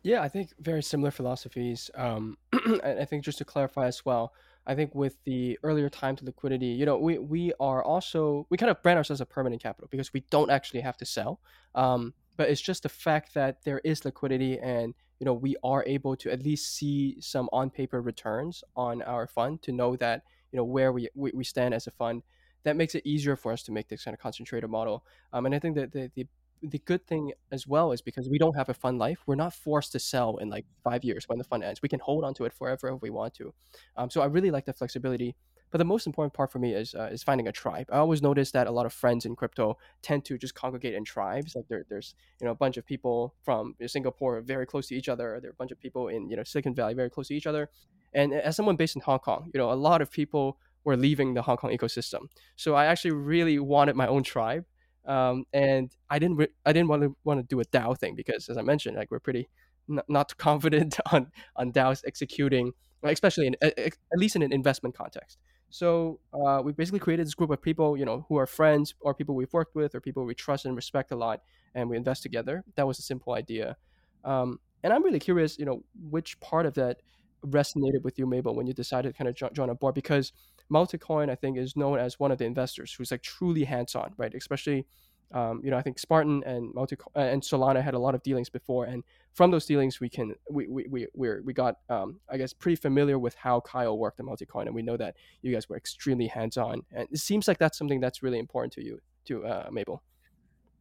Yeah, 0.03 0.21
I 0.21 0.29
think 0.29 0.53
very 0.59 0.83
similar 0.83 1.09
philosophies. 1.09 1.89
Um, 1.95 2.37
I 2.83 3.05
think 3.05 3.23
just 3.23 3.39
to 3.39 3.45
clarify 3.45 3.87
as 3.87 4.05
well, 4.05 4.33
I 4.67 4.75
think 4.75 4.95
with 4.95 5.17
the 5.25 5.59
earlier 5.63 5.89
time 5.89 6.15
to 6.17 6.25
liquidity, 6.25 6.67
you 6.67 6.85
know, 6.85 6.97
we 6.97 7.17
we 7.17 7.53
are 7.59 7.83
also 7.83 8.47
we 8.49 8.57
kind 8.57 8.69
of 8.69 8.81
brand 8.81 8.97
ourselves 8.97 9.21
a 9.21 9.25
permanent 9.25 9.61
capital 9.61 9.87
because 9.91 10.11
we 10.13 10.21
don't 10.29 10.49
actually 10.49 10.81
have 10.81 10.97
to 10.97 11.05
sell. 11.05 11.39
Um, 11.75 12.13
but 12.37 12.49
it's 12.49 12.61
just 12.61 12.83
the 12.83 12.89
fact 12.89 13.33
that 13.33 13.63
there 13.63 13.79
is 13.83 14.05
liquidity 14.05 14.59
and 14.59 14.93
you 15.19 15.25
know 15.25 15.33
we 15.33 15.55
are 15.63 15.83
able 15.85 16.15
to 16.17 16.31
at 16.31 16.43
least 16.43 16.75
see 16.75 17.17
some 17.19 17.49
on 17.53 17.69
paper 17.69 18.01
returns 18.01 18.63
on 18.75 19.01
our 19.03 19.27
fund 19.27 19.61
to 19.63 19.71
know 19.71 19.95
that 19.97 20.23
you 20.51 20.57
know 20.57 20.65
where 20.65 20.91
we 20.91 21.09
we, 21.15 21.43
stand 21.43 21.73
as 21.73 21.87
a 21.87 21.91
fund 21.91 22.23
that 22.63 22.75
makes 22.75 22.95
it 22.95 23.05
easier 23.05 23.35
for 23.35 23.51
us 23.51 23.63
to 23.63 23.71
make 23.71 23.87
this 23.87 24.03
kind 24.03 24.15
of 24.15 24.19
concentrator 24.19 24.67
model. 24.67 25.05
Um, 25.31 25.45
and 25.45 25.53
I 25.53 25.59
think 25.59 25.75
that 25.75 25.91
the, 25.93 26.11
the 26.15 26.25
the 26.61 26.79
good 26.79 27.05
thing 27.05 27.33
as 27.51 27.67
well 27.67 27.91
is 27.91 28.01
because 28.01 28.29
we 28.29 28.37
don't 28.37 28.55
have 28.55 28.69
a 28.69 28.73
fund 28.73 28.97
life, 28.97 29.19
we're 29.25 29.35
not 29.35 29.53
forced 29.53 29.91
to 29.91 29.99
sell 29.99 30.37
in 30.37 30.49
like 30.49 30.65
five 30.83 31.03
years 31.03 31.27
when 31.27 31.37
the 31.37 31.43
fund 31.43 31.63
ends. 31.63 31.81
We 31.81 31.89
can 31.89 31.99
hold 31.99 32.23
onto 32.23 32.45
it 32.45 32.53
forever 32.53 32.89
if 32.89 33.01
we 33.01 33.09
want 33.09 33.33
to. 33.35 33.53
Um, 33.97 34.09
so 34.09 34.21
I 34.21 34.25
really 34.25 34.51
like 34.51 34.65
the 34.65 34.73
flexibility. 34.73 35.35
But 35.71 35.79
the 35.79 35.85
most 35.85 36.07
important 36.07 36.33
part 36.33 36.51
for 36.51 36.59
me 36.59 36.73
is 36.73 36.95
uh, 36.95 37.09
is 37.11 37.23
finding 37.23 37.47
a 37.47 37.51
tribe. 37.51 37.87
I 37.91 37.97
always 37.97 38.21
notice 38.21 38.51
that 38.51 38.67
a 38.67 38.71
lot 38.71 38.85
of 38.85 38.93
friends 38.93 39.25
in 39.25 39.35
crypto 39.35 39.77
tend 40.01 40.23
to 40.25 40.37
just 40.37 40.53
congregate 40.53 40.93
in 40.93 41.03
tribes. 41.03 41.53
Like 41.53 41.67
there, 41.67 41.85
there's 41.89 42.15
you 42.39 42.45
know 42.45 42.51
a 42.51 42.55
bunch 42.55 42.77
of 42.77 42.85
people 42.85 43.33
from 43.43 43.75
Singapore 43.85 44.39
very 44.41 44.65
close 44.65 44.87
to 44.87 44.95
each 44.95 45.09
other. 45.09 45.37
There 45.41 45.49
are 45.49 45.51
a 45.51 45.55
bunch 45.55 45.71
of 45.71 45.79
people 45.79 46.07
in 46.07 46.29
you 46.29 46.37
know 46.37 46.43
Silicon 46.43 46.75
Valley 46.75 46.93
very 46.93 47.09
close 47.09 47.27
to 47.27 47.35
each 47.35 47.47
other. 47.47 47.69
And 48.13 48.33
as 48.33 48.55
someone 48.55 48.77
based 48.77 48.95
in 48.95 49.01
Hong 49.01 49.19
Kong, 49.19 49.51
you 49.53 49.57
know 49.57 49.69
a 49.71 49.73
lot 49.73 50.01
of 50.01 50.09
people 50.11 50.59
were 50.85 50.95
leaving 50.95 51.33
the 51.33 51.41
Hong 51.41 51.57
Kong 51.57 51.75
ecosystem. 51.75 52.29
So 52.55 52.75
I 52.75 52.85
actually 52.85 53.11
really 53.11 53.59
wanted 53.59 53.95
my 53.95 54.07
own 54.07 54.23
tribe 54.23 54.65
um, 55.07 55.45
and 55.53 55.91
I 56.09 56.19
didn't 56.19 56.37
re- 56.37 56.53
I 56.65 56.73
didn't 56.73 56.89
want 56.89 57.03
to 57.03 57.15
want 57.23 57.39
to 57.39 57.43
do 57.47 57.59
a 57.59 57.65
DAO 57.65 57.97
thing 57.97 58.15
because 58.15 58.49
as 58.49 58.57
I 58.57 58.61
mentioned, 58.61 58.95
like 58.97 59.11
we're 59.11 59.19
pretty 59.19 59.49
n- 59.89 60.01
not 60.07 60.35
confident 60.37 60.99
on 61.11 61.31
on 61.55 61.71
DAOs 61.71 62.03
executing, 62.05 62.71
especially 63.03 63.47
in 63.47 63.55
at 63.61 63.93
least 64.17 64.35
in 64.35 64.41
an 64.41 64.53
investment 64.53 64.95
context. 64.95 65.37
So 65.69 66.19
uh, 66.33 66.61
we 66.63 66.71
basically 66.71 66.99
created 66.99 67.25
this 67.25 67.33
group 67.33 67.49
of 67.49 67.61
people, 67.61 67.97
you 67.97 68.05
know, 68.05 68.25
who 68.29 68.37
are 68.37 68.45
friends 68.45 68.93
or 69.01 69.13
people 69.13 69.35
we've 69.35 69.51
worked 69.51 69.75
with 69.75 69.93
or 69.93 69.99
people 69.99 70.23
we 70.23 70.35
trust 70.35 70.65
and 70.65 70.75
respect 70.75 71.11
a 71.11 71.15
lot, 71.15 71.41
and 71.73 71.89
we 71.89 71.97
invest 71.97 72.23
together. 72.23 72.63
That 72.75 72.87
was 72.87 72.99
a 72.99 73.01
simple 73.01 73.33
idea, 73.33 73.75
um, 74.23 74.59
and 74.83 74.93
I'm 74.93 75.03
really 75.03 75.19
curious, 75.19 75.57
you 75.57 75.65
know, 75.65 75.83
which 76.09 76.39
part 76.39 76.65
of 76.65 76.75
that 76.75 76.97
resonated 77.45 78.03
with 78.03 78.17
you, 78.17 78.25
Mable, 78.25 78.55
when 78.55 78.67
you 78.67 78.73
decided 78.73 79.11
to 79.11 79.17
kind 79.17 79.27
of 79.27 79.35
jo- 79.35 79.49
join 79.53 79.69
a 79.69 79.75
board 79.75 79.95
because 79.95 80.31
Multicoin, 80.71 81.29
I 81.29 81.35
think, 81.35 81.57
is 81.57 81.75
known 81.75 81.99
as 81.99 82.19
one 82.19 82.31
of 82.31 82.37
the 82.37 82.45
investors 82.45 82.93
who's 82.93 83.11
like 83.11 83.21
truly 83.21 83.63
hands-on, 83.63 84.13
right? 84.17 84.33
Especially, 84.33 84.85
um, 85.31 85.61
you 85.63 85.71
know, 85.71 85.77
I 85.77 85.81
think 85.81 85.99
Spartan 85.99 86.43
and 86.45 86.73
Multi 86.73 86.97
uh, 87.15 87.19
and 87.19 87.41
Solana 87.41 87.83
had 87.83 87.93
a 87.93 87.99
lot 87.99 88.15
of 88.15 88.23
dealings 88.23 88.49
before, 88.49 88.85
and 88.85 89.03
from 89.33 89.51
those 89.51 89.65
dealings, 89.65 89.99
we 89.99 90.09
can 90.09 90.35
we 90.49 90.67
we 90.67 90.85
we 90.89 91.07
we 91.13 91.41
we 91.41 91.53
got 91.53 91.77
um, 91.89 92.19
I 92.29 92.37
guess 92.37 92.53
pretty 92.53 92.75
familiar 92.75 93.19
with 93.19 93.35
how 93.35 93.59
Kyle 93.61 93.97
worked 93.97 94.19
at 94.19 94.25
Multicoin, 94.25 94.65
and 94.65 94.75
we 94.75 94.81
know 94.81 94.97
that 94.97 95.15
you 95.41 95.53
guys 95.53 95.67
were 95.67 95.77
extremely 95.77 96.27
hands-on, 96.27 96.81
and 96.91 97.07
it 97.11 97.17
seems 97.19 97.47
like 97.47 97.57
that's 97.57 97.77
something 97.77 97.99
that's 97.99 98.23
really 98.23 98.39
important 98.39 98.73
to 98.73 98.83
you, 98.83 98.99
to 99.25 99.45
uh, 99.45 99.69
Mable. 99.71 100.03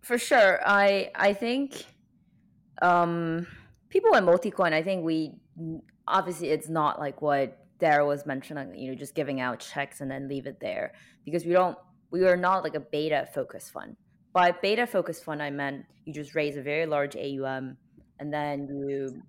For 0.03 0.18
sure, 0.18 0.61
I 0.64 1.11
I 1.14 1.32
think 1.32 1.87
um, 2.82 3.47
people 3.89 4.14
at 4.14 4.22
Multicoin, 4.22 4.72
I 4.72 4.82
think 4.82 5.05
we 5.05 5.32
obviously 6.07 6.51
it's 6.51 6.68
not 6.68 6.99
like 6.99 7.22
what 7.22 7.64
Darryl 7.85 8.07
was 8.07 8.24
mentioning, 8.24 8.74
you 8.74 8.91
know, 8.91 8.97
just 8.97 9.14
giving 9.14 9.41
out 9.41 9.61
checks 9.61 10.01
and 10.01 10.11
then 10.11 10.28
leave 10.28 10.47
it 10.47 10.59
there 10.61 10.95
because 11.24 11.45
we 11.45 11.53
don't, 11.53 11.76
we 12.11 12.24
are 12.24 12.37
not 12.37 12.64
like 12.64 12.74
a 12.74 12.80
beta 12.80 13.28
focused 13.35 13.72
fund. 13.72 13.97
By 14.32 14.53
beta 14.53 14.87
focused 14.87 15.24
fund, 15.24 15.43
I 15.43 15.51
meant 15.51 15.85
you 16.07 16.14
just 16.14 16.35
raise 16.35 16.57
a 16.57 16.62
very 16.62 16.87
large 16.87 17.14
AUM 17.16 17.76
and 18.18 18.32
then 18.32 18.68
you 18.89 19.22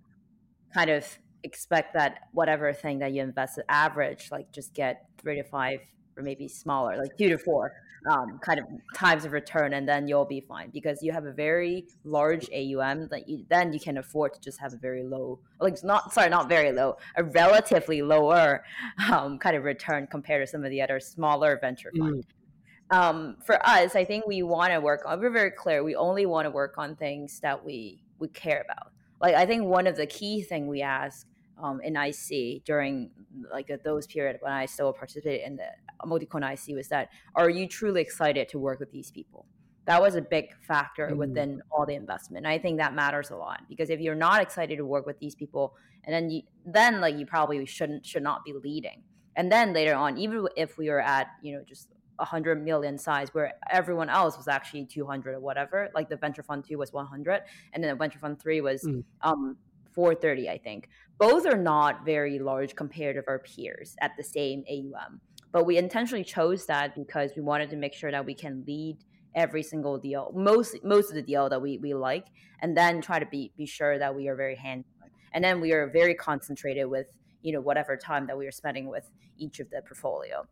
kind 0.74 0.89
of 0.89 1.06
expect 1.43 1.93
that 1.93 2.22
whatever 2.32 2.72
thing 2.74 2.99
that 2.99 3.12
you 3.12 3.22
invest 3.22 3.60
average, 3.68 4.30
like 4.32 4.51
just 4.51 4.74
get 4.74 5.06
three 5.18 5.36
to 5.36 5.43
five 5.43 5.80
or 6.18 6.24
maybe 6.24 6.47
smaller, 6.47 6.97
like 6.97 7.18
two 7.18 7.30
to 7.30 7.38
four 7.38 7.74
um, 8.09 8.39
kind 8.39 8.59
of 8.59 8.66
times 8.95 9.26
of 9.26 9.32
return, 9.32 9.74
and 9.74 9.88
then 9.88 10.07
you'll 10.07 10.26
be 10.26 10.41
fine 10.41 10.70
because 10.70 11.01
you 11.01 11.11
have 11.11 11.26
a 11.26 11.32
very 11.32 11.88
large 12.03 12.47
AUM. 12.51 13.07
That 13.09 13.28
you, 13.28 13.45
then 13.49 13.74
you 13.74 13.80
can 13.80 13.97
afford 13.97 14.34
to 14.34 14.39
just 14.39 14.59
have 14.59 14.74
a 14.74 14.78
very 14.78 15.03
low, 15.03 15.39
like 15.59 15.84
not 15.84 16.13
sorry, 16.13 16.30
not 16.30 16.47
very 16.47 16.72
low, 16.72 16.97
a 17.16 17.24
relatively 17.24 18.01
lower 18.01 18.63
um, 19.11 19.39
kind 19.39 19.55
of 19.55 19.63
return 19.63 20.07
compared 20.07 20.45
to 20.45 20.51
some 20.51 20.63
of 20.63 20.70
the 20.70 20.82
other 20.82 20.99
smaller 20.99 21.57
venture 21.59 21.91
funds. 21.97 22.26
Mm. 22.26 22.32
Um, 22.91 23.38
for 23.43 23.66
us, 23.68 23.95
I 23.95 24.05
think 24.05 24.28
we 24.28 24.43
want 24.43 24.72
to 24.72 24.80
work 24.80 25.01
on. 25.05 25.20
We're 25.20 25.32
very 25.32 25.51
clear. 25.51 25.84
We 25.84 25.95
only 25.95 26.28
want 26.28 26.45
to 26.45 26.51
work 26.51 26.76
on 26.78 26.95
things 26.95 27.39
that 27.39 27.63
we 27.66 28.01
we 28.20 28.28
care 28.28 28.63
about. 28.63 28.91
Like 29.22 29.36
I 29.36 29.45
think 29.45 29.63
one 29.63 29.88
of 29.88 29.97
the 29.97 30.05
key 30.05 30.43
thing 30.43 30.68
we 30.68 30.82
ask 30.82 31.28
um, 31.62 31.82
in 31.82 31.95
IC 31.95 32.64
during 32.66 33.10
like 33.51 33.70
those 33.84 34.08
period 34.08 34.38
when 34.41 34.51
I 34.51 34.66
still 34.66 34.91
participated 34.93 35.45
in 35.45 35.56
the 35.58 35.68
Multicoin 36.06 36.43
IC 36.43 36.76
was 36.76 36.88
that 36.89 37.10
are 37.36 37.49
you 37.49 37.68
truly 37.68 38.01
excited 38.01 38.49
to 38.49 38.60
work 38.60 38.80
with 38.80 38.91
these 38.91 39.12
people? 39.12 39.45
That 39.86 40.01
was 40.01 40.16
a 40.16 40.22
big 40.22 40.49
factor 40.68 41.10
mm. 41.12 41.18
within 41.18 41.62
all 41.72 41.86
the 41.86 41.93
investment. 41.93 42.45
I 42.45 42.58
think 42.58 42.80
that 42.80 42.95
matters 42.95 43.30
a 43.30 43.36
lot 43.36 43.62
because 43.70 43.89
if 43.89 43.99
you're 43.99 44.16
not 44.16 44.41
excited 44.41 44.78
to 44.78 44.86
work 44.86 45.06
with 45.06 45.20
these 45.20 45.36
people, 45.36 45.76
and 46.03 46.14
then 46.14 46.30
you, 46.30 46.41
then 46.66 47.01
like 47.01 47.18
you 47.18 47.26
probably 47.26 47.66
shouldn't 47.66 48.06
should 48.06 48.24
not 48.24 48.43
be 48.43 48.53
leading. 48.53 49.03
And 49.36 49.51
then 49.51 49.74
later 49.74 49.95
on, 49.95 50.18
even 50.18 50.47
if 50.56 50.78
we 50.78 50.89
were 50.89 51.01
at 51.01 51.28
you 51.41 51.56
know 51.56 51.64
just 51.68 51.89
100 52.18 52.64
million 52.64 52.97
size 52.97 53.34
where 53.34 53.53
everyone 53.70 54.10
else 54.10 54.38
was 54.38 54.47
actually 54.47 54.86
200 54.86 55.36
or 55.36 55.39
whatever 55.41 55.89
like 55.93 56.08
the 56.08 56.16
venture 56.16 56.43
fund 56.43 56.64
2 56.66 56.78
was 56.78 56.93
100 56.93 57.41
and 57.74 57.84
then 57.84 57.91
the 57.91 57.97
venture 57.97 58.20
fund 58.20 58.39
3 58.39 58.62
was 58.62 58.84
mm. 58.84 59.03
um 59.22 59.58
430 59.96 60.50
i 60.50 60.58
think 60.58 60.89
both 61.18 61.46
are 61.46 61.58
not 61.58 62.06
very 62.06 62.38
large 62.39 62.76
compared 62.76 63.16
to 63.16 63.24
our 63.28 63.39
peers 63.39 63.96
at 64.02 64.12
the 64.18 64.24
same 64.24 64.64
aum 64.70 65.22
but 65.56 65.66
we 65.66 65.78
intentionally 65.78 66.26
chose 66.26 66.66
that 66.66 66.96
because 66.96 67.32
we 67.34 67.41
wanted 67.41 67.70
to 67.70 67.78
make 67.78 67.93
sure 67.93 68.12
that 68.12 68.26
we 68.26 68.34
can 68.34 68.66
lead 68.68 68.98
every 69.36 69.62
single 69.64 69.98
deal, 69.98 70.32
most 70.36 70.78
most 70.84 71.10
of 71.10 71.16
the 71.16 71.22
deal 71.22 71.50
that 71.50 71.62
we 71.62 71.78
we 71.78 71.93
like, 71.93 72.28
and 72.62 72.76
then 72.76 73.02
try 73.02 73.20
to 73.20 73.26
be 73.26 73.52
be 73.58 73.66
sure 73.66 74.00
that 74.00 74.16
we 74.16 74.28
are 74.28 74.36
very 74.36 74.56
hands 74.56 74.86
on. 75.02 75.10
And 75.34 75.43
then 75.43 75.62
we 75.62 75.74
are 75.74 75.89
very 75.89 76.14
concentrated 76.14 76.88
with 76.88 77.08
you 77.41 77.54
know 77.54 77.62
whatever 77.62 77.96
time 77.96 78.26
that 78.28 78.38
we 78.38 78.48
are 78.48 78.52
spending 78.52 78.89
with 78.89 79.10
each 79.38 79.60
of 79.60 79.70
the 79.70 79.82
portfolio. 79.82 80.46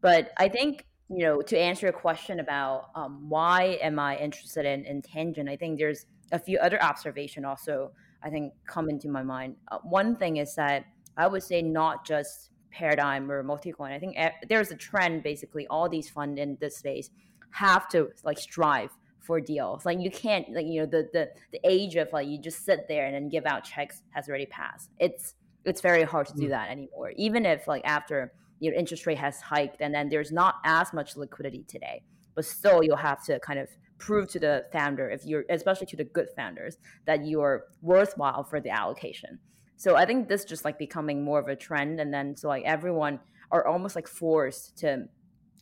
But 0.00 0.32
I 0.38 0.48
think 0.48 0.86
you 1.08 1.24
know 1.24 1.42
to 1.42 1.58
answer 1.58 1.86
your 1.86 1.92
question 1.92 2.40
about 2.40 2.90
um, 2.94 3.28
why 3.28 3.78
am 3.82 3.98
I 3.98 4.16
interested 4.16 4.64
in 4.64 4.84
in 4.84 5.02
Tangent, 5.02 5.48
I 5.48 5.56
think 5.56 5.78
there's 5.78 6.06
a 6.32 6.38
few 6.38 6.58
other 6.58 6.82
observation 6.82 7.44
also 7.44 7.92
I 8.22 8.30
think 8.30 8.52
come 8.66 8.90
into 8.90 9.08
my 9.08 9.22
mind. 9.22 9.56
Uh, 9.70 9.78
one 9.82 10.16
thing 10.16 10.36
is 10.38 10.54
that 10.56 10.84
I 11.16 11.26
would 11.26 11.42
say 11.42 11.62
not 11.62 12.06
just 12.06 12.50
paradigm 12.70 13.30
or 13.30 13.42
Multicoin. 13.42 13.92
I 13.92 13.98
think 13.98 14.16
there's 14.48 14.70
a 14.70 14.76
trend 14.76 15.22
basically 15.22 15.66
all 15.68 15.88
these 15.88 16.08
fund 16.08 16.38
in 16.38 16.56
this 16.60 16.76
space 16.76 17.10
have 17.50 17.88
to 17.88 18.10
like 18.24 18.38
strive 18.38 18.90
for 19.20 19.40
deals. 19.40 19.84
Like 19.84 19.98
you 20.00 20.10
can't 20.10 20.46
like 20.54 20.66
you 20.66 20.80
know 20.80 20.86
the 20.86 21.08
the 21.12 21.30
the 21.52 21.60
age 21.64 21.96
of 21.96 22.08
like 22.12 22.28
you 22.28 22.38
just 22.38 22.64
sit 22.64 22.86
there 22.88 23.06
and 23.06 23.14
then 23.14 23.28
give 23.28 23.46
out 23.46 23.64
checks 23.64 24.02
has 24.10 24.28
already 24.28 24.46
passed. 24.46 24.90
It's 24.98 25.34
it's 25.64 25.80
very 25.80 26.02
hard 26.02 26.26
to 26.28 26.34
do 26.34 26.46
mm. 26.46 26.50
that 26.50 26.70
anymore. 26.70 27.12
Even 27.16 27.44
if 27.44 27.66
like 27.66 27.82
after 27.84 28.32
your 28.60 28.74
interest 28.74 29.06
rate 29.06 29.18
has 29.18 29.40
hiked 29.40 29.80
and 29.80 29.94
then 29.94 30.08
there's 30.08 30.32
not 30.32 30.56
as 30.64 30.92
much 30.92 31.16
liquidity 31.16 31.64
today, 31.68 32.02
but 32.34 32.44
still 32.44 32.82
you'll 32.82 32.96
have 32.96 33.24
to 33.24 33.38
kind 33.40 33.58
of 33.58 33.68
prove 33.98 34.28
to 34.30 34.38
the 34.38 34.64
founder 34.72 35.10
if 35.10 35.24
you're 35.24 35.44
especially 35.50 35.86
to 35.86 35.96
the 35.96 36.04
good 36.04 36.28
founders 36.36 36.78
that 37.04 37.26
you're 37.26 37.64
worthwhile 37.82 38.44
for 38.44 38.60
the 38.60 38.70
allocation. 38.70 39.38
So 39.76 39.96
I 39.96 40.06
think 40.06 40.28
this 40.28 40.44
just 40.44 40.64
like 40.64 40.78
becoming 40.78 41.22
more 41.22 41.38
of 41.38 41.48
a 41.48 41.56
trend, 41.56 42.00
and 42.00 42.12
then 42.12 42.36
so 42.36 42.48
like 42.48 42.64
everyone 42.64 43.20
are 43.50 43.66
almost 43.66 43.94
like 43.96 44.08
forced 44.08 44.78
to 44.78 45.08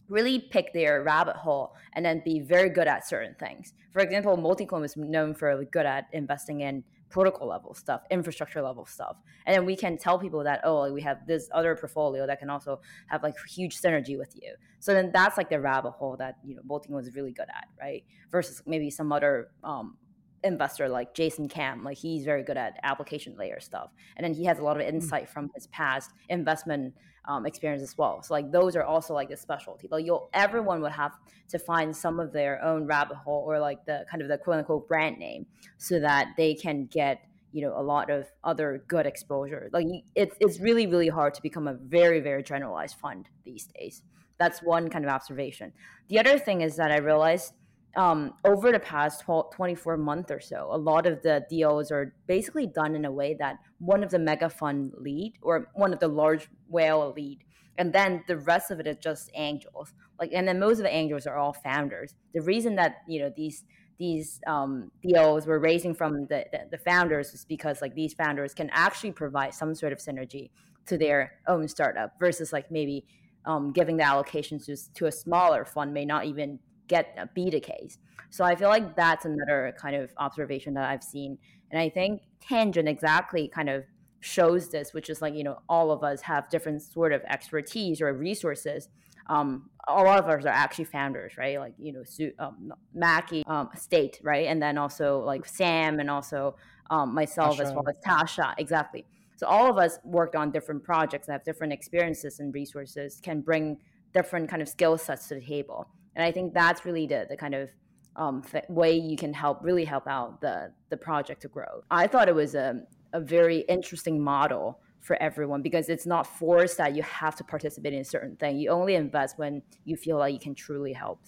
really 0.08 0.38
pick 0.38 0.72
their 0.72 1.02
rabbit 1.02 1.36
hole 1.36 1.74
and 1.94 2.04
then 2.04 2.22
be 2.24 2.40
very 2.40 2.70
good 2.70 2.86
at 2.86 3.06
certain 3.06 3.34
things. 3.38 3.74
For 3.92 4.00
example, 4.00 4.36
Multicoin 4.36 4.84
is 4.84 4.96
known 4.96 5.34
for 5.34 5.64
good 5.64 5.86
at 5.86 6.06
investing 6.12 6.60
in 6.60 6.84
protocol 7.08 7.48
level 7.48 7.74
stuff, 7.74 8.02
infrastructure 8.10 8.62
level 8.62 8.84
stuff. 8.84 9.16
And 9.46 9.54
then 9.54 9.64
we 9.64 9.76
can 9.76 9.96
tell 9.96 10.18
people 10.18 10.44
that, 10.44 10.60
oh, 10.64 10.92
we 10.92 11.02
have 11.02 11.26
this 11.26 11.48
other 11.52 11.74
portfolio 11.76 12.26
that 12.26 12.38
can 12.38 12.50
also 12.50 12.80
have 13.06 13.22
like 13.22 13.36
huge 13.48 13.80
synergy 13.80 14.18
with 14.18 14.34
you. 14.40 14.54
So 14.80 14.92
then 14.92 15.10
that's 15.12 15.36
like 15.36 15.48
the 15.48 15.60
rabbit 15.60 15.92
hole 15.92 16.16
that, 16.18 16.36
you 16.44 16.56
know, 16.56 16.62
Multicoin 16.62 16.96
was 16.96 17.14
really 17.14 17.32
good 17.32 17.48
at, 17.48 17.68
right? 17.80 18.04
Versus 18.30 18.62
maybe 18.66 18.90
some 18.90 19.12
other 19.12 19.48
um, 19.62 19.96
investor 20.44 20.88
like 20.88 21.14
Jason 21.14 21.48
Kam, 21.48 21.84
like 21.84 21.98
he's 21.98 22.24
very 22.24 22.42
good 22.42 22.56
at 22.56 22.78
application 22.82 23.36
layer 23.36 23.60
stuff, 23.60 23.90
and 24.16 24.24
then 24.24 24.34
he 24.34 24.44
has 24.44 24.58
a 24.58 24.62
lot 24.62 24.76
of 24.76 24.82
hmm. 24.82 24.94
insight 24.94 25.28
from 25.28 25.50
his 25.54 25.66
past 25.68 26.12
investment 26.28 26.94
um, 27.28 27.46
experience 27.46 27.82
as 27.82 27.96
well. 27.96 28.22
So 28.22 28.34
like 28.34 28.50
those 28.52 28.76
are 28.76 28.84
also 28.84 29.14
like 29.14 29.28
the 29.28 29.36
specialty. 29.36 29.88
Like 29.90 30.04
you'll 30.04 30.28
everyone 30.32 30.80
would 30.82 30.92
have 30.92 31.12
to 31.48 31.58
find 31.58 31.94
some 31.94 32.20
of 32.20 32.32
their 32.32 32.62
own 32.62 32.86
rabbit 32.86 33.16
hole 33.16 33.44
or 33.46 33.58
like 33.58 33.84
the 33.84 34.04
kind 34.10 34.22
of 34.22 34.28
the 34.28 34.38
quote 34.38 34.58
unquote 34.58 34.88
brand 34.88 35.18
name, 35.18 35.46
so 35.78 36.00
that 36.00 36.28
they 36.36 36.54
can 36.54 36.86
get 36.86 37.20
you 37.52 37.62
know 37.62 37.74
a 37.76 37.82
lot 37.82 38.10
of 38.10 38.26
other 38.44 38.84
good 38.88 39.06
exposure. 39.06 39.68
Like 39.72 39.86
it's 40.14 40.36
it's 40.40 40.60
really 40.60 40.86
really 40.86 41.08
hard 41.08 41.34
to 41.34 41.42
become 41.42 41.66
a 41.68 41.74
very 41.74 42.20
very 42.20 42.42
generalized 42.42 42.96
fund 42.96 43.28
these 43.44 43.66
days. 43.66 44.02
That's 44.38 44.62
one 44.62 44.90
kind 44.90 45.04
of 45.04 45.10
observation. 45.10 45.72
The 46.08 46.18
other 46.18 46.38
thing 46.38 46.60
is 46.60 46.76
that 46.76 46.92
I 46.92 46.98
realized 46.98 47.54
um, 47.96 48.34
over 48.44 48.70
the 48.70 48.78
past 48.78 49.22
12, 49.22 49.54
24 49.54 49.96
months 49.96 50.30
or 50.30 50.38
so, 50.38 50.68
a 50.70 50.76
lot 50.76 51.06
of 51.06 51.22
the 51.22 51.44
deals 51.48 51.90
are 51.90 52.14
basically 52.26 52.66
done 52.66 52.94
in 52.94 53.06
a 53.06 53.10
way 53.10 53.34
that 53.38 53.56
one 53.78 54.04
of 54.04 54.10
the 54.10 54.18
mega 54.18 54.50
fund 54.50 54.92
lead 54.98 55.34
or 55.40 55.68
one 55.74 55.92
of 55.92 55.98
the 55.98 56.08
large 56.08 56.48
whale 56.68 57.12
lead, 57.16 57.38
and 57.78 57.92
then 57.92 58.22
the 58.28 58.36
rest 58.36 58.70
of 58.70 58.80
it 58.80 58.86
is 58.86 58.96
just 58.98 59.30
angels. 59.34 59.94
Like, 60.20 60.30
and 60.32 60.46
then 60.46 60.58
most 60.58 60.78
of 60.78 60.84
the 60.84 60.94
angels 60.94 61.26
are 61.26 61.36
all 61.36 61.54
founders. 61.54 62.14
The 62.34 62.42
reason 62.42 62.76
that 62.76 62.96
you 63.08 63.20
know 63.20 63.32
these 63.34 63.64
these 63.98 64.40
um, 64.46 64.90
deals 65.02 65.46
were 65.46 65.58
raising 65.58 65.94
from 65.94 66.26
the, 66.26 66.44
the, 66.52 66.60
the 66.72 66.78
founders 66.78 67.32
is 67.32 67.46
because 67.46 67.80
like 67.80 67.94
these 67.94 68.12
founders 68.12 68.52
can 68.52 68.68
actually 68.72 69.12
provide 69.12 69.54
some 69.54 69.74
sort 69.74 69.92
of 69.92 69.98
synergy 69.98 70.50
to 70.86 70.98
their 70.98 71.32
own 71.48 71.66
startup 71.66 72.12
versus 72.20 72.52
like 72.52 72.70
maybe 72.70 73.06
um, 73.46 73.72
giving 73.72 73.96
the 73.96 74.02
allocations 74.04 74.66
to, 74.66 74.76
to 74.92 75.06
a 75.06 75.12
smaller 75.12 75.64
fund 75.64 75.94
may 75.94 76.04
not 76.04 76.26
even 76.26 76.58
get 76.88 77.34
be 77.34 77.50
the 77.50 77.60
case. 77.60 77.98
So 78.30 78.44
I 78.44 78.54
feel 78.54 78.68
like 78.68 78.96
that's 78.96 79.24
another 79.24 79.74
kind 79.80 79.96
of 79.96 80.12
observation 80.18 80.74
that 80.74 80.88
I've 80.88 81.04
seen, 81.04 81.38
and 81.70 81.80
I 81.80 81.88
think 81.88 82.22
Tangent 82.40 82.88
exactly 82.88 83.48
kind 83.48 83.68
of 83.68 83.84
shows 84.20 84.70
this, 84.70 84.92
which 84.92 85.08
is 85.08 85.22
like 85.22 85.34
you 85.34 85.44
know 85.44 85.58
all 85.68 85.90
of 85.90 86.02
us 86.02 86.20
have 86.22 86.48
different 86.50 86.82
sort 86.82 87.12
of 87.12 87.22
expertise 87.28 88.00
or 88.00 88.12
resources. 88.12 88.88
Um, 89.28 89.70
a 89.88 90.02
lot 90.02 90.18
of 90.18 90.28
us 90.28 90.44
are 90.44 90.48
actually 90.48 90.84
founders, 90.84 91.36
right? 91.36 91.58
Like 91.58 91.74
you 91.78 91.92
know, 91.92 92.30
um, 92.38 92.72
Mackie, 92.94 93.44
um, 93.46 93.70
State, 93.76 94.20
right, 94.22 94.46
and 94.46 94.60
then 94.60 94.78
also 94.78 95.20
like 95.20 95.46
Sam, 95.46 96.00
and 96.00 96.10
also 96.10 96.56
um, 96.90 97.14
myself 97.14 97.56
Tasha. 97.56 97.60
as 97.60 97.72
well 97.72 97.84
as 97.88 97.96
Tasha, 98.04 98.54
exactly. 98.58 99.04
So 99.36 99.46
all 99.46 99.70
of 99.70 99.76
us 99.76 99.98
worked 100.04 100.34
on 100.34 100.50
different 100.50 100.82
projects, 100.82 101.28
have 101.28 101.44
different 101.44 101.72
experiences 101.72 102.40
and 102.40 102.54
resources, 102.54 103.20
can 103.22 103.42
bring 103.42 103.76
different 104.14 104.48
kind 104.48 104.62
of 104.62 104.68
skill 104.68 104.96
sets 104.96 105.28
to 105.28 105.34
the 105.34 105.42
table, 105.42 105.86
and 106.16 106.24
I 106.24 106.32
think 106.32 106.54
that's 106.54 106.84
really 106.84 107.06
the 107.06 107.26
the 107.28 107.36
kind 107.36 107.54
of 107.54 107.70
um, 108.16 108.42
th- 108.42 108.64
way 108.68 108.96
you 108.96 109.16
can 109.16 109.32
help 109.34 109.62
really 109.62 109.84
help 109.84 110.08
out 110.08 110.40
the 110.40 110.72
the 110.88 110.96
project 110.96 111.42
to 111.42 111.48
grow. 111.48 111.82
I 111.90 112.06
thought 112.08 112.28
it 112.28 112.34
was 112.34 112.54
a 112.54 112.82
a 113.12 113.20
very 113.20 113.58
interesting 113.68 114.20
model 114.20 114.80
for 115.00 115.16
everyone 115.22 115.62
because 115.62 115.88
it's 115.88 116.06
not 116.06 116.26
forced 116.26 116.78
that 116.78 116.96
you 116.96 117.02
have 117.02 117.36
to 117.36 117.44
participate 117.44 117.92
in 117.92 118.00
a 118.00 118.04
certain 118.04 118.34
thing. 118.36 118.58
You 118.58 118.70
only 118.70 118.96
invest 118.96 119.38
when 119.38 119.62
you 119.84 119.96
feel 119.96 120.18
like 120.18 120.34
you 120.34 120.40
can 120.40 120.54
truly 120.54 120.92
help. 120.92 121.20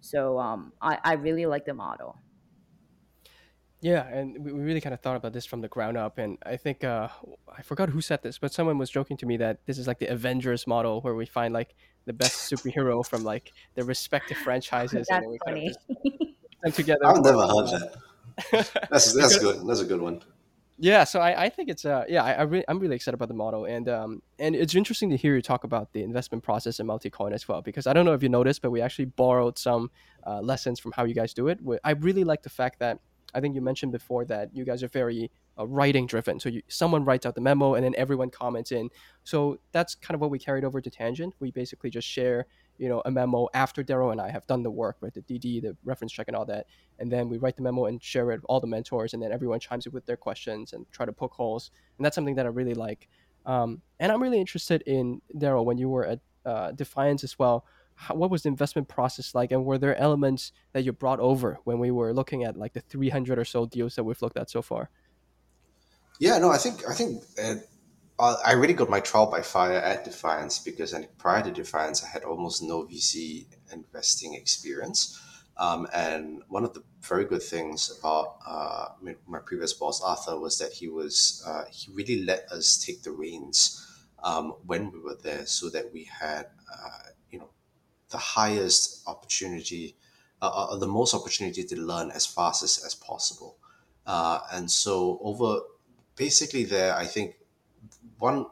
So 0.00 0.38
um, 0.38 0.72
I, 0.80 0.98
I 1.02 1.14
really 1.14 1.46
like 1.46 1.64
the 1.64 1.74
model. 1.74 2.16
Yeah, 3.82 4.06
and 4.08 4.42
we 4.42 4.52
we 4.52 4.62
really 4.62 4.80
kind 4.80 4.94
of 4.94 5.00
thought 5.00 5.16
about 5.16 5.32
this 5.34 5.44
from 5.44 5.60
the 5.60 5.68
ground 5.68 5.96
up, 5.98 6.16
and 6.18 6.38
I 6.46 6.56
think 6.56 6.82
uh, 6.82 7.08
I 7.56 7.62
forgot 7.62 7.90
who 7.90 8.00
said 8.00 8.22
this, 8.22 8.38
but 8.38 8.52
someone 8.52 8.78
was 8.78 8.88
joking 8.90 9.16
to 9.18 9.26
me 9.26 9.36
that 9.36 9.58
this 9.66 9.76
is 9.78 9.86
like 9.86 9.98
the 9.98 10.06
Avengers 10.06 10.66
model, 10.66 11.02
where 11.02 11.14
we 11.14 11.26
find 11.26 11.52
like 11.52 11.74
the 12.06 12.12
best 12.14 12.50
superhero 12.50 13.06
from 13.10 13.22
like 13.22 13.52
their 13.74 13.84
respective 13.84 14.38
franchises, 14.38 14.94
and 14.94 15.04
That's 15.08 15.20
then 15.22 15.30
we 15.30 15.38
kind 15.44 15.56
funny. 15.56 15.66
of 15.68 15.74
just 15.74 16.02
put 16.02 16.62
them 16.62 16.72
together. 16.80 17.06
I've 17.06 17.22
never 17.22 17.42
heard 17.46 17.66
that. 17.68 17.96
That's 18.50 19.12
that's 19.12 19.14
Because- 19.14 19.38
good. 19.40 19.66
That's 19.68 19.80
a 19.80 19.84
good 19.84 20.00
one. 20.00 20.22
Yeah, 20.78 21.04
so 21.04 21.20
I, 21.20 21.44
I 21.44 21.48
think 21.48 21.70
it's 21.70 21.86
uh 21.86 22.04
yeah 22.06 22.22
I, 22.22 22.32
I 22.34 22.42
re- 22.42 22.64
I'm 22.68 22.78
really 22.78 22.96
excited 22.96 23.14
about 23.14 23.28
the 23.28 23.34
model 23.34 23.64
and 23.64 23.88
um 23.88 24.22
and 24.38 24.54
it's 24.54 24.74
interesting 24.74 25.08
to 25.08 25.16
hear 25.16 25.34
you 25.34 25.40
talk 25.40 25.64
about 25.64 25.90
the 25.94 26.02
investment 26.02 26.44
process 26.44 26.80
in 26.80 26.86
Multicoin 26.86 27.32
as 27.32 27.48
well 27.48 27.62
because 27.62 27.86
I 27.86 27.94
don't 27.94 28.04
know 28.04 28.12
if 28.12 28.22
you 28.22 28.28
noticed 28.28 28.60
but 28.60 28.70
we 28.70 28.82
actually 28.82 29.06
borrowed 29.06 29.56
some 29.56 29.90
uh, 30.26 30.42
lessons 30.42 30.78
from 30.78 30.92
how 30.92 31.04
you 31.04 31.14
guys 31.14 31.32
do 31.32 31.48
it. 31.48 31.62
We- 31.62 31.78
I 31.82 31.92
really 31.92 32.24
like 32.24 32.42
the 32.42 32.50
fact 32.50 32.78
that 32.80 32.98
I 33.34 33.40
think 33.40 33.54
you 33.54 33.60
mentioned 33.60 33.92
before 33.92 34.24
that 34.26 34.54
you 34.54 34.64
guys 34.64 34.82
are 34.82 34.88
very 34.88 35.30
uh, 35.58 35.66
writing 35.66 36.06
driven. 36.06 36.38
So 36.40 36.48
you, 36.48 36.62
someone 36.68 37.04
writes 37.04 37.26
out 37.26 37.34
the 37.34 37.40
memo 37.40 37.74
and 37.74 37.84
then 37.84 37.94
everyone 37.96 38.30
comments 38.30 38.72
in. 38.72 38.88
So 39.24 39.58
that's 39.72 39.94
kind 39.94 40.14
of 40.14 40.20
what 40.20 40.30
we 40.30 40.38
carried 40.38 40.64
over 40.64 40.80
to 40.80 40.90
Tangent. 40.90 41.34
We 41.40 41.50
basically 41.50 41.90
just 41.90 42.06
share 42.06 42.46
you 42.78 42.88
know 42.88 43.02
a 43.04 43.10
memo 43.10 43.48
after 43.54 43.82
Darryl 43.82 44.12
and 44.12 44.20
I 44.20 44.30
have 44.30 44.46
done 44.46 44.62
the 44.62 44.70
work, 44.70 44.96
right? 45.00 45.12
The 45.12 45.22
DD, 45.22 45.62
the 45.62 45.76
reference 45.84 46.12
check, 46.12 46.28
and 46.28 46.36
all 46.36 46.44
that, 46.46 46.66
and 46.98 47.10
then 47.10 47.28
we 47.28 47.38
write 47.38 47.56
the 47.56 47.62
memo 47.62 47.86
and 47.86 48.02
share 48.02 48.30
it 48.32 48.36
with 48.36 48.46
all 48.48 48.60
the 48.60 48.66
mentors, 48.66 49.14
and 49.14 49.22
then 49.22 49.32
everyone 49.32 49.60
chimes 49.60 49.86
in 49.86 49.92
with 49.92 50.06
their 50.06 50.16
questions 50.16 50.72
and 50.72 50.86
try 50.92 51.06
to 51.06 51.12
poke 51.12 51.32
holes, 51.32 51.70
and 51.98 52.04
that's 52.04 52.14
something 52.14 52.34
that 52.34 52.46
I 52.46 52.50
really 52.50 52.74
like. 52.74 53.08
Um, 53.46 53.80
and 54.00 54.10
I'm 54.10 54.22
really 54.22 54.40
interested 54.40 54.82
in 54.82 55.22
Darryl 55.36 55.64
when 55.64 55.78
you 55.78 55.88
were 55.88 56.04
at 56.04 56.20
uh, 56.44 56.72
DeFiance 56.72 57.24
as 57.24 57.38
well. 57.38 57.64
How, 57.96 58.14
what 58.14 58.30
was 58.30 58.42
the 58.42 58.48
investment 58.48 58.88
process 58.88 59.34
like, 59.34 59.50
and 59.50 59.64
were 59.64 59.78
there 59.78 59.96
elements 59.96 60.52
that 60.72 60.84
you 60.84 60.92
brought 60.92 61.20
over 61.20 61.58
when 61.64 61.78
we 61.78 61.90
were 61.90 62.12
looking 62.12 62.44
at 62.44 62.56
like 62.56 62.74
the 62.74 62.80
300 62.80 63.38
or 63.38 63.44
so 63.44 63.66
deals 63.66 63.96
that 63.96 64.04
we've 64.04 64.20
looked 64.22 64.36
at 64.36 64.50
so 64.50 64.62
far? 64.62 64.90
Yeah, 66.18 66.38
no, 66.38 66.50
I 66.50 66.58
think 66.58 66.88
I 66.88 66.94
think 66.94 67.22
uh, 68.18 68.36
I 68.44 68.52
really 68.52 68.74
got 68.74 68.88
my 68.88 69.00
trial 69.00 69.30
by 69.30 69.42
fire 69.42 69.78
at 69.78 70.06
DeFiance 70.06 70.64
because 70.64 70.94
prior 71.18 71.42
to 71.42 71.50
DeFiance, 71.50 72.04
I 72.04 72.08
had 72.08 72.24
almost 72.24 72.62
no 72.62 72.84
VC 72.84 73.46
investing 73.72 74.34
experience. 74.34 75.20
Um, 75.58 75.86
and 75.94 76.42
one 76.48 76.64
of 76.64 76.74
the 76.74 76.82
very 77.00 77.24
good 77.24 77.42
things 77.42 77.96
about 77.98 78.36
uh, 78.46 78.88
my, 79.26 79.38
previous 79.38 79.72
boss 79.72 80.02
Arthur 80.02 80.38
was 80.38 80.58
that 80.58 80.72
he 80.72 80.88
was 80.88 81.42
uh, 81.46 81.64
he 81.70 81.90
really 81.92 82.24
let 82.24 82.46
us 82.52 82.76
take 82.76 83.02
the 83.02 83.10
reins 83.10 83.82
um, 84.22 84.54
when 84.66 84.90
we 84.92 84.98
were 84.98 85.16
there, 85.22 85.46
so 85.46 85.70
that 85.70 85.92
we 85.94 86.04
had 86.04 86.46
uh, 86.70 87.05
the 88.10 88.18
highest 88.18 89.02
opportunity, 89.06 89.96
uh, 90.40 90.46
uh, 90.46 90.76
the 90.76 90.86
most 90.86 91.14
opportunity 91.14 91.64
to 91.64 91.80
learn 91.80 92.10
as 92.10 92.26
fast 92.26 92.62
as, 92.62 92.82
as 92.84 92.94
possible. 92.94 93.56
Uh, 94.06 94.40
and 94.52 94.70
so 94.70 95.18
over 95.22 95.60
basically 96.14 96.64
there, 96.64 96.94
I 96.94 97.06
think 97.06 97.36
one 98.18 98.46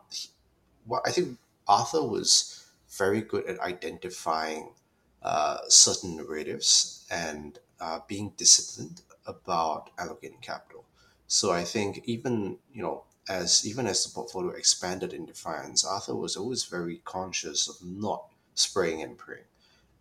what 0.87 1.03
I 1.07 1.11
think 1.11 1.39
Arthur 1.67 2.03
was 2.03 2.67
very 2.99 3.23
good 3.23 3.47
at 3.47 3.59
identifying 3.61 4.75
uh, 5.23 5.59
certain 5.69 6.17
narratives 6.17 7.07
and 7.11 7.59
uh, 7.81 8.01
being 8.07 8.35
disciplined 8.37 9.03
about 9.27 9.97
allocating 9.97 10.41
capital. 10.43 10.85
So 11.27 11.53
I 11.53 11.65
think 11.65 12.03
even 12.05 12.59
you 12.73 12.83
know 12.83 13.05
as 13.29 13.67
even 13.67 13.87
as 13.87 14.05
the 14.05 14.13
portfolio 14.13 14.51
expanded 14.51 15.13
in 15.13 15.27
DeFiance, 15.27 15.85
Arthur 15.87 16.15
was 16.15 16.37
always 16.37 16.65
very 16.65 16.99
conscious 17.05 17.69
of 17.69 17.77
not 17.83 18.29
spraying 18.55 19.03
and 19.03 19.17
praying. 19.19 19.45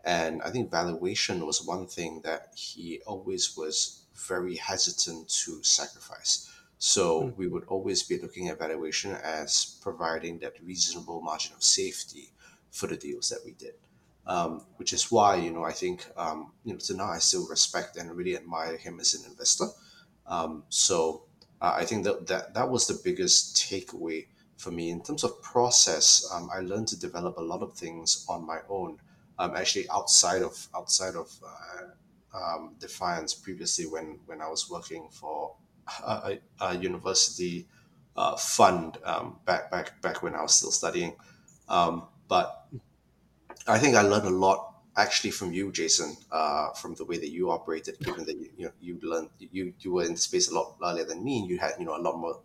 And 0.04 0.42
I 0.42 0.50
think 0.50 0.70
valuation 0.70 1.46
was 1.46 1.64
one 1.66 1.88
thing 1.88 2.22
that 2.24 2.54
he 2.56 3.02
always 3.08 3.56
was 3.56 4.02
very 4.16 4.56
hesitant 4.56 5.30
to 5.30 5.64
sacrifice. 5.64 6.50
So 6.78 7.24
Mm. 7.24 7.38
we 7.38 7.48
would 7.48 7.64
always 7.66 8.04
be 8.04 8.20
looking 8.20 8.50
at 8.50 8.60
valuation 8.60 9.12
as 9.12 9.78
providing 9.82 10.40
that 10.40 10.62
reasonable 10.62 11.22
margin 11.22 11.54
of 11.54 11.64
safety 11.64 12.32
for 12.72 12.88
the 12.88 12.98
deals 12.98 13.30
that 13.30 13.46
we 13.46 13.52
did. 13.52 13.76
Um, 14.26 14.66
which 14.78 14.94
is 14.94 15.12
why, 15.12 15.36
you 15.36 15.52
know, 15.52 15.64
I 15.64 15.74
think, 15.74 16.08
um, 16.16 16.54
you 16.64 16.72
know, 16.74 16.80
to 16.80 16.94
now 16.96 17.10
I 17.10 17.20
still 17.20 17.46
respect 17.48 17.98
and 17.98 18.10
really 18.16 18.38
admire 18.38 18.78
him 18.78 19.00
as 19.02 19.14
an 19.14 19.30
investor. 19.30 19.68
Um, 20.26 20.64
so 20.70 21.24
uh, 21.62 21.74
I 21.76 21.84
think 21.86 22.06
that, 22.06 22.28
that 22.28 22.54
that 22.54 22.70
was 22.70 22.88
the 22.88 23.00
biggest 23.04 23.58
takeaway 23.58 24.28
for 24.58 24.72
me 24.72 24.90
in 24.90 25.02
terms 25.02 25.24
of 25.24 25.42
process. 25.42 26.30
Um, 26.34 26.50
I 26.54 26.60
learned 26.60 26.88
to 26.90 27.00
develop 27.00 27.38
a 27.38 27.42
lot 27.42 27.62
of 27.62 27.74
things 27.74 28.26
on 28.30 28.46
my 28.46 28.60
own. 28.70 29.00
Um, 29.40 29.56
actually, 29.56 29.90
outside 29.90 30.42
of 30.42 30.68
outside 30.76 31.16
of 31.16 31.32
uh, 31.44 32.38
um, 32.38 32.76
DeFiance 32.80 33.42
previously, 33.42 33.86
when 33.86 34.20
when 34.26 34.42
I 34.42 34.48
was 34.48 34.70
working 34.70 35.10
for 35.12 35.56
a, 36.06 36.38
a, 36.62 36.78
university 36.78 37.68
uh, 38.16 38.36
fund 38.38 38.98
um, 39.04 39.40
back 39.46 39.72
back 39.72 40.02
back 40.02 40.24
when 40.24 40.36
I 40.36 40.42
was 40.42 40.56
still 40.56 40.72
studying. 40.72 41.16
Um, 41.68 42.04
but 42.28 42.68
I 43.68 43.80
think 43.80 43.96
I 43.96 44.02
learned 44.02 44.28
a 44.28 44.30
lot 44.30 44.74
actually 44.96 45.32
from 45.32 45.52
you, 45.52 45.72
Jason, 45.72 46.16
uh, 46.32 46.72
from 46.74 46.94
the 46.96 47.06
way 47.06 47.18
that 47.18 47.30
you 47.30 47.52
operated. 47.52 47.98
Given 48.00 48.26
that 48.26 48.36
you 48.36 48.50
you, 48.58 48.66
know, 48.66 48.72
you 48.82 49.00
learned 49.02 49.30
you 49.40 49.74
you 49.80 49.94
were 49.94 50.04
in 50.04 50.14
the 50.14 50.18
space 50.18 50.50
a 50.50 50.54
lot 50.54 50.76
earlier 50.84 51.06
than 51.06 51.24
me, 51.24 51.40
and 51.40 51.50
you 51.50 51.58
had 51.58 51.74
you 51.80 51.86
know 51.86 51.98
a 51.98 52.02
lot 52.02 52.18
more 52.18 52.40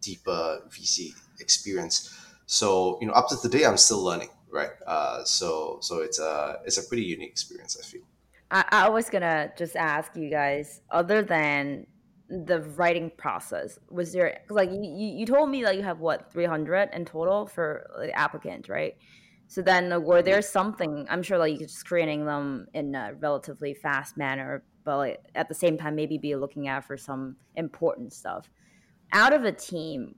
deeper 0.00 0.60
VC 0.68 1.12
experience. 1.40 2.14
So 2.46 2.98
you 3.00 3.06
know, 3.06 3.12
up 3.14 3.28
to 3.28 3.36
today, 3.40 3.64
I'm 3.64 3.76
still 3.76 4.02
learning, 4.02 4.30
right? 4.50 4.70
Uh, 4.86 5.24
so 5.24 5.78
so 5.80 5.98
it's 5.98 6.18
a 6.18 6.58
it's 6.64 6.78
a 6.78 6.82
pretty 6.88 7.04
unique 7.04 7.30
experience. 7.30 7.76
I 7.80 7.84
feel. 7.84 8.02
I, 8.50 8.64
I 8.86 8.88
was 8.88 9.08
gonna 9.10 9.50
just 9.56 9.76
ask 9.76 10.14
you 10.16 10.30
guys, 10.30 10.80
other 10.90 11.22
than 11.22 11.86
the 12.28 12.60
writing 12.76 13.10
process, 13.16 13.78
was 13.90 14.12
there 14.12 14.40
'cause, 14.48 14.54
like 14.56 14.70
you, 14.70 14.80
you 14.82 15.26
told 15.26 15.50
me 15.50 15.62
that 15.62 15.76
you 15.76 15.82
have 15.82 16.00
what 16.00 16.30
three 16.32 16.44
hundred 16.44 16.90
in 16.92 17.04
total 17.04 17.46
for 17.46 17.90
like, 17.98 18.10
applicants, 18.14 18.68
right? 18.68 18.94
So 19.46 19.60
then, 19.62 20.02
were 20.04 20.22
there 20.22 20.40
something? 20.42 21.06
I'm 21.10 21.22
sure 21.22 21.38
like 21.38 21.52
you're 21.52 21.68
just 21.68 21.76
screening 21.78 22.24
them 22.24 22.66
in 22.74 22.94
a 22.94 23.12
relatively 23.14 23.74
fast 23.74 24.16
manner, 24.16 24.64
but 24.84 24.96
like, 24.96 25.20
at 25.34 25.48
the 25.48 25.54
same 25.54 25.76
time, 25.78 25.94
maybe 25.94 26.16
be 26.18 26.34
looking 26.34 26.66
out 26.68 26.84
for 26.84 26.96
some 26.96 27.36
important 27.56 28.12
stuff. 28.12 28.48
Out 29.12 29.32
of 29.32 29.44
a 29.44 29.52
team, 29.52 30.14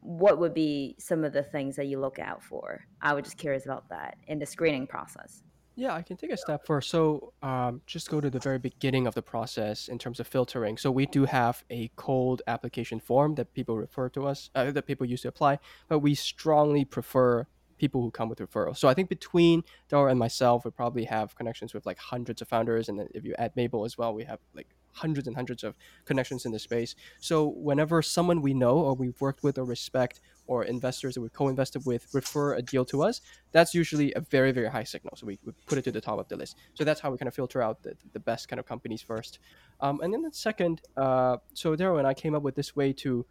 what 0.00 0.38
would 0.38 0.54
be 0.54 0.96
some 0.98 1.24
of 1.24 1.32
the 1.32 1.42
things 1.42 1.76
that 1.76 1.86
you 1.86 2.00
look 2.00 2.18
out 2.18 2.42
for? 2.42 2.84
I 3.02 3.12
was 3.12 3.24
just 3.24 3.36
curious 3.36 3.66
about 3.66 3.88
that 3.90 4.16
in 4.26 4.38
the 4.38 4.46
screening 4.46 4.86
process. 4.86 5.42
Yeah, 5.78 5.94
I 5.94 6.02
can 6.02 6.16
take 6.16 6.32
a 6.32 6.36
step 6.36 6.66
first. 6.66 6.90
So, 6.90 7.32
um, 7.40 7.82
just 7.86 8.10
go 8.10 8.20
to 8.20 8.28
the 8.28 8.40
very 8.40 8.58
beginning 8.58 9.06
of 9.06 9.14
the 9.14 9.22
process 9.22 9.86
in 9.86 9.96
terms 9.96 10.18
of 10.18 10.26
filtering. 10.26 10.76
So, 10.76 10.90
we 10.90 11.06
do 11.06 11.24
have 11.24 11.62
a 11.70 11.88
cold 11.94 12.42
application 12.48 12.98
form 12.98 13.36
that 13.36 13.54
people 13.54 13.76
refer 13.76 14.08
to 14.08 14.26
us, 14.26 14.50
uh, 14.56 14.72
that 14.72 14.86
people 14.86 15.06
use 15.06 15.20
to 15.20 15.28
apply, 15.28 15.60
but 15.86 16.00
we 16.00 16.16
strongly 16.16 16.84
prefer 16.84 17.46
people 17.78 18.02
who 18.02 18.10
come 18.10 18.28
with 18.28 18.40
referrals. 18.40 18.78
So, 18.78 18.88
I 18.88 18.94
think 18.94 19.08
between 19.08 19.62
Darryl 19.88 20.10
and 20.10 20.18
myself, 20.18 20.64
we 20.64 20.72
probably 20.72 21.04
have 21.04 21.36
connections 21.36 21.72
with 21.72 21.86
like 21.86 21.98
hundreds 21.98 22.42
of 22.42 22.48
founders, 22.48 22.88
and 22.88 23.08
if 23.14 23.24
you 23.24 23.36
add 23.38 23.54
Mable 23.54 23.84
as 23.84 23.96
well, 23.96 24.12
we 24.12 24.24
have 24.24 24.40
like 24.54 24.74
hundreds 24.98 25.26
and 25.26 25.36
hundreds 25.36 25.64
of 25.64 25.76
connections 26.04 26.44
in 26.46 26.52
the 26.52 26.58
space. 26.58 26.94
So, 27.20 27.48
whenever 27.48 28.02
someone 28.02 28.42
we 28.42 28.54
know 28.54 28.76
or 28.78 28.94
we've 28.94 29.20
worked 29.20 29.42
with 29.42 29.58
or 29.58 29.64
respect, 29.64 30.20
or 30.48 30.64
investors 30.64 31.14
that 31.14 31.20
we've 31.20 31.32
co-invested 31.32 31.84
with 31.86 32.08
refer 32.12 32.54
a 32.54 32.62
deal 32.62 32.84
to 32.86 33.02
us, 33.02 33.20
that's 33.52 33.74
usually 33.74 34.12
a 34.14 34.20
very 34.20 34.50
very 34.50 34.68
high 34.68 34.82
signal. 34.82 35.14
So 35.16 35.26
we, 35.26 35.38
we 35.44 35.52
put 35.66 35.78
it 35.78 35.82
to 35.82 35.92
the 35.92 36.00
top 36.00 36.18
of 36.18 36.26
the 36.28 36.36
list. 36.36 36.56
So 36.74 36.84
that's 36.84 37.00
how 37.00 37.10
we 37.10 37.18
kind 37.18 37.28
of 37.28 37.34
filter 37.34 37.62
out 37.62 37.82
the, 37.82 37.94
the 38.12 38.20
best 38.20 38.48
kind 38.48 38.58
of 38.58 38.66
companies 38.66 39.02
first. 39.02 39.38
Um, 39.80 40.00
and 40.00 40.12
then 40.12 40.22
the 40.22 40.32
second 40.32 40.80
uh, 40.96 41.36
so 41.54 41.76
darryl 41.76 41.98
and 41.98 42.06
i 42.06 42.14
came 42.14 42.34
up 42.34 42.42
with 42.42 42.56
this 42.56 42.74
way 42.74 42.92
to 42.94 43.24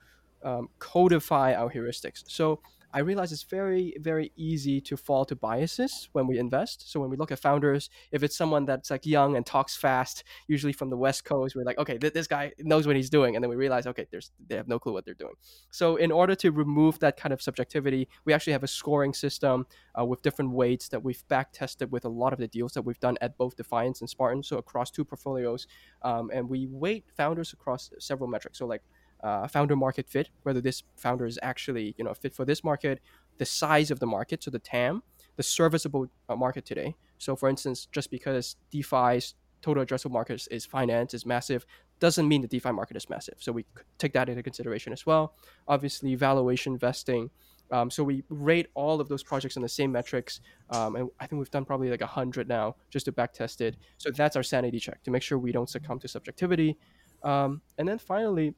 um, 0.44 0.70
codify 0.80 1.54
our 1.56 1.70
heuristics. 1.70 2.24
So 2.28 2.62
I 2.94 3.00
realize 3.00 3.32
it's 3.32 3.44
very, 3.44 3.96
very 4.00 4.32
easy 4.36 4.80
to 4.82 4.96
fall 4.96 5.26
to 5.26 5.36
biases 5.36 6.10
when 6.14 6.26
we 6.26 6.40
invest. 6.40 6.90
So 6.90 7.00
when 7.00 7.10
we 7.10 7.18
look 7.18 7.32
at 7.32 7.40
founders, 7.40 7.90
if 8.12 8.24
it's 8.24 8.38
someone 8.38 8.66
that's 8.66 8.90
like 8.90 9.06
young 9.06 9.36
and 9.36 9.46
talks 9.46 9.76
fast, 9.76 10.24
usually 10.48 10.74
from 10.74 10.90
the 10.90 10.98
West 10.98 11.26
Coast, 11.26 11.56
we're 11.56 11.64
like, 11.64 11.78
okay, 11.78 11.98
th- 11.98 12.14
this 12.14 12.28
guy 12.28 12.54
knows 12.60 12.88
what 12.88 12.96
he's 12.96 13.10
doing, 13.10 13.36
and 13.36 13.44
then 13.44 13.50
we 13.50 13.56
realize, 13.56 13.88
okay, 13.88 14.08
there's 14.10 14.32
they 14.48 14.56
have 14.56 14.68
no 14.68 14.80
clue 14.80 14.94
what 14.94 15.06
they're 15.06 15.14
doing. 15.14 15.34
So 15.70 15.98
in 15.98 16.12
order 16.12 16.34
to 16.36 16.52
remove 16.52 17.00
that 17.00 17.18
kind 17.18 17.34
of 17.34 17.42
subjectivity, 17.42 18.08
we 18.26 18.34
actually 18.34 18.54
have 18.54 18.64
a 18.64 18.68
scoring 18.68 19.14
system 19.14 19.68
uh, 20.00 20.06
with 20.06 20.22
different 20.22 20.52
weights 20.52 20.88
that 20.90 21.04
we've 21.04 21.28
back 21.28 21.52
tested 21.52 21.92
with 21.92 22.06
a 22.06 22.10
lot 22.10 22.32
of 22.32 22.40
the 22.40 22.48
deals 22.48 22.74
that 22.74 22.84
we've 22.84 23.00
done 23.00 23.18
at 23.22 23.38
both 23.38 23.58
DeFiance 23.58 24.00
and 24.00 24.10
Spartan, 24.10 24.44
so 24.44 24.58
across 24.58 24.92
two 24.92 25.04
portfolios, 25.04 25.68
um, 26.04 26.32
and 26.34 26.50
we 26.50 26.68
weight 26.68 27.06
founders 27.16 27.52
across 27.54 27.92
several 28.00 28.30
metrics. 28.30 28.60
So 28.60 28.66
like 28.66 28.84
uh, 29.24 29.48
founder 29.48 29.76
market 29.76 30.08
fit, 30.08 30.30
whether 30.44 30.62
this 30.62 30.84
founder 30.96 31.26
is 31.26 31.40
actually 31.42 31.96
you 31.98 32.04
know 32.04 32.14
fit 32.14 32.34
for 32.34 32.46
this 32.46 32.64
market, 32.64 33.00
the 33.38 33.46
size 33.46 33.92
of 33.92 34.00
the 34.00 34.08
market, 34.08 34.44
so 34.44 34.52
the 34.52 34.60
TAM, 34.60 35.04
the 35.36 35.44
serviceable 35.44 36.08
uh, 36.30 36.36
market 36.36 36.66
today. 36.66 36.96
So 37.18 37.36
for 37.36 37.50
instance, 37.50 37.88
just 37.92 38.12
because 38.12 38.56
DeFi's 38.72 39.36
total 39.62 39.84
addressable 39.84 40.12
market 40.12 40.48
is 40.52 40.66
finance 40.66 41.14
is 41.14 41.26
massive 41.26 41.66
doesn't 42.00 42.28
mean 42.28 42.42
the 42.42 42.48
DeFi 42.48 42.72
market 42.72 42.96
is 42.96 43.10
massive. 43.10 43.36
So 43.40 43.52
we 43.52 43.66
take 43.98 44.14
that 44.14 44.30
into 44.30 44.44
consideration 44.44 44.94
as 44.94 45.06
well. 45.06 45.34
Obviously, 45.68 46.16
valuation 46.16 46.78
vesting. 46.78 47.30
Um, 47.72 47.90
so 47.90 48.04
we 48.04 48.24
rate 48.30 48.68
all 48.76 49.02
of 49.02 49.10
those 49.10 49.24
projects 49.24 49.58
on 49.58 49.64
the 49.64 49.70
same 49.70 49.92
metrics, 49.92 50.40
um, 50.70 50.96
and 50.96 51.10
I 51.20 51.28
think 51.28 51.40
we've 51.40 51.52
done 51.52 51.66
probably 51.66 51.90
like 51.90 52.02
hundred 52.02 52.48
now 52.48 52.76
just 52.90 53.06
to 53.06 53.12
back 53.12 53.34
test 53.34 53.60
it. 53.62 53.76
So 53.98 54.10
that's 54.10 54.36
our 54.36 54.44
sanity 54.44 54.80
check 54.80 55.04
to 55.04 55.12
make 55.12 55.22
sure 55.22 55.38
we 55.38 55.52
don't 55.52 55.70
succumb 55.70 56.00
to 56.00 56.08
subjectivity. 56.08 56.78
Um, 57.24 57.62
and 57.78 57.88
then 57.88 57.98
finally, 57.98 58.54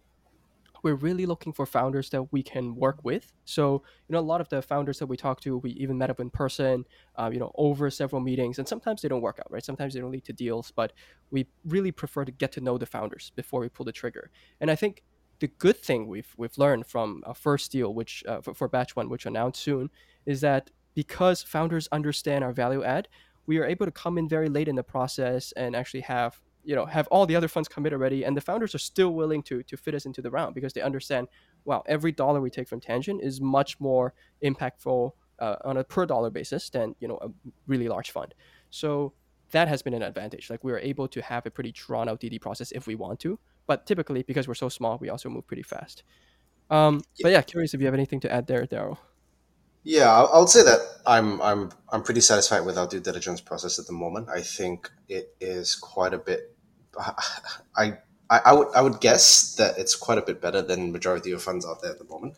we're 0.84 0.96
really 0.96 1.26
looking 1.26 1.54
for 1.54 1.66
founders 1.66 2.10
that 2.12 2.32
we 2.32 2.44
can 2.44 2.76
work 2.76 3.04
with. 3.04 3.32
So, 3.46 3.84
you 4.08 4.14
know, 4.14 4.20
a 4.20 4.22
lot 4.22 4.42
of 4.42 4.50
the 4.50 4.62
founders 4.62 5.00
that 5.00 5.08
we 5.08 5.18
talk 5.18 5.42
to, 5.42 5.58
we 5.58 5.72
even 5.72 5.98
met 5.98 6.10
up 6.10 6.20
in 6.20 6.30
person, 6.30 6.86
uh, 7.18 7.30
you 7.32 7.40
know, 7.40 7.52
over 7.56 7.90
several 7.90 8.22
meetings, 8.22 8.60
and 8.60 8.68
sometimes 8.68 9.02
they 9.02 9.08
don't 9.08 9.22
work 9.22 9.40
out, 9.40 9.52
right? 9.52 9.64
Sometimes 9.64 9.94
they 9.94 10.00
don't 10.00 10.12
lead 10.12 10.26
to 10.26 10.34
deals, 10.34 10.72
but 10.76 10.94
we 11.32 11.48
really 11.66 11.92
prefer 11.92 12.26
to 12.26 12.32
get 12.32 12.52
to 12.54 12.62
know 12.62 12.78
the 12.78 12.86
founders 12.86 13.32
before 13.36 13.62
we 13.62 13.70
pull 13.70 13.86
the 13.86 13.92
trigger. 13.92 14.32
And 14.62 14.72
I 14.72 14.76
think 14.76 15.04
the 15.40 15.48
good 15.48 15.78
thing 15.78 16.08
we've 16.08 16.34
we've 16.38 16.58
learned 16.58 16.86
from 16.86 17.24
our 17.26 17.36
first 17.36 17.72
deal, 17.72 17.94
which 17.94 18.24
uh, 18.28 18.42
for, 18.42 18.54
for 18.54 18.68
batch 18.68 18.96
one, 18.96 19.10
which 19.10 19.26
announced 19.26 19.62
soon, 19.62 19.90
is 20.26 20.42
that 20.42 20.70
because 20.96 21.42
founders 21.42 21.88
understand 21.92 22.44
our 22.44 22.52
value 22.52 22.84
add, 22.84 23.08
we 23.46 23.58
are 23.58 23.66
able 23.66 23.86
to 23.86 23.92
come 23.92 24.18
in 24.18 24.28
very 24.28 24.50
late 24.50 24.68
in 24.68 24.76
the 24.76 24.84
process 24.84 25.52
and 25.54 25.76
actually 25.76 26.02
have 26.02 26.42
you 26.70 26.76
know 26.76 26.86
have 26.86 27.08
all 27.08 27.26
the 27.26 27.36
other 27.36 27.48
funds 27.48 27.68
commit 27.68 27.94
already 27.94 28.24
and 28.24 28.38
the 28.38 28.42
founders 28.42 28.76
are 28.76 28.84
still 28.92 29.16
willing 29.16 29.42
to 29.42 29.64
to 29.64 29.76
fit 29.76 29.96
us 29.96 30.06
into 30.06 30.22
the 30.22 30.30
round 30.30 30.54
because 30.54 30.72
they 30.74 30.82
understand 30.82 31.28
wow 31.66 31.82
every 31.88 32.12
dollar 32.12 32.40
we 32.40 32.52
take 32.52 32.68
from 32.68 32.80
tangent 32.80 33.20
is 33.24 33.42
much 33.42 33.80
more 33.80 34.14
impactful 34.44 35.12
uh, 35.40 35.56
on 35.66 35.78
a 35.78 35.84
per 35.84 36.06
dollar 36.06 36.30
basis 36.30 36.70
than 36.70 36.94
you 37.00 37.08
know 37.08 37.18
a 37.24 37.30
really 37.66 37.88
large 37.88 38.12
fund 38.12 38.36
so 38.70 39.14
that 39.50 39.68
has 39.68 39.82
been 39.82 39.96
an 39.96 40.04
advantage 40.04 40.48
like 40.52 40.64
we 40.64 40.72
are 40.72 40.78
able 40.92 41.08
to 41.08 41.22
have 41.24 41.44
a 41.48 41.50
pretty 41.50 41.72
drawn 41.72 42.08
out 42.08 42.22
dd 42.22 42.40
process 42.40 42.72
if 42.72 42.86
we 42.86 42.94
want 42.94 43.20
to 43.20 43.40
but 43.66 43.88
typically 43.88 44.22
because 44.22 44.48
we're 44.48 44.54
so 44.54 44.70
small 44.70 45.00
we 45.02 45.10
also 45.10 45.28
move 45.28 45.48
pretty 45.48 45.64
fast 45.64 46.04
um, 46.70 47.02
but 47.24 47.32
yeah 47.32 47.42
curious 47.42 47.74
if 47.74 47.80
you 47.80 47.88
have 47.88 47.96
anything 47.96 48.20
to 48.20 48.32
add 48.32 48.46
there 48.46 48.64
darryl 48.68 49.00
yeah, 49.84 50.12
I 50.12 50.38
would 50.38 50.50
say 50.50 50.64
that 50.64 50.80
I'm 51.06 51.42
I'm 51.42 51.72
I'm 51.90 52.04
pretty 52.04 52.22
satisfied 52.22 52.66
with 52.66 52.78
our 52.78 52.86
due 52.86 53.00
diligence 53.00 53.40
process 53.40 53.80
at 53.80 53.88
the 53.88 53.94
moment. 53.94 54.28
I 54.30 54.42
think 54.42 54.92
it 55.08 55.36
is 55.40 55.76
quite 55.76 56.14
a 56.14 56.18
bit. 56.18 56.56
I 57.76 57.98
I, 58.30 58.40
I 58.46 58.54
would 58.54 58.68
I 58.76 58.82
would 58.82 59.00
guess 59.02 59.56
that 59.56 59.78
it's 59.78 59.96
quite 59.96 60.18
a 60.18 60.22
bit 60.22 60.42
better 60.42 60.62
than 60.62 60.92
majority 60.92 61.32
of 61.32 61.42
funds 61.42 61.66
out 61.66 61.82
there 61.82 61.92
at 61.92 62.00
the 62.00 62.06
moment, 62.06 62.36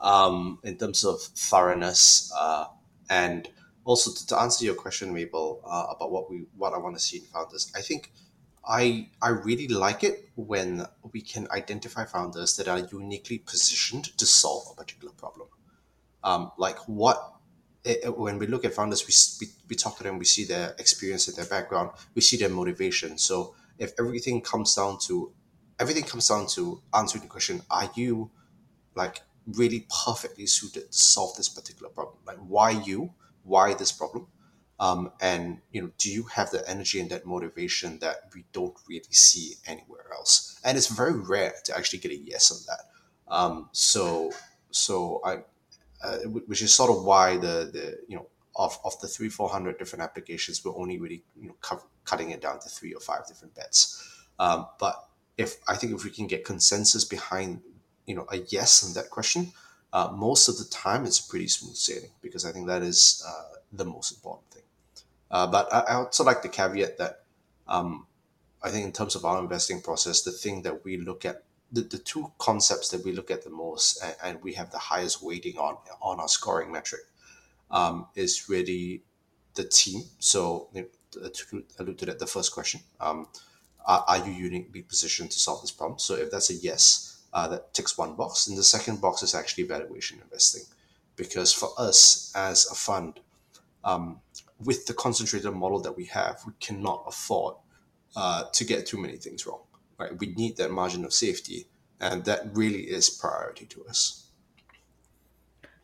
um, 0.00 0.58
in 0.64 0.76
terms 0.78 1.04
of 1.04 1.20
thoroughness 1.20 2.32
uh, 2.38 2.66
and 3.10 3.48
also 3.84 4.12
to, 4.12 4.26
to 4.28 4.38
answer 4.40 4.64
your 4.64 4.74
question, 4.74 5.12
Mable, 5.12 5.60
uh, 5.66 5.86
about 5.94 6.12
what 6.12 6.30
we 6.30 6.46
what 6.56 6.74
I 6.74 6.78
want 6.78 6.96
to 6.96 7.02
see 7.02 7.18
in 7.18 7.24
founders. 7.24 7.72
I 7.76 7.80
think 7.80 8.12
I 8.66 9.08
I 9.20 9.30
really 9.30 9.68
like 9.68 10.04
it 10.04 10.30
when 10.36 10.86
we 11.12 11.20
can 11.22 11.48
identify 11.50 12.04
founders 12.04 12.56
that 12.56 12.68
are 12.68 12.78
uniquely 12.78 13.38
positioned 13.38 14.16
to 14.18 14.26
solve 14.26 14.64
a 14.72 14.76
particular 14.76 15.12
problem 15.14 15.48
um, 16.24 16.52
like 16.58 16.78
what 16.88 17.34
it, 17.84 18.16
when 18.16 18.38
we 18.38 18.46
look 18.46 18.64
at 18.64 18.74
founders, 18.74 19.06
we, 19.06 19.46
we, 19.46 19.52
we 19.70 19.76
talk 19.76 19.96
to 19.96 20.04
them, 20.04 20.18
we 20.18 20.24
see 20.24 20.44
their 20.44 20.74
experience 20.78 21.28
and 21.28 21.36
their 21.36 21.46
background, 21.46 21.90
we 22.14 22.22
see 22.22 22.36
their 22.36 22.48
motivation. 22.48 23.18
So 23.18 23.54
if 23.82 23.92
everything 23.98 24.40
comes 24.40 24.74
down 24.74 24.98
to 25.06 25.32
everything 25.80 26.04
comes 26.04 26.28
down 26.28 26.46
to 26.46 26.80
answering 26.94 27.22
the 27.22 27.28
question, 27.28 27.62
are 27.70 27.90
you 27.94 28.30
like 28.94 29.22
really 29.46 29.86
perfectly 30.04 30.46
suited 30.46 30.92
to 30.92 30.98
solve 30.98 31.36
this 31.36 31.48
particular 31.48 31.90
problem? 31.90 32.18
Like 32.26 32.38
why 32.38 32.70
you? 32.70 33.12
Why 33.42 33.74
this 33.74 33.90
problem? 33.90 34.28
Um, 34.78 35.12
and 35.20 35.58
you 35.72 35.82
know, 35.82 35.90
do 35.98 36.10
you 36.10 36.24
have 36.34 36.50
the 36.50 36.68
energy 36.68 37.00
and 37.00 37.10
that 37.10 37.26
motivation 37.26 37.98
that 37.98 38.16
we 38.34 38.44
don't 38.52 38.74
really 38.88 39.12
see 39.12 39.54
anywhere 39.66 40.06
else? 40.12 40.60
And 40.64 40.76
it's 40.76 40.86
very 40.86 41.18
rare 41.18 41.54
to 41.64 41.76
actually 41.76 41.98
get 41.98 42.12
a 42.12 42.16
yes 42.16 42.52
on 42.52 42.58
that. 42.68 43.34
Um, 43.34 43.68
so 43.72 44.32
so 44.70 45.20
I 45.24 45.38
uh, 46.04 46.18
which 46.46 46.62
is 46.62 46.74
sort 46.74 46.90
of 46.90 47.04
why 47.04 47.36
the 47.36 47.70
the 47.72 47.98
you 48.08 48.16
know 48.16 48.26
of, 48.54 48.78
of 48.84 49.00
the 49.00 49.08
three 49.08 49.28
four 49.28 49.48
hundred 49.48 49.78
different 49.78 50.02
applications, 50.02 50.64
we're 50.64 50.76
only 50.76 50.98
really 50.98 51.24
you 51.40 51.48
know 51.48 51.56
cover, 51.60 51.82
cutting 52.04 52.30
it 52.30 52.40
down 52.40 52.58
to 52.60 52.68
three 52.68 52.92
or 52.92 53.00
five 53.00 53.26
different 53.26 53.54
bets. 53.54 54.24
Um, 54.38 54.66
but 54.78 55.08
if 55.38 55.56
I 55.68 55.76
think 55.76 55.94
if 55.94 56.04
we 56.04 56.10
can 56.10 56.26
get 56.26 56.44
consensus 56.44 57.04
behind 57.04 57.62
you 58.06 58.14
know 58.14 58.26
a 58.30 58.38
yes 58.48 58.84
on 58.84 58.94
that 58.94 59.10
question, 59.10 59.52
uh, 59.92 60.10
most 60.14 60.48
of 60.48 60.58
the 60.58 60.64
time 60.64 61.04
it's 61.04 61.20
pretty 61.20 61.48
smooth 61.48 61.76
sailing 61.76 62.10
because 62.20 62.44
I 62.44 62.52
think 62.52 62.66
that 62.66 62.82
is 62.82 63.24
uh, 63.26 63.56
the 63.72 63.84
most 63.84 64.12
important 64.12 64.50
thing. 64.50 64.62
Uh, 65.30 65.46
but 65.46 65.72
I, 65.72 65.80
I, 65.80 65.94
also 65.94 66.24
like 66.24 66.42
the 66.42 66.48
caveat 66.48 66.98
that 66.98 67.24
um, 67.66 68.06
I 68.62 68.70
think 68.70 68.84
in 68.84 68.92
terms 68.92 69.14
of 69.14 69.24
our 69.24 69.38
investing 69.40 69.80
process, 69.80 70.22
the 70.22 70.30
thing 70.30 70.62
that 70.62 70.84
we 70.84 70.98
look 70.98 71.24
at 71.24 71.44
the, 71.70 71.80
the 71.80 71.98
two 71.98 72.30
concepts 72.38 72.90
that 72.90 73.02
we 73.02 73.12
look 73.12 73.30
at 73.30 73.42
the 73.44 73.50
most 73.50 74.02
and, 74.02 74.14
and 74.22 74.42
we 74.42 74.52
have 74.54 74.70
the 74.70 74.78
highest 74.78 75.22
weighting 75.22 75.56
on 75.56 75.76
on 76.02 76.20
our 76.20 76.28
scoring 76.28 76.70
metric 76.70 77.02
um, 77.70 78.06
is 78.14 78.48
really 78.48 79.02
the 79.54 79.64
team. 79.64 80.02
So 80.18 80.68
to 81.12 81.64
allude 81.78 81.98
to 81.98 82.06
that, 82.06 82.18
the 82.18 82.26
first 82.26 82.52
question, 82.52 82.80
um, 83.00 83.26
are, 83.86 84.04
are, 84.08 84.26
you 84.26 84.32
uniquely 84.32 84.82
positioned 84.82 85.30
to 85.30 85.38
solve 85.38 85.60
this 85.60 85.70
problem? 85.70 85.98
So 85.98 86.14
if 86.14 86.30
that's 86.30 86.50
a 86.50 86.54
yes, 86.54 87.22
uh, 87.32 87.48
that 87.48 87.74
ticks 87.74 87.98
one 87.98 88.14
box. 88.14 88.46
And 88.46 88.56
the 88.56 88.62
second 88.62 89.00
box 89.00 89.22
is 89.22 89.34
actually 89.34 89.64
valuation 89.64 90.20
investing. 90.22 90.62
Because 91.16 91.52
for 91.52 91.70
us 91.78 92.32
as 92.34 92.70
a 92.70 92.74
fund, 92.74 93.20
um, 93.84 94.20
with 94.64 94.86
the 94.86 94.94
concentrated 94.94 95.52
model 95.52 95.80
that 95.80 95.96
we 95.96 96.06
have, 96.06 96.40
we 96.46 96.52
cannot 96.60 97.04
afford 97.06 97.56
uh, 98.16 98.44
to 98.52 98.64
get 98.64 98.86
too 98.86 98.98
many 98.98 99.16
things 99.16 99.46
wrong 99.46 99.60
right? 100.02 100.18
We 100.18 100.28
need 100.34 100.56
that 100.56 100.70
margin 100.70 101.04
of 101.04 101.12
safety, 101.12 101.66
and 102.00 102.24
that 102.24 102.50
really 102.54 102.82
is 102.82 103.10
priority 103.10 103.66
to 103.66 103.84
us. 103.84 104.21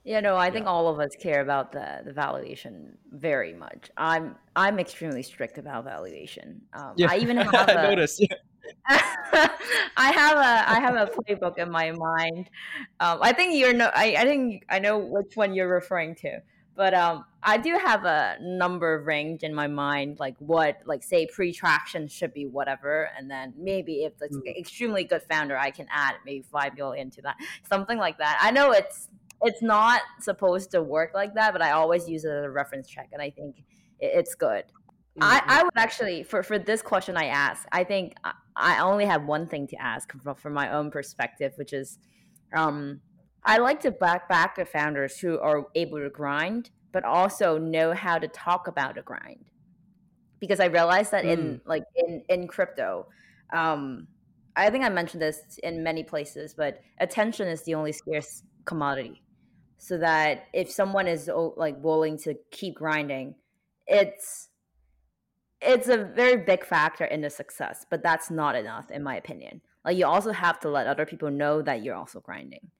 Yeah, 0.08 0.20
no, 0.20 0.38
I 0.38 0.50
think 0.50 0.64
yeah. 0.64 0.70
all 0.70 0.88
of 0.88 1.00
us 1.00 1.14
care 1.20 1.42
about 1.42 1.70
the 1.70 2.00
the 2.02 2.14
valuation 2.14 2.96
very 3.12 3.52
much. 3.52 3.90
I'm 3.98 4.36
I'm 4.56 4.78
extremely 4.78 5.22
strict 5.22 5.58
about 5.58 5.84
valuation. 5.84 6.62
Um, 6.72 6.94
yeah. 6.96 7.08
I 7.10 7.18
even 7.18 7.36
have 7.36 7.68
a, 7.68 7.74
noticed. 7.74 8.18
Yeah. 8.18 8.36
I 9.98 10.10
have 10.12 10.38
a 10.38 10.70
I 10.70 10.80
have 10.80 10.94
a 10.94 11.12
playbook 11.12 11.58
in 11.58 11.70
my 11.70 11.90
mind. 11.90 12.48
Um, 13.00 13.18
I 13.20 13.34
think 13.34 13.54
you're 13.54 13.74
no. 13.74 13.90
I, 13.94 14.14
I 14.16 14.24
think 14.24 14.64
I 14.70 14.78
know 14.78 14.96
which 14.96 15.36
one 15.36 15.52
you're 15.52 15.68
referring 15.68 16.14
to. 16.22 16.40
But 16.74 16.94
um, 16.94 17.24
I 17.42 17.58
do 17.58 17.76
have 17.76 18.04
a 18.04 18.36
number 18.40 19.02
range 19.02 19.42
in 19.42 19.52
my 19.52 19.66
mind, 19.66 20.20
like 20.20 20.36
what, 20.38 20.80
like 20.86 21.02
say 21.02 21.26
pre-traction 21.26 22.06
should 22.06 22.32
be 22.32 22.46
whatever, 22.46 23.10
and 23.18 23.28
then 23.28 23.52
maybe 23.58 24.04
if 24.04 24.12
it's 24.20 24.36
mm. 24.36 24.56
extremely 24.56 25.02
good 25.02 25.22
founder, 25.22 25.58
I 25.58 25.72
can 25.72 25.88
add 25.90 26.14
maybe 26.24 26.42
five 26.42 26.76
million 26.76 27.10
to 27.10 27.22
that, 27.22 27.36
something 27.68 27.98
like 27.98 28.18
that. 28.18 28.38
I 28.40 28.52
know 28.52 28.70
it's 28.70 29.08
it's 29.42 29.62
not 29.62 30.02
supposed 30.20 30.70
to 30.72 30.82
work 30.82 31.12
like 31.14 31.34
that, 31.34 31.52
but 31.52 31.62
I 31.62 31.72
always 31.72 32.08
use 32.08 32.24
it 32.24 32.30
as 32.30 32.44
a 32.44 32.50
reference 32.50 32.88
check, 32.88 33.08
and 33.12 33.22
I 33.22 33.30
think 33.30 33.62
it's 34.00 34.34
good. 34.34 34.64
Mm-hmm. 34.64 35.22
I, 35.22 35.42
I 35.46 35.62
would 35.62 35.76
actually 35.76 36.22
for 36.22 36.42
for 36.42 36.58
this 36.58 36.82
question 36.82 37.16
I 37.16 37.26
ask, 37.26 37.66
I 37.72 37.84
think 37.84 38.14
I 38.56 38.80
only 38.80 39.04
have 39.04 39.24
one 39.24 39.46
thing 39.46 39.66
to 39.68 39.76
ask 39.80 40.12
from, 40.20 40.34
from 40.34 40.52
my 40.52 40.72
own 40.72 40.90
perspective, 40.90 41.52
which 41.56 41.72
is, 41.72 41.98
um, 42.54 43.00
I 43.44 43.58
like 43.58 43.80
to 43.80 43.90
back 43.90 44.28
back 44.28 44.56
the 44.56 44.64
founders 44.64 45.18
who 45.18 45.38
are 45.38 45.66
able 45.74 45.98
to 45.98 46.10
grind, 46.10 46.70
but 46.92 47.04
also 47.04 47.58
know 47.58 47.94
how 47.94 48.18
to 48.18 48.28
talk 48.28 48.66
about 48.66 48.98
a 48.98 49.02
grind. 49.02 49.46
Because 50.40 50.60
I 50.60 50.66
realized 50.66 51.10
that 51.12 51.24
mm. 51.24 51.32
in 51.32 51.60
like 51.64 51.84
in 51.96 52.22
in 52.28 52.48
crypto, 52.48 53.06
um, 53.52 54.08
I 54.56 54.70
think 54.70 54.84
I 54.84 54.88
mentioned 54.88 55.22
this 55.22 55.58
in 55.62 55.82
many 55.82 56.02
places, 56.02 56.54
but 56.54 56.80
attention 56.98 57.48
is 57.48 57.62
the 57.62 57.74
only 57.74 57.92
scarce 57.92 58.42
commodity. 58.64 59.22
So 59.78 59.96
that 59.98 60.46
if 60.52 60.70
someone 60.70 61.06
is 61.06 61.30
like 61.56 61.82
willing 61.82 62.18
to 62.18 62.34
keep 62.50 62.74
grinding, 62.74 63.36
it's 63.86 64.48
it's 65.60 65.88
a 65.88 66.04
very 66.04 66.36
big 66.36 66.64
factor 66.64 67.04
in 67.04 67.20
the 67.20 67.30
success, 67.30 67.86
but 67.90 68.02
that's 68.02 68.30
not 68.30 68.54
enough 68.54 68.90
in 68.90 69.02
my 69.02 69.16
opinion. 69.16 69.60
Like 69.84 69.96
you 69.96 70.06
also 70.06 70.32
have 70.32 70.60
to 70.60 70.68
let 70.68 70.86
other 70.86 71.06
people 71.06 71.30
know 71.30 71.62
that 71.62 71.82
you're 71.82 71.94
also 71.94 72.20
grinding. 72.20 72.70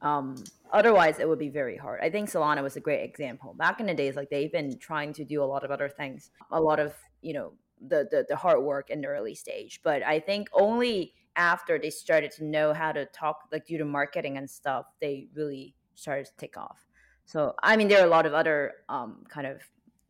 Um, 0.00 0.36
otherwise, 0.72 1.18
it 1.18 1.28
would 1.28 1.38
be 1.38 1.48
very 1.48 1.76
hard. 1.76 2.00
I 2.00 2.10
think 2.10 2.30
Solana 2.30 2.62
was 2.62 2.76
a 2.76 2.80
great 2.80 3.02
example. 3.02 3.54
Back 3.54 3.80
in 3.80 3.86
the 3.86 3.94
days, 3.94 4.14
like 4.14 4.30
they've 4.30 4.52
been 4.52 4.78
trying 4.78 5.12
to 5.14 5.24
do 5.24 5.42
a 5.42 5.46
lot 5.46 5.64
of 5.64 5.70
other 5.70 5.88
things, 5.88 6.30
a 6.52 6.60
lot 6.60 6.78
of 6.78 6.94
you 7.22 7.32
know 7.32 7.52
the 7.80 8.06
the, 8.10 8.26
the 8.28 8.36
hard 8.36 8.62
work 8.62 8.90
in 8.90 9.00
the 9.00 9.08
early 9.08 9.34
stage. 9.34 9.80
But 9.82 10.02
I 10.02 10.20
think 10.20 10.48
only 10.52 11.14
after 11.36 11.78
they 11.78 11.90
started 11.90 12.30
to 12.32 12.44
know 12.44 12.72
how 12.72 12.92
to 12.92 13.06
talk, 13.06 13.44
like 13.50 13.66
do 13.66 13.78
the 13.78 13.84
marketing 13.84 14.36
and 14.36 14.48
stuff, 14.48 14.86
they 15.00 15.28
really 15.34 15.74
started 15.98 16.26
to 16.26 16.32
take 16.36 16.56
off. 16.56 16.86
So 17.24 17.54
I 17.62 17.76
mean, 17.76 17.88
there 17.88 18.00
are 18.00 18.06
a 18.06 18.10
lot 18.10 18.26
of 18.26 18.34
other 18.34 18.74
um, 18.88 19.24
kind 19.28 19.46
of 19.46 19.60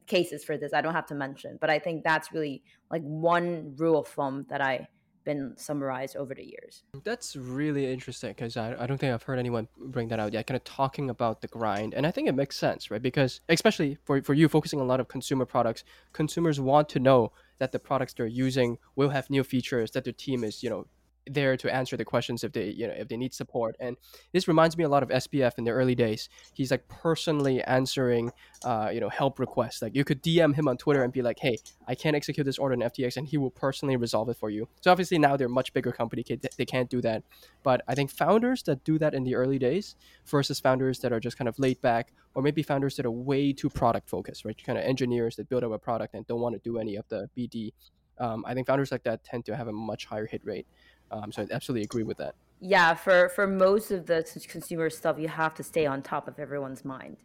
cases 0.06 0.44
for 0.44 0.56
this. 0.56 0.72
I 0.72 0.80
don't 0.80 0.94
have 0.94 1.06
to 1.06 1.14
mention, 1.14 1.58
but 1.60 1.70
I 1.70 1.78
think 1.78 2.04
that's 2.04 2.32
really 2.32 2.62
like 2.90 3.02
one 3.02 3.74
rule 3.76 4.00
of 4.00 4.08
thumb 4.08 4.46
that 4.48 4.60
I 4.60 4.88
been 5.28 5.52
summarized 5.58 6.16
over 6.16 6.34
the 6.34 6.42
years. 6.42 6.84
That's 7.04 7.36
really 7.36 7.92
interesting 7.92 8.30
because 8.30 8.56
I, 8.56 8.74
I 8.82 8.86
don't 8.86 8.96
think 8.96 9.12
I've 9.12 9.22
heard 9.22 9.38
anyone 9.38 9.68
bring 9.76 10.08
that 10.08 10.18
out 10.18 10.32
yet, 10.32 10.46
kind 10.46 10.56
of 10.56 10.64
talking 10.64 11.10
about 11.10 11.42
the 11.42 11.48
grind. 11.48 11.92
And 11.92 12.06
I 12.06 12.10
think 12.10 12.28
it 12.28 12.34
makes 12.34 12.56
sense, 12.56 12.90
right? 12.90 13.02
Because 13.02 13.42
especially 13.50 13.98
for, 14.04 14.22
for 14.22 14.32
you 14.32 14.48
focusing 14.48 14.80
a 14.80 14.84
lot 14.84 15.00
of 15.00 15.08
consumer 15.08 15.44
products, 15.44 15.84
consumers 16.14 16.58
want 16.60 16.88
to 16.90 16.98
know 16.98 17.32
that 17.58 17.72
the 17.72 17.78
products 17.78 18.14
they're 18.14 18.26
using 18.26 18.78
will 18.96 19.10
have 19.10 19.28
new 19.28 19.44
features, 19.44 19.90
that 19.90 20.04
their 20.04 20.14
team 20.14 20.44
is, 20.44 20.62
you 20.62 20.70
know, 20.70 20.86
there 21.30 21.56
to 21.56 21.72
answer 21.72 21.96
the 21.96 22.04
questions 22.04 22.44
if 22.44 22.52
they 22.52 22.70
you 22.70 22.86
know 22.86 22.94
if 22.96 23.08
they 23.08 23.16
need 23.16 23.34
support 23.34 23.76
and 23.80 23.96
this 24.32 24.48
reminds 24.48 24.76
me 24.76 24.84
a 24.84 24.88
lot 24.88 25.02
of 25.02 25.08
SBF 25.08 25.58
in 25.58 25.64
the 25.64 25.70
early 25.70 25.94
days. 25.94 26.28
He's 26.54 26.70
like 26.70 26.86
personally 26.88 27.62
answering 27.62 28.32
uh, 28.64 28.90
you 28.92 29.00
know 29.00 29.08
help 29.08 29.38
requests. 29.38 29.82
Like 29.82 29.94
you 29.94 30.04
could 30.04 30.22
dm 30.22 30.54
him 30.54 30.68
on 30.68 30.76
twitter 30.76 31.02
and 31.02 31.12
be 31.12 31.22
like 31.22 31.38
hey 31.38 31.56
i 31.86 31.94
can't 31.94 32.16
execute 32.16 32.44
this 32.44 32.58
order 32.58 32.74
in 32.74 32.80
ftx 32.80 33.16
and 33.16 33.26
he 33.26 33.36
will 33.36 33.50
personally 33.50 33.96
resolve 33.96 34.28
it 34.28 34.36
for 34.36 34.50
you. 34.50 34.68
So 34.80 34.90
obviously 34.90 35.18
now 35.18 35.36
they're 35.36 35.46
a 35.46 35.50
much 35.50 35.72
bigger 35.72 35.92
company. 35.92 36.24
They 36.56 36.64
can't 36.64 36.90
do 36.90 37.00
that. 37.02 37.22
But 37.62 37.82
i 37.88 37.94
think 37.94 38.10
founders 38.10 38.62
that 38.64 38.84
do 38.84 38.98
that 38.98 39.14
in 39.14 39.24
the 39.24 39.34
early 39.34 39.58
days 39.58 39.96
versus 40.26 40.60
founders 40.60 40.98
that 41.00 41.12
are 41.12 41.20
just 41.20 41.36
kind 41.38 41.48
of 41.48 41.58
laid 41.58 41.80
back 41.80 42.12
or 42.34 42.42
maybe 42.42 42.62
founders 42.62 42.96
that 42.96 43.06
are 43.06 43.10
way 43.10 43.52
too 43.52 43.68
product 43.68 44.08
focused 44.08 44.44
right? 44.44 44.62
Kind 44.64 44.78
of 44.78 44.84
engineers 44.84 45.36
that 45.36 45.48
build 45.48 45.64
up 45.64 45.72
a 45.72 45.78
product 45.78 46.14
and 46.14 46.26
don't 46.26 46.40
want 46.40 46.54
to 46.54 46.60
do 46.70 46.78
any 46.78 46.96
of 46.96 47.06
the 47.08 47.28
bd 47.36 47.72
um, 48.20 48.44
I 48.46 48.54
think 48.54 48.66
founders 48.66 48.92
like 48.92 49.04
that 49.04 49.24
tend 49.24 49.44
to 49.46 49.56
have 49.56 49.68
a 49.68 49.72
much 49.72 50.06
higher 50.06 50.26
hit 50.26 50.44
rate. 50.44 50.66
Um, 51.10 51.32
so 51.32 51.42
I 51.42 51.46
absolutely 51.50 51.84
agree 51.84 52.02
with 52.02 52.18
that. 52.18 52.34
Yeah, 52.60 52.94
for 52.94 53.28
for 53.28 53.46
most 53.46 53.90
of 53.90 54.06
the 54.06 54.26
consumer 54.48 54.90
stuff, 54.90 55.18
you 55.18 55.28
have 55.28 55.54
to 55.54 55.62
stay 55.62 55.86
on 55.86 56.02
top 56.02 56.28
of 56.28 56.38
everyone's 56.38 56.84
mind. 56.84 57.18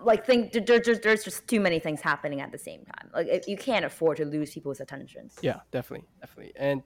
Like, 0.00 0.24
think 0.24 0.52
there's 0.52 0.86
just 0.86 1.02
there's 1.02 1.24
just 1.24 1.48
too 1.48 1.58
many 1.60 1.80
things 1.80 2.00
happening 2.00 2.40
at 2.40 2.52
the 2.52 2.58
same 2.58 2.84
time. 2.84 3.10
Like, 3.12 3.48
you 3.48 3.56
can't 3.56 3.84
afford 3.84 4.18
to 4.18 4.24
lose 4.24 4.52
people's 4.52 4.80
attention. 4.80 5.30
Yeah, 5.42 5.60
definitely, 5.72 6.06
definitely. 6.20 6.52
And 6.56 6.82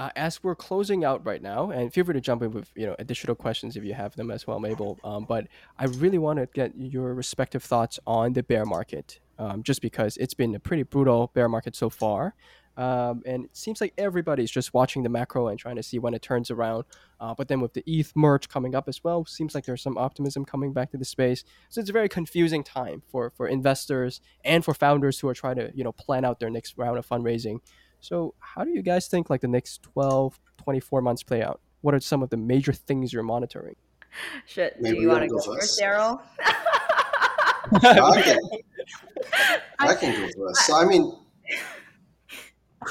uh, 0.00 0.08
as 0.16 0.42
we're 0.42 0.54
closing 0.54 1.04
out 1.04 1.24
right 1.26 1.42
now, 1.42 1.70
and 1.70 1.92
feel 1.92 2.04
free 2.04 2.14
to 2.14 2.20
jump 2.20 2.42
in 2.42 2.50
with 2.50 2.70
you 2.74 2.86
know 2.86 2.96
additional 2.98 3.36
questions 3.36 3.76
if 3.76 3.84
you 3.84 3.94
have 3.94 4.16
them 4.16 4.30
as 4.30 4.46
well, 4.46 4.58
Mable. 4.58 4.98
Um, 5.04 5.24
but 5.28 5.46
I 5.78 5.84
really 5.84 6.18
want 6.18 6.38
to 6.38 6.46
get 6.46 6.72
your 6.76 7.14
respective 7.14 7.62
thoughts 7.62 8.00
on 8.06 8.32
the 8.32 8.42
bear 8.42 8.64
market, 8.64 9.20
um, 9.38 9.62
just 9.62 9.82
because 9.82 10.16
it's 10.16 10.34
been 10.34 10.54
a 10.54 10.58
pretty 10.58 10.84
brutal 10.84 11.30
bear 11.34 11.48
market 11.48 11.76
so 11.76 11.90
far. 11.90 12.34
Um, 12.80 13.22
and 13.26 13.44
it 13.44 13.54
seems 13.54 13.78
like 13.82 13.92
everybody's 13.98 14.50
just 14.50 14.72
watching 14.72 15.02
the 15.02 15.10
macro 15.10 15.48
and 15.48 15.58
trying 15.58 15.76
to 15.76 15.82
see 15.82 15.98
when 15.98 16.14
it 16.14 16.22
turns 16.22 16.50
around. 16.50 16.84
Uh, 17.20 17.34
but 17.34 17.48
then 17.48 17.60
with 17.60 17.74
the 17.74 17.84
ETH 17.86 18.10
merge 18.16 18.48
coming 18.48 18.74
up 18.74 18.88
as 18.88 19.04
well, 19.04 19.26
seems 19.26 19.54
like 19.54 19.66
there's 19.66 19.82
some 19.82 19.98
optimism 19.98 20.46
coming 20.46 20.72
back 20.72 20.90
to 20.92 20.96
the 20.96 21.04
space. 21.04 21.44
So 21.68 21.82
it's 21.82 21.90
a 21.90 21.92
very 21.92 22.08
confusing 22.08 22.64
time 22.64 23.02
for 23.06 23.28
for 23.28 23.46
investors 23.46 24.22
and 24.46 24.64
for 24.64 24.72
founders 24.72 25.20
who 25.20 25.28
are 25.28 25.34
trying 25.34 25.56
to 25.56 25.70
you 25.74 25.84
know 25.84 25.92
plan 25.92 26.24
out 26.24 26.40
their 26.40 26.48
next 26.48 26.78
round 26.78 26.96
of 26.96 27.06
fundraising. 27.06 27.58
So 28.00 28.32
how 28.38 28.64
do 28.64 28.70
you 28.70 28.80
guys 28.80 29.08
think 29.08 29.28
like 29.28 29.42
the 29.42 29.48
next 29.48 29.82
12, 29.82 30.40
24 30.56 31.02
months 31.02 31.22
play 31.22 31.42
out? 31.42 31.60
What 31.82 31.94
are 31.94 32.00
some 32.00 32.22
of 32.22 32.30
the 32.30 32.38
major 32.38 32.72
things 32.72 33.12
you're 33.12 33.22
monitoring? 33.22 33.76
Shit, 34.46 34.82
do 34.82 34.98
you 34.98 35.08
want 35.08 35.24
to 35.24 35.28
go 35.28 35.38
first, 35.38 35.78
Darryl? 35.78 36.22
I 37.72 38.22
can, 38.24 38.38
I 39.78 39.94
can 39.94 40.18
go 40.18 40.28
first. 40.46 40.66
So 40.66 40.76
I 40.76 40.86
mean 40.86 41.14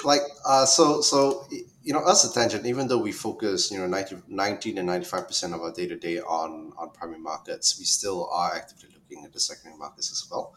like 0.04 0.22
uh, 0.46 0.66
so 0.66 1.02
so 1.02 1.48
you 1.84 1.94
know 1.94 2.00
us 2.00 2.26
at 2.26 2.34
Tangent 2.34 2.66
even 2.66 2.88
though 2.88 3.00
we 3.00 3.12
focus 3.12 3.72
you 3.72 3.80
know 3.80 3.88
90, 3.88 4.18
19 4.28 4.78
and 4.78 4.88
95 4.88 5.28
percent 5.28 5.54
of 5.54 5.62
our 5.62 5.72
day 5.72 5.88
to 5.88 5.96
day 5.96 6.20
on 6.20 6.74
on 6.78 6.92
primary 6.92 7.20
markets 7.20 7.78
we 7.80 7.86
still 7.86 8.30
are 8.32 8.54
actively 8.56 8.90
looking 8.94 9.26
at 9.26 9.34
the 9.34 9.40
secondary 9.40 9.78
markets 9.78 10.12
as 10.12 10.30
well. 10.30 10.54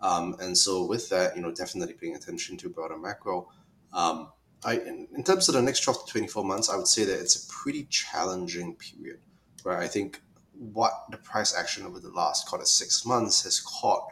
Um, 0.00 0.36
and 0.40 0.58
so 0.58 0.84
with 0.84 1.08
that 1.10 1.36
you 1.36 1.42
know 1.42 1.52
definitely 1.52 1.94
paying 1.94 2.16
attention 2.16 2.56
to 2.58 2.68
broader 2.68 2.98
macro. 2.98 3.48
Um, 3.92 4.32
I, 4.64 4.74
in, 4.74 5.08
in 5.12 5.24
terms 5.24 5.48
of 5.48 5.56
the 5.56 5.62
next 5.62 5.80
12 5.80 6.06
to 6.06 6.12
24 6.12 6.44
months 6.44 6.70
i 6.70 6.76
would 6.76 6.86
say 6.86 7.04
that 7.04 7.18
it's 7.18 7.34
a 7.34 7.48
pretty 7.48 7.82
challenging 7.90 8.76
period 8.76 9.18
where 9.64 9.76
i 9.76 9.88
think 9.88 10.22
what 10.52 10.92
the 11.10 11.16
price 11.16 11.52
action 11.52 11.84
over 11.84 11.98
the 11.98 12.10
last 12.10 12.46
call 12.46 12.60
it 12.60 12.68
six 12.68 13.04
months 13.04 13.42
has 13.42 13.58
caught 13.58 14.06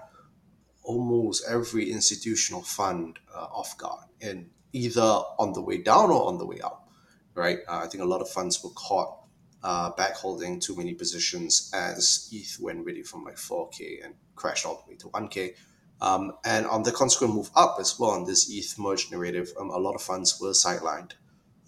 almost 0.82 1.44
every 1.48 1.90
institutional 1.90 2.62
fund 2.62 3.18
uh, 3.34 3.46
off 3.52 3.76
guard. 3.76 4.06
And 4.20 4.50
either 4.72 5.00
on 5.38 5.52
the 5.52 5.60
way 5.60 5.78
down 5.78 6.10
or 6.10 6.26
on 6.26 6.38
the 6.38 6.46
way 6.46 6.60
up, 6.60 6.88
right? 7.34 7.58
Uh, 7.68 7.80
I 7.84 7.86
think 7.86 8.02
a 8.02 8.06
lot 8.06 8.20
of 8.20 8.28
funds 8.28 8.62
were 8.62 8.70
caught 8.70 9.16
uh, 9.62 9.90
back 9.90 10.14
holding 10.14 10.60
too 10.60 10.76
many 10.76 10.94
positions 10.94 11.70
as 11.74 12.28
ETH 12.32 12.58
went 12.60 12.84
really 12.84 13.02
from 13.02 13.24
like 13.24 13.36
4K 13.36 14.04
and 14.04 14.14
crashed 14.34 14.64
all 14.64 14.82
the 14.84 14.90
way 14.90 14.96
to 14.98 15.08
1K. 15.08 15.54
Um, 16.00 16.32
and 16.44 16.66
on 16.66 16.82
the 16.82 16.92
consequent 16.92 17.34
move 17.34 17.50
up 17.54 17.76
as 17.78 17.98
well 17.98 18.12
on 18.12 18.24
this 18.24 18.50
ETH 18.50 18.78
merge 18.78 19.10
narrative, 19.10 19.52
um, 19.58 19.70
a 19.70 19.76
lot 19.76 19.94
of 19.94 20.00
funds 20.00 20.40
were 20.40 20.50
sidelined, 20.50 21.12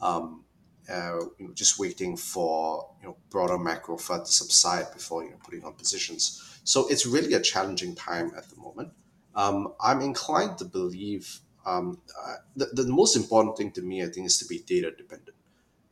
um, 0.01 0.45
uh, 0.91 1.19
you 1.39 1.49
know, 1.49 1.55
just 1.55 1.79
waiting 1.79 2.17
for 2.17 2.89
you 3.03 3.09
know 3.09 3.17
broader 3.29 3.59
macro 3.59 3.97
FUD 3.97 4.25
to 4.25 4.33
subside 4.33 4.91
before 4.95 5.23
you 5.23 5.31
know 5.31 5.37
putting 5.45 5.63
on 5.65 5.75
positions. 5.75 6.61
So 6.65 6.89
it's 6.89 7.05
really 7.05 7.35
a 7.35 7.41
challenging 7.41 7.95
time 7.95 8.33
at 8.37 8.49
the 8.49 8.57
moment. 8.57 8.93
Um, 9.35 9.75
I'm 9.81 10.01
inclined 10.01 10.59
to 10.59 10.65
believe 10.65 11.41
um, 11.65 12.01
uh, 12.21 12.37
the, 12.57 12.67
the 12.83 12.87
most 12.87 13.17
important 13.17 13.57
thing 13.57 13.73
to 13.73 13.83
me, 13.83 14.03
I 14.03 14.07
think, 14.07 14.27
is 14.27 14.39
to 14.39 14.47
be 14.47 14.59
data 14.59 14.91
dependent. 14.91 15.37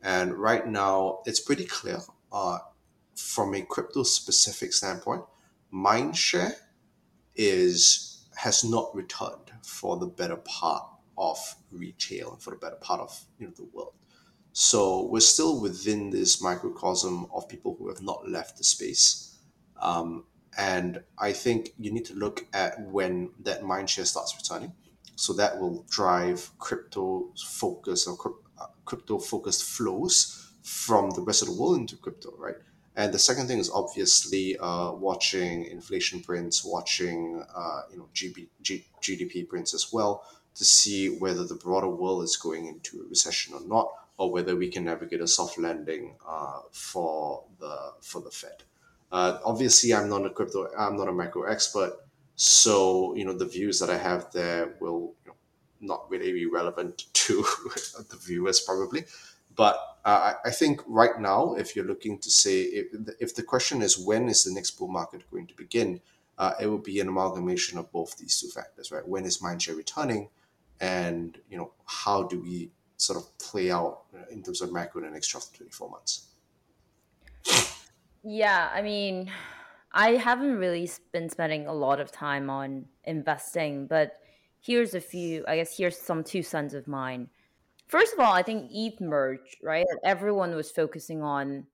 And 0.01 0.33
right 0.33 0.67
now, 0.67 1.19
it's 1.25 1.39
pretty 1.39 1.65
clear 1.65 1.99
uh, 2.31 2.59
from 3.15 3.53
a 3.53 3.61
crypto 3.61 4.03
specific 4.03 4.73
standpoint, 4.73 5.23
mindshare 5.73 6.53
is 7.35 8.25
has 8.35 8.63
not 8.63 8.93
returned 8.95 9.51
for 9.63 9.97
the 9.97 10.07
better 10.07 10.37
part 10.37 10.83
of 11.17 11.37
retail 11.71 12.31
and 12.31 12.41
for 12.41 12.51
the 12.51 12.55
better 12.57 12.77
part 12.77 12.99
of 13.01 13.25
you 13.39 13.47
know 13.47 13.53
the 13.55 13.65
world. 13.65 13.93
So 14.53 15.05
we're 15.05 15.21
still 15.21 15.61
within 15.61 16.09
this 16.09 16.41
microcosm 16.41 17.27
of 17.33 17.47
people 17.47 17.75
who 17.77 17.87
have 17.87 18.01
not 18.01 18.27
left 18.27 18.57
the 18.57 18.63
space. 18.63 19.37
Um, 19.81 20.25
and 20.57 21.01
I 21.17 21.31
think 21.31 21.73
you 21.79 21.91
need 21.93 22.05
to 22.05 22.15
look 22.15 22.45
at 22.53 22.81
when 22.81 23.31
that 23.43 23.61
mindshare 23.61 24.05
starts 24.05 24.35
returning. 24.35 24.73
So 25.15 25.33
that 25.33 25.59
will 25.59 25.85
drive 25.89 26.49
crypto 26.59 27.31
focus 27.37 28.07
or 28.07 28.17
uh, 28.59 28.65
crypto 28.85 29.19
focused 29.19 29.63
flows 29.63 30.51
from 30.63 31.11
the 31.11 31.21
rest 31.21 31.41
of 31.41 31.49
the 31.49 31.53
world 31.53 31.77
into 31.77 31.95
crypto, 31.97 32.33
right? 32.37 32.55
And 32.95 33.13
the 33.13 33.19
second 33.19 33.47
thing 33.47 33.59
is 33.59 33.69
obviously 33.69 34.57
uh, 34.57 34.91
watching 34.91 35.65
inflation 35.65 36.21
prints, 36.21 36.63
watching 36.63 37.43
uh, 37.55 37.81
you 37.89 37.97
know 37.97 38.09
GB, 38.13 38.47
G, 38.61 38.85
GDP 39.01 39.47
prints 39.47 39.73
as 39.73 39.93
well 39.93 40.25
to 40.55 40.65
see 40.65 41.07
whether 41.07 41.45
the 41.45 41.55
broader 41.55 41.87
world 41.87 42.23
is 42.23 42.35
going 42.35 42.67
into 42.67 43.01
a 43.01 43.07
recession 43.07 43.53
or 43.53 43.61
not, 43.65 43.89
or 44.17 44.29
whether 44.31 44.55
we 44.55 44.69
can 44.69 44.83
navigate 44.83 45.21
a 45.21 45.27
soft 45.27 45.57
landing 45.57 46.17
uh, 46.27 46.59
for 46.71 47.45
the 47.59 47.93
for 48.01 48.21
the 48.21 48.29
Fed. 48.31 48.63
Uh, 49.11 49.39
obviously, 49.43 49.93
I'm 49.93 50.09
not 50.09 50.25
a 50.25 50.29
crypto, 50.29 50.69
I'm 50.77 50.97
not 50.97 51.07
a 51.07 51.13
macro 51.13 51.43
expert, 51.43 51.93
so, 52.35 53.15
you 53.15 53.25
know, 53.25 53.33
the 53.33 53.45
views 53.45 53.79
that 53.79 53.89
I 53.89 53.97
have 53.97 54.31
there 54.31 54.75
will 54.79 55.13
you 55.25 55.31
know, 55.31 55.35
not 55.79 56.09
really 56.09 56.31
be 56.31 56.45
relevant 56.45 57.05
to 57.13 57.45
the 58.09 58.17
viewers 58.17 58.59
probably. 58.59 59.05
But 59.55 59.77
uh, 60.05 60.33
I 60.45 60.49
think 60.49 60.81
right 60.87 61.19
now, 61.19 61.55
if 61.55 61.75
you're 61.75 61.85
looking 61.85 62.17
to 62.19 62.29
say, 62.29 62.61
if, 62.61 62.87
if 63.19 63.35
the 63.35 63.43
question 63.43 63.81
is 63.81 63.97
when 63.97 64.29
is 64.29 64.43
the 64.43 64.53
next 64.53 64.71
bull 64.71 64.87
market 64.87 65.29
going 65.29 65.47
to 65.47 65.55
begin, 65.55 66.01
uh, 66.37 66.53
it 66.59 66.67
will 66.67 66.79
be 66.79 66.99
an 66.99 67.07
amalgamation 67.07 67.77
of 67.77 67.91
both 67.91 68.17
these 68.17 68.39
two 68.39 68.47
factors, 68.47 68.91
right? 68.91 69.07
When 69.07 69.25
is 69.25 69.39
mindshare 69.39 69.77
returning, 69.77 70.29
and 70.79 71.37
you 71.49 71.57
know 71.57 71.71
how 71.85 72.23
do 72.23 72.41
we 72.41 72.71
sort 72.97 73.19
of 73.19 73.37
play 73.37 73.69
out 73.69 74.03
in 74.31 74.41
terms 74.41 74.61
of 74.61 74.71
macro 74.71 75.01
in 75.01 75.07
the 75.07 75.13
next 75.13 75.27
12 75.27 75.51
to 75.51 75.57
24 75.57 75.89
months? 75.89 76.27
Yeah, 78.23 78.69
I 78.73 78.81
mean, 78.81 79.31
I 79.93 80.11
haven't 80.11 80.57
really 80.57 80.89
been 81.11 81.29
spending 81.29 81.67
a 81.67 81.73
lot 81.73 81.99
of 81.99 82.11
time 82.11 82.49
on 82.49 82.85
investing, 83.03 83.87
but 83.87 84.13
here's 84.61 84.93
a 84.93 85.01
few, 85.01 85.43
I 85.47 85.57
guess 85.57 85.75
here's 85.77 85.97
some 85.97 86.23
two 86.23 86.43
sons 86.43 86.73
of 86.73 86.87
mine. 86.87 87.29
First 87.87 88.13
of 88.13 88.19
all, 88.19 88.31
I 88.31 88.41
think 88.41 88.69
ETH 88.71 89.01
merge, 89.01 89.57
right? 89.61 89.85
Everyone 90.03 90.55
was 90.55 90.71
focusing 90.71 91.21
on 91.21 91.65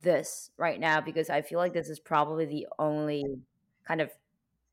this 0.00 0.50
right 0.56 0.80
now 0.80 1.00
because 1.00 1.28
I 1.28 1.42
feel 1.42 1.58
like 1.58 1.74
this 1.74 1.90
is 1.90 2.00
probably 2.00 2.46
the 2.46 2.66
only 2.78 3.24
kind 3.86 4.00
of 4.00 4.10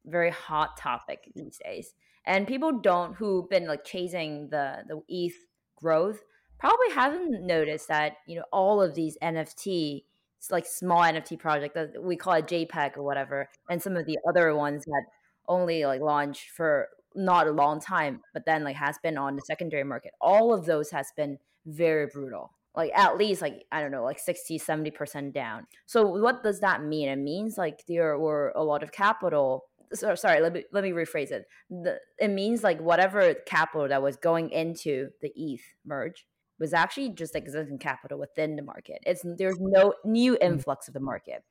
very 0.06 0.30
hot 0.30 0.78
topic 0.78 1.32
these 1.36 1.60
days. 1.64 1.94
And 2.26 2.48
people 2.48 2.80
don't 2.80 3.16
who've 3.16 3.50
been 3.50 3.68
like 3.68 3.84
chasing 3.84 4.50
the 4.50 4.84
the 4.88 5.02
ETH 5.08 5.36
growth 5.76 6.24
probably 6.58 6.92
haven't 6.94 7.46
noticed 7.46 7.88
that, 7.90 8.14
you 8.26 8.38
know, 8.38 8.46
all 8.52 8.82
of 8.82 8.96
these 8.96 9.18
NFT 9.22 10.04
like 10.52 10.66
small 10.66 11.02
NFT 11.02 11.40
project 11.40 11.76
that 11.76 12.02
we 12.02 12.16
call 12.16 12.34
it 12.34 12.48
JPEG 12.48 12.98
or 12.98 13.04
whatever, 13.04 13.50
and 13.70 13.82
some 13.82 13.96
of 13.96 14.06
the 14.06 14.18
other 14.28 14.56
ones 14.56 14.86
that 14.86 15.04
only 15.48 15.86
like 15.86 16.02
launched 16.02 16.50
for 16.52 16.90
not 17.16 17.48
a 17.48 17.52
long 17.52 17.80
time, 17.80 18.22
but 18.34 18.46
then 18.46 18.64
like 18.64 18.76
has 18.76 18.98
been 19.02 19.18
on 19.18 19.36
the 19.36 19.42
secondary 19.42 19.84
market. 19.84 20.12
All 20.20 20.54
of 20.54 20.66
those 20.66 20.92
has 20.92 21.08
been 21.16 21.38
very 21.66 22.08
brutal. 22.08 22.52
Like 22.76 22.92
at 22.94 23.18
least 23.18 23.42
like 23.42 23.64
I 23.72 23.82
don't 23.82 23.92
know, 23.92 24.04
like 24.04 24.20
60, 24.20 24.60
70% 24.60 25.34
down. 25.34 25.66
So 25.86 26.06
what 26.06 26.44
does 26.44 26.60
that 26.60 26.84
mean? 26.84 27.08
It 27.08 27.18
means 27.18 27.58
like 27.58 27.86
there 27.88 28.18
were 28.20 28.52
a 28.56 28.64
lot 28.64 28.84
of 28.84 28.92
capital 28.92 29.66
so, 29.94 30.16
sorry, 30.16 30.42
let 30.42 30.52
me 30.52 30.64
let 30.72 30.84
me 30.84 30.92
rephrase 30.92 31.32
it. 31.32 31.46
The, 31.70 32.00
it 32.20 32.30
means 32.30 32.64
like 32.64 32.82
whatever 32.82 33.34
capital 33.46 33.88
that 33.88 34.02
was 34.02 34.18
going 34.18 34.50
into 34.50 35.10
the 35.22 35.32
ETH 35.36 35.62
merge 35.86 36.26
was 36.60 36.74
actually 36.74 37.10
just 37.10 37.36
existing 37.36 37.80
capital 37.80 38.20
within 38.20 38.56
the 38.56 38.62
market. 38.62 39.00
It's 39.06 39.24
there's 39.38 39.60
no 39.60 39.94
new 40.04 40.34
mm. 40.34 40.42
influx 40.42 40.88
of 40.88 40.94
the 40.94 41.00
market. 41.00 41.44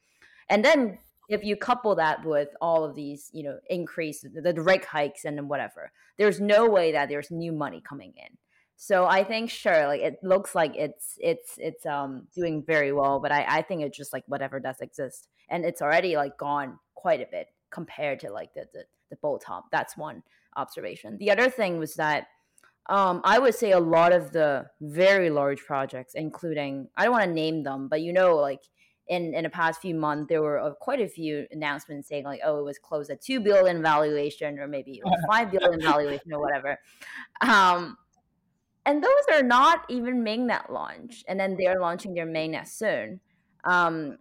And 0.48 0.64
then 0.64 0.98
if 1.28 1.42
you 1.42 1.56
couple 1.56 1.94
that 1.94 2.24
with 2.24 2.48
all 2.60 2.84
of 2.84 2.94
these, 2.94 3.30
you 3.32 3.42
know, 3.42 3.58
increase 3.70 4.20
the, 4.22 4.52
the 4.52 4.60
rate 4.60 4.84
hikes 4.84 5.24
and 5.24 5.48
whatever, 5.48 5.90
there's 6.18 6.40
no 6.40 6.68
way 6.68 6.92
that 6.92 7.08
there's 7.08 7.30
new 7.30 7.52
money 7.52 7.82
coming 7.86 8.12
in. 8.16 8.36
So 8.76 9.06
I 9.06 9.24
think 9.24 9.50
sure, 9.50 9.86
like 9.86 10.00
it 10.00 10.18
looks 10.22 10.54
like 10.54 10.74
it's 10.76 11.14
it's 11.18 11.54
it's 11.58 11.86
um 11.86 12.26
doing 12.34 12.62
very 12.66 12.92
well, 12.92 13.20
but 13.20 13.32
I 13.32 13.46
I 13.48 13.62
think 13.62 13.82
it's 13.82 13.96
just 13.96 14.12
like 14.12 14.24
whatever 14.26 14.58
does 14.60 14.80
exist, 14.80 15.28
and 15.48 15.64
it's 15.64 15.80
already 15.80 16.16
like 16.16 16.36
gone 16.36 16.78
quite 16.94 17.20
a 17.20 17.26
bit 17.30 17.48
compared 17.70 18.20
to 18.20 18.30
like 18.30 18.52
the 18.54 18.66
the, 18.72 18.84
the 19.10 19.16
bull 19.16 19.38
top. 19.38 19.66
That's 19.70 19.96
one 19.96 20.22
observation. 20.56 21.18
The 21.18 21.30
other 21.30 21.48
thing 21.48 21.78
was 21.78 21.94
that 21.94 22.26
um, 22.86 23.22
I 23.24 23.38
would 23.38 23.54
say 23.54 23.72
a 23.72 23.80
lot 23.80 24.12
of 24.12 24.32
the 24.32 24.66
very 24.80 25.30
large 25.30 25.60
projects, 25.60 26.14
including 26.14 26.88
I 26.96 27.04
don't 27.04 27.12
want 27.12 27.24
to 27.24 27.32
name 27.32 27.62
them, 27.62 27.88
but 27.88 28.02
you 28.02 28.12
know, 28.12 28.36
like 28.36 28.60
in 29.08 29.34
in 29.34 29.44
the 29.44 29.50
past 29.50 29.80
few 29.80 29.94
months, 29.94 30.28
there 30.28 30.42
were 30.42 30.58
uh, 30.58 30.74
quite 30.74 31.00
a 31.00 31.08
few 31.08 31.46
announcements 31.50 32.08
saying 32.08 32.24
like, 32.24 32.40
oh, 32.44 32.58
it 32.58 32.64
was 32.64 32.78
closed 32.78 33.10
at 33.10 33.22
two 33.22 33.40
billion 33.40 33.82
valuation, 33.82 34.58
or 34.58 34.68
maybe 34.68 35.02
five 35.30 35.50
billion 35.50 35.80
valuation, 35.80 36.32
or 36.32 36.40
whatever. 36.40 36.78
Um, 37.40 37.96
and 38.86 39.02
those 39.02 39.24
are 39.32 39.42
not 39.42 39.86
even 39.88 40.22
mainnet 40.22 40.70
launch, 40.70 41.24
and 41.26 41.40
then 41.40 41.56
they're 41.58 41.80
launching 41.80 42.12
their 42.12 42.26
mainnet 42.26 42.68
soon. 42.68 43.20
Um, 43.64 44.18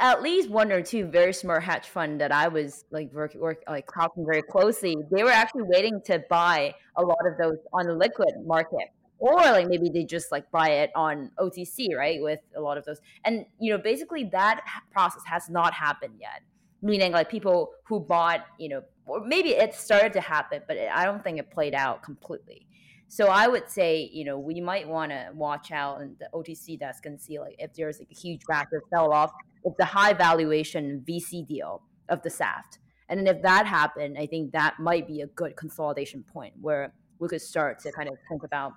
at 0.00 0.22
least 0.22 0.50
one 0.50 0.72
or 0.72 0.82
two 0.82 1.06
very 1.06 1.32
smart 1.32 1.62
hedge 1.62 1.86
fund 1.86 2.20
that 2.20 2.32
I 2.32 2.48
was 2.48 2.84
like 2.90 3.12
work, 3.12 3.34
work 3.34 3.62
like 3.68 3.88
talking 3.92 4.24
very 4.26 4.42
closely. 4.42 4.96
They 5.10 5.22
were 5.22 5.30
actually 5.30 5.64
waiting 5.64 6.00
to 6.06 6.24
buy 6.28 6.74
a 6.96 7.02
lot 7.02 7.26
of 7.26 7.38
those 7.38 7.58
on 7.72 7.86
the 7.86 7.94
liquid 7.94 8.34
market, 8.44 8.88
or 9.18 9.36
like 9.36 9.68
maybe 9.68 9.88
they 9.90 10.04
just 10.04 10.32
like 10.32 10.50
buy 10.50 10.68
it 10.70 10.90
on 10.94 11.30
OTC, 11.38 11.96
right? 11.96 12.20
With 12.20 12.40
a 12.56 12.60
lot 12.60 12.76
of 12.76 12.84
those, 12.84 13.00
and 13.24 13.46
you 13.60 13.72
know, 13.72 13.78
basically 13.78 14.24
that 14.32 14.62
process 14.92 15.22
has 15.26 15.48
not 15.48 15.72
happened 15.72 16.14
yet. 16.20 16.42
Meaning, 16.82 17.12
like 17.12 17.30
people 17.30 17.70
who 17.84 17.98
bought, 17.98 18.44
you 18.58 18.68
know, 18.68 18.82
or 19.06 19.24
maybe 19.24 19.50
it 19.50 19.74
started 19.74 20.12
to 20.14 20.20
happen, 20.20 20.60
but 20.68 20.76
I 20.76 21.06
don't 21.06 21.24
think 21.24 21.38
it 21.38 21.50
played 21.50 21.74
out 21.74 22.02
completely. 22.02 22.66
So 23.14 23.28
I 23.28 23.46
would 23.46 23.70
say, 23.70 24.10
you 24.12 24.24
know, 24.24 24.36
we 24.40 24.60
might 24.60 24.88
want 24.88 25.12
to 25.12 25.28
watch 25.34 25.70
out 25.70 26.00
in 26.00 26.16
the 26.18 26.28
OTC 26.34 26.76
desk 26.80 27.06
and 27.06 27.20
see 27.20 27.38
like 27.38 27.54
if 27.60 27.72
there's 27.72 28.00
like 28.00 28.08
a 28.10 28.20
huge 28.20 28.40
rapid 28.48 28.80
sell 28.90 29.12
off, 29.12 29.30
if 29.62 29.72
the 29.76 29.84
high 29.84 30.12
valuation 30.12 31.04
VC 31.08 31.46
deal 31.46 31.80
of 32.08 32.20
the 32.22 32.30
SAFT. 32.30 32.80
And 33.08 33.20
then 33.20 33.28
if 33.28 33.40
that 33.42 33.68
happened, 33.68 34.16
I 34.18 34.26
think 34.26 34.50
that 34.50 34.80
might 34.80 35.06
be 35.06 35.20
a 35.20 35.28
good 35.28 35.54
consolidation 35.54 36.24
point 36.24 36.54
where 36.60 36.92
we 37.20 37.28
could 37.28 37.40
start 37.40 37.78
to 37.84 37.92
kind 37.92 38.08
of 38.08 38.16
think 38.28 38.42
about 38.42 38.72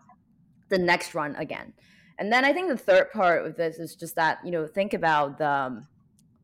the 0.70 0.78
next 0.78 1.16
run 1.16 1.36
again. 1.38 1.74
And 2.20 2.32
then 2.32 2.46
I 2.46 2.54
think 2.54 2.70
the 2.70 2.78
third 2.78 3.12
part 3.12 3.44
of 3.44 3.58
this 3.58 3.80
is 3.80 3.96
just 3.96 4.14
that, 4.18 4.38
you 4.46 4.52
know, 4.52 4.68
think 4.68 4.94
about 4.94 5.40
the 5.40 5.50
um, 5.50 5.88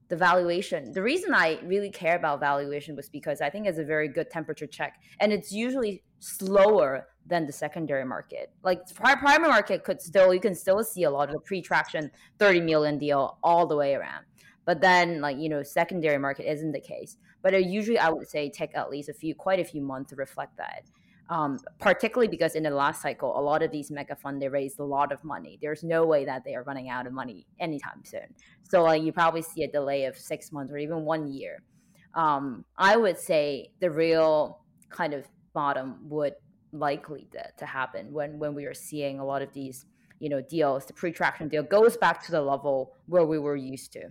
the 0.10 0.16
valuation. 0.18 0.92
The 0.92 1.02
reason 1.02 1.34
I 1.34 1.60
really 1.64 1.90
care 1.90 2.16
about 2.16 2.40
valuation 2.40 2.96
was 2.96 3.10
because 3.10 3.40
I 3.40 3.50
think 3.50 3.68
it's 3.68 3.80
a 3.80 3.84
very 3.84 4.08
good 4.08 4.30
temperature 4.30 4.68
check, 4.68 4.96
and 5.20 5.32
it's 5.32 5.52
usually 5.52 6.04
slower 6.24 7.08
than 7.26 7.46
the 7.46 7.52
secondary 7.52 8.06
market. 8.06 8.52
Like 8.64 8.82
primary 8.96 9.40
market 9.40 9.84
could 9.84 10.02
still 10.02 10.34
you 10.34 10.40
can 10.40 10.56
still 10.56 10.84
see 10.84 11.04
a 11.04 11.12
lot 11.12 11.30
of 11.30 11.36
the 11.36 11.42
pre-traction 11.42 12.12
30 12.40 12.62
million 12.62 12.98
deal 12.98 13.38
all 13.44 13.66
the 13.66 13.76
way 13.76 13.96
around. 13.96 14.26
But 14.66 14.82
then 14.82 15.22
like 15.22 15.38
you 15.38 15.50
know 15.50 15.64
secondary 15.64 16.18
market 16.18 16.50
isn't 16.52 16.72
the 16.72 16.82
case. 16.82 17.18
But 17.42 17.62
usually 17.66 18.00
I 18.00 18.10
would 18.10 18.30
say 18.30 18.50
take 18.50 18.76
at 18.76 18.90
least 18.90 19.10
a 19.10 19.14
few 19.14 19.36
quite 19.36 19.60
a 19.60 19.66
few 19.66 19.82
months 19.82 20.12
to 20.12 20.16
reflect 20.16 20.58
that 20.58 20.84
um, 21.30 21.60
particularly 21.80 22.28
because 22.28 22.56
in 22.56 22.64
the 22.64 22.70
last 22.70 23.02
cycle, 23.02 23.38
a 23.38 23.42
lot 23.42 23.64
of 23.64 23.72
these 23.72 23.90
mega 23.90 24.16
fund 24.16 24.42
they 24.42 24.50
raised 24.50 24.80
a 24.80 24.84
lot 24.84 25.12
of 25.12 25.24
money. 25.24 25.58
There's 25.62 25.84
no 25.84 26.06
way 26.06 26.26
that 26.26 26.44
they 26.44 26.56
are 26.56 26.64
running 26.64 26.90
out 26.90 27.08
of 27.08 27.14
money 27.14 27.48
anytime 27.60 28.04
soon. 28.04 28.36
So 28.64 28.84
like 28.84 29.04
you 29.04 29.12
probably 29.14 29.42
see 29.42 29.64
a 29.64 29.72
delay 29.72 30.06
of 30.06 30.18
six 30.18 30.52
months 30.52 30.72
or 30.72 30.78
even 30.78 31.06
one 31.06 31.32
year. 31.32 31.64
Um, 32.14 32.66
I 32.78 32.98
would 32.98 33.18
say 33.18 33.72
the 33.80 33.90
real 33.90 34.60
kind 34.90 35.14
of 35.14 35.26
bottom 35.54 35.98
would 36.10 36.34
likely 36.72 37.28
to, 37.32 37.44
to 37.58 37.66
happen 37.66 38.12
when 38.12 38.40
when 38.40 38.54
we 38.56 38.66
are 38.66 38.74
seeing 38.74 39.20
a 39.20 39.26
lot 39.26 39.42
of 39.42 39.54
these 39.54 39.86
you 40.20 40.30
know 40.30 40.42
deals. 40.42 40.86
The 40.86 40.94
pre-traction 40.94 41.48
deal 41.50 41.64
goes 41.64 41.98
back 41.98 42.24
to 42.26 42.32
the 42.32 42.42
level 42.42 42.94
where 43.08 43.26
we 43.26 43.40
were 43.40 43.56
used 43.56 43.92
to. 43.94 44.10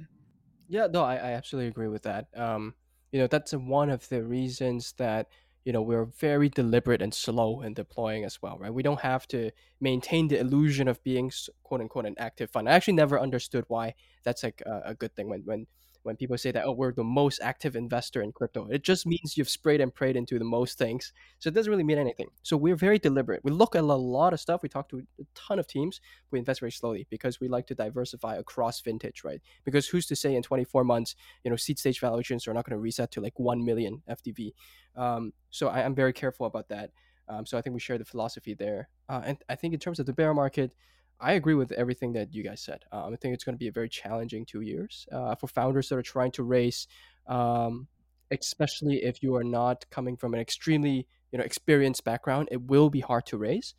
Yeah, 0.68 0.86
no, 0.86 1.02
I, 1.02 1.16
I 1.16 1.30
absolutely 1.32 1.68
agree 1.68 1.88
with 1.88 2.02
that. 2.02 2.26
Um, 2.36 2.74
you 3.10 3.18
know, 3.18 3.26
that's 3.26 3.52
one 3.52 3.90
of 3.90 4.08
the 4.08 4.22
reasons 4.22 4.94
that 4.98 5.28
you 5.64 5.72
know 5.72 5.82
we're 5.82 6.06
very 6.06 6.48
deliberate 6.48 7.02
and 7.02 7.14
slow 7.14 7.60
in 7.60 7.72
deploying 7.74 8.24
as 8.24 8.42
well 8.42 8.58
right 8.58 8.74
we 8.74 8.82
don't 8.82 9.00
have 9.00 9.28
to 9.28 9.50
maintain 9.80 10.28
the 10.28 10.38
illusion 10.38 10.88
of 10.88 11.02
being 11.04 11.30
quote 11.62 11.80
unquote 11.80 12.06
an 12.06 12.16
active 12.18 12.50
fund 12.50 12.68
i 12.68 12.72
actually 12.72 12.94
never 12.94 13.20
understood 13.20 13.64
why 13.68 13.94
that's 14.24 14.42
like 14.42 14.60
a, 14.66 14.82
a 14.86 14.94
good 14.94 15.14
thing 15.14 15.28
when 15.28 15.42
when 15.44 15.66
when 16.02 16.16
people 16.16 16.36
say 16.36 16.50
that 16.50 16.64
oh 16.64 16.72
we're 16.72 16.92
the 16.92 17.04
most 17.04 17.40
active 17.42 17.76
investor 17.76 18.22
in 18.22 18.32
crypto. 18.32 18.68
It 18.70 18.82
just 18.82 19.06
means 19.06 19.36
you've 19.36 19.48
sprayed 19.48 19.80
and 19.80 19.94
prayed 19.94 20.16
into 20.16 20.38
the 20.38 20.44
most 20.44 20.78
things. 20.78 21.12
So 21.38 21.48
it 21.48 21.54
doesn't 21.54 21.70
really 21.70 21.84
mean 21.84 21.98
anything. 21.98 22.28
So 22.42 22.56
we're 22.56 22.76
very 22.76 22.98
deliberate. 22.98 23.44
We 23.44 23.52
look 23.52 23.74
at 23.74 23.82
a 23.82 23.86
lot 23.86 24.32
of 24.32 24.40
stuff. 24.40 24.62
We 24.62 24.68
talk 24.68 24.88
to 24.90 24.98
a 24.98 25.24
ton 25.34 25.58
of 25.58 25.66
teams. 25.66 26.00
We 26.30 26.38
invest 26.38 26.60
very 26.60 26.72
slowly 26.72 27.06
because 27.10 27.40
we 27.40 27.48
like 27.48 27.66
to 27.68 27.74
diversify 27.74 28.36
across 28.36 28.80
vintage 28.80 29.22
right? 29.24 29.40
Because 29.64 29.88
who's 29.88 30.06
to 30.06 30.16
say 30.16 30.34
in 30.34 30.42
24 30.42 30.84
months 30.84 31.14
you 31.44 31.50
know 31.50 31.56
seed 31.56 31.78
stage 31.78 32.00
valuations 32.00 32.46
are 32.46 32.54
not 32.54 32.64
going 32.64 32.76
to 32.76 32.80
reset 32.80 33.10
to 33.12 33.20
like 33.20 33.38
1 33.38 33.64
million 33.64 34.02
fdv 34.08 34.52
um, 34.96 35.32
so 35.50 35.68
I, 35.68 35.80
am 35.80 35.94
very 35.94 36.12
careful 36.12 36.46
about 36.46 36.68
that. 36.68 36.90
Um, 37.28 37.46
so 37.46 37.56
i 37.56 37.62
think 37.62 37.74
we 37.74 37.80
share 37.80 37.98
the 37.98 38.04
philosophy 38.04 38.54
there. 38.54 38.88
Uh, 39.08 39.22
and 39.24 39.38
i 39.48 39.54
think 39.54 39.74
in 39.74 39.80
terms 39.80 39.98
of 39.98 40.06
the 40.06 40.12
bear 40.12 40.34
market 40.34 40.74
I 41.22 41.32
agree 41.34 41.54
with 41.54 41.70
everything 41.72 42.12
that 42.14 42.34
you 42.34 42.42
guys 42.42 42.60
said. 42.60 42.84
Um, 42.90 43.14
I 43.14 43.16
think 43.16 43.32
it's 43.32 43.44
going 43.44 43.54
to 43.54 43.58
be 43.58 43.68
a 43.68 43.72
very 43.72 43.88
challenging 43.88 44.44
two 44.44 44.60
years 44.60 45.06
uh, 45.12 45.36
for 45.36 45.46
founders 45.46 45.88
that 45.88 45.96
are 45.96 46.02
trying 46.02 46.32
to 46.32 46.42
raise, 46.42 46.88
um, 47.28 47.86
especially 48.32 49.04
if 49.04 49.22
you 49.22 49.36
are 49.36 49.44
not 49.44 49.84
coming 49.90 50.16
from 50.16 50.34
an 50.34 50.40
extremely 50.40 51.06
you 51.30 51.38
know 51.38 51.44
experienced 51.44 52.04
background. 52.04 52.48
It 52.50 52.62
will 52.62 52.90
be 52.90 53.00
hard 53.00 53.24
to 53.26 53.38
raise. 53.38 53.74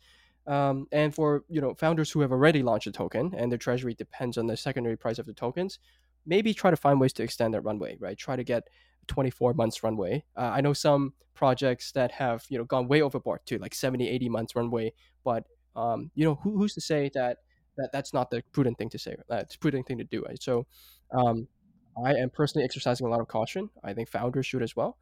Um, 0.46 0.86
and 0.90 1.14
for 1.14 1.44
you 1.48 1.60
know 1.60 1.74
founders 1.74 2.10
who 2.10 2.20
have 2.20 2.32
already 2.32 2.62
launched 2.62 2.86
a 2.86 2.92
token 2.92 3.34
and 3.36 3.52
their 3.52 3.58
treasury 3.58 3.94
depends 3.94 4.38
on 4.38 4.46
the 4.46 4.56
secondary 4.56 4.96
price 4.96 5.18
of 5.18 5.26
the 5.26 5.34
tokens, 5.34 5.78
maybe 6.24 6.54
try 6.54 6.70
to 6.70 6.76
find 6.76 6.98
ways 6.98 7.12
to 7.14 7.22
extend 7.22 7.52
that 7.54 7.60
runway. 7.60 7.96
Right, 8.00 8.16
try 8.16 8.36
to 8.36 8.44
get 8.44 8.68
24 9.06 9.52
months 9.52 9.82
runway. 9.82 10.24
Uh, 10.34 10.50
I 10.54 10.62
know 10.62 10.72
some 10.72 11.12
projects 11.34 11.92
that 11.92 12.12
have 12.12 12.44
you 12.48 12.56
know 12.56 12.64
gone 12.64 12.88
way 12.88 13.02
overboard 13.02 13.40
to 13.46 13.58
like 13.58 13.74
70, 13.74 14.08
80 14.08 14.28
months 14.30 14.56
runway, 14.56 14.94
but 15.24 15.44
um, 15.76 16.10
you 16.14 16.24
know, 16.24 16.36
who, 16.36 16.56
who's 16.56 16.74
to 16.74 16.80
say 16.80 17.10
that, 17.14 17.38
that 17.76 17.90
that's 17.92 18.12
not 18.12 18.30
the 18.30 18.42
prudent 18.52 18.78
thing 18.78 18.88
to 18.90 18.98
say? 18.98 19.16
Uh, 19.30 19.36
it's 19.36 19.56
prudent 19.56 19.86
thing 19.86 19.98
to 19.98 20.04
do, 20.04 20.22
right? 20.22 20.40
So, 20.42 20.66
um, 21.12 21.48
I 22.02 22.14
am 22.14 22.30
personally 22.30 22.64
exercising 22.64 23.06
a 23.06 23.10
lot 23.10 23.20
of 23.20 23.28
caution. 23.28 23.70
I 23.82 23.92
think 23.92 24.08
founders 24.08 24.46
should 24.46 24.62
as 24.62 24.74
well. 24.74 24.96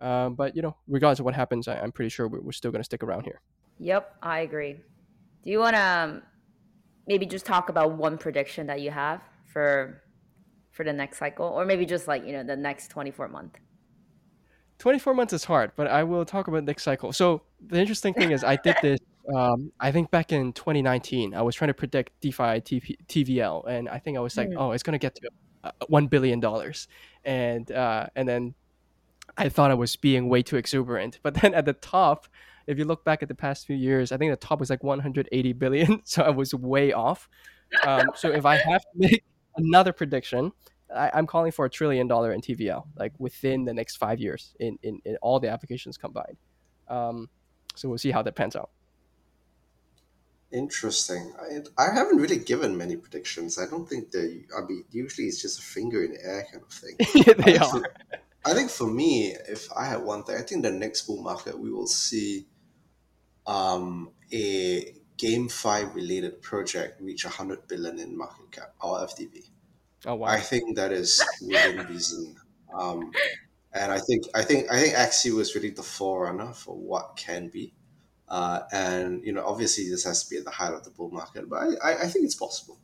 Um, 0.00 0.34
but 0.34 0.54
you 0.54 0.62
know, 0.62 0.76
regardless 0.86 1.18
of 1.18 1.24
what 1.24 1.34
happens, 1.34 1.68
I, 1.68 1.82
am 1.82 1.92
pretty 1.92 2.08
sure 2.08 2.28
we're, 2.28 2.40
we're 2.40 2.52
still 2.52 2.70
going 2.70 2.80
to 2.80 2.84
stick 2.84 3.02
around 3.02 3.24
here. 3.24 3.40
Yep, 3.78 4.16
I 4.22 4.40
agree. 4.40 4.74
Do 5.42 5.50
you 5.50 5.58
want 5.58 5.76
to 5.76 5.82
um, 5.82 6.22
maybe 7.06 7.26
just 7.26 7.46
talk 7.46 7.68
about 7.68 7.92
one 7.92 8.18
prediction 8.18 8.66
that 8.68 8.80
you 8.80 8.90
have 8.90 9.22
for 9.52 10.02
for 10.70 10.84
the 10.84 10.92
next 10.92 11.18
cycle, 11.18 11.46
or 11.46 11.64
maybe 11.64 11.84
just 11.84 12.06
like 12.06 12.24
you 12.24 12.32
know 12.32 12.44
the 12.44 12.56
next 12.56 12.88
24 12.88 13.28
month? 13.28 13.58
24 14.78 15.14
months 15.14 15.32
is 15.32 15.44
hard, 15.44 15.72
but 15.74 15.88
I 15.88 16.04
will 16.04 16.24
talk 16.24 16.46
about 16.46 16.62
next 16.64 16.84
cycle. 16.84 17.12
So 17.12 17.42
the 17.66 17.80
interesting 17.80 18.14
thing 18.14 18.30
is, 18.30 18.44
I 18.44 18.56
did 18.56 18.76
this 18.80 19.00
um, 19.34 19.72
I 19.78 19.92
think 19.92 20.10
back 20.10 20.32
in 20.32 20.52
2019, 20.52 21.34
I 21.34 21.42
was 21.42 21.54
trying 21.54 21.68
to 21.68 21.74
predict 21.74 22.20
DeFi 22.20 22.60
TP, 22.60 22.96
TVL, 23.06 23.66
and 23.66 23.88
I 23.88 23.98
think 23.98 24.16
I 24.16 24.20
was 24.20 24.36
like, 24.36 24.48
mm. 24.48 24.56
oh, 24.56 24.72
it's 24.72 24.82
gonna 24.82 24.98
get 24.98 25.14
to 25.16 25.30
uh, 25.64 25.70
one 25.88 26.06
billion 26.06 26.40
dollars, 26.40 26.88
and 27.24 27.70
uh, 27.70 28.06
and 28.16 28.28
then 28.28 28.54
I 29.36 29.48
thought 29.48 29.70
I 29.70 29.74
was 29.74 29.96
being 29.96 30.28
way 30.28 30.42
too 30.42 30.56
exuberant. 30.56 31.20
But 31.22 31.34
then 31.42 31.54
at 31.54 31.64
the 31.64 31.74
top, 31.74 32.26
if 32.66 32.78
you 32.78 32.84
look 32.84 33.04
back 33.04 33.22
at 33.22 33.28
the 33.28 33.34
past 33.34 33.66
few 33.66 33.76
years, 33.76 34.12
I 34.12 34.16
think 34.16 34.32
the 34.32 34.36
top 34.36 34.60
was 34.60 34.70
like 34.70 34.82
180 34.82 35.52
billion, 35.54 36.00
so 36.04 36.22
I 36.22 36.30
was 36.30 36.54
way 36.54 36.92
off. 36.92 37.28
Um, 37.86 38.06
so 38.14 38.30
if 38.30 38.46
I 38.46 38.56
have 38.56 38.80
to 38.80 38.88
make 38.94 39.24
another 39.56 39.92
prediction, 39.92 40.52
I, 40.94 41.18
am 41.18 41.26
calling 41.26 41.52
for 41.52 41.66
a 41.66 41.70
trillion 41.70 42.08
dollar 42.08 42.32
in 42.32 42.40
TVL, 42.40 42.86
like 42.96 43.12
within 43.18 43.66
the 43.66 43.74
next 43.74 43.96
five 43.96 44.20
years, 44.20 44.54
in 44.58 44.78
in, 44.82 45.00
in 45.04 45.16
all 45.20 45.38
the 45.38 45.50
applications 45.50 45.98
combined. 45.98 46.38
Um, 46.88 47.28
so 47.74 47.90
we'll 47.90 47.98
see 47.98 48.10
how 48.10 48.22
that 48.22 48.34
pans 48.34 48.56
out. 48.56 48.70
Interesting. 50.50 51.34
I, 51.38 51.82
I 51.82 51.92
haven't 51.92 52.18
really 52.18 52.38
given 52.38 52.76
many 52.76 52.96
predictions. 52.96 53.58
I 53.58 53.66
don't 53.66 53.88
think 53.88 54.10
they. 54.10 54.44
I 54.56 54.62
mean, 54.66 54.84
usually 54.90 55.26
it's 55.26 55.42
just 55.42 55.58
a 55.58 55.62
finger 55.62 56.02
in 56.02 56.12
the 56.12 56.24
air 56.24 56.46
kind 56.50 56.64
of 56.64 56.72
thing. 56.72 56.96
they 57.44 57.58
I 57.58 57.64
are. 57.64 57.70
think, 57.70 57.84
for, 57.84 58.20
I 58.44 58.54
think 58.54 58.70
for 58.70 58.86
me, 58.86 59.36
if 59.48 59.68
I 59.76 59.84
had 59.86 60.02
one 60.02 60.24
thing, 60.24 60.36
I 60.36 60.42
think 60.42 60.62
the 60.62 60.70
next 60.70 61.02
bull 61.02 61.22
market 61.22 61.58
we 61.58 61.70
will 61.70 61.86
see 61.86 62.46
um, 63.46 64.10
a 64.32 64.94
GameFi 65.18 65.94
related 65.94 66.40
project 66.40 67.00
reach 67.00 67.24
100 67.24 67.66
billion 67.68 67.98
in 67.98 68.16
market 68.16 68.50
cap 68.52 68.74
or 68.80 68.98
FDV. 68.98 69.50
Oh 70.06 70.14
wow. 70.14 70.28
I 70.28 70.40
think 70.40 70.76
that 70.76 70.92
is 70.92 71.22
within 71.42 71.86
reason. 71.90 72.36
Um, 72.72 73.10
and 73.72 73.92
I 73.92 73.98
think 73.98 74.24
I 74.34 74.42
think 74.42 74.70
I 74.70 74.80
think 74.80 74.94
Axie 74.94 75.34
was 75.34 75.54
really 75.54 75.70
the 75.70 75.82
forerunner 75.82 76.52
for 76.52 76.74
what 76.76 77.16
can 77.16 77.48
be. 77.48 77.74
Uh, 78.28 78.60
and 78.72 79.24
you 79.24 79.32
know, 79.32 79.44
obviously, 79.44 79.88
this 79.88 80.04
has 80.04 80.24
to 80.24 80.30
be 80.30 80.36
at 80.36 80.44
the 80.44 80.50
height 80.50 80.72
of 80.72 80.84
the 80.84 80.90
bull 80.90 81.10
market, 81.10 81.48
but 81.48 81.56
I, 81.56 81.92
I, 81.92 82.02
I 82.02 82.06
think 82.08 82.24
it's 82.24 82.34
possible. 82.34 82.78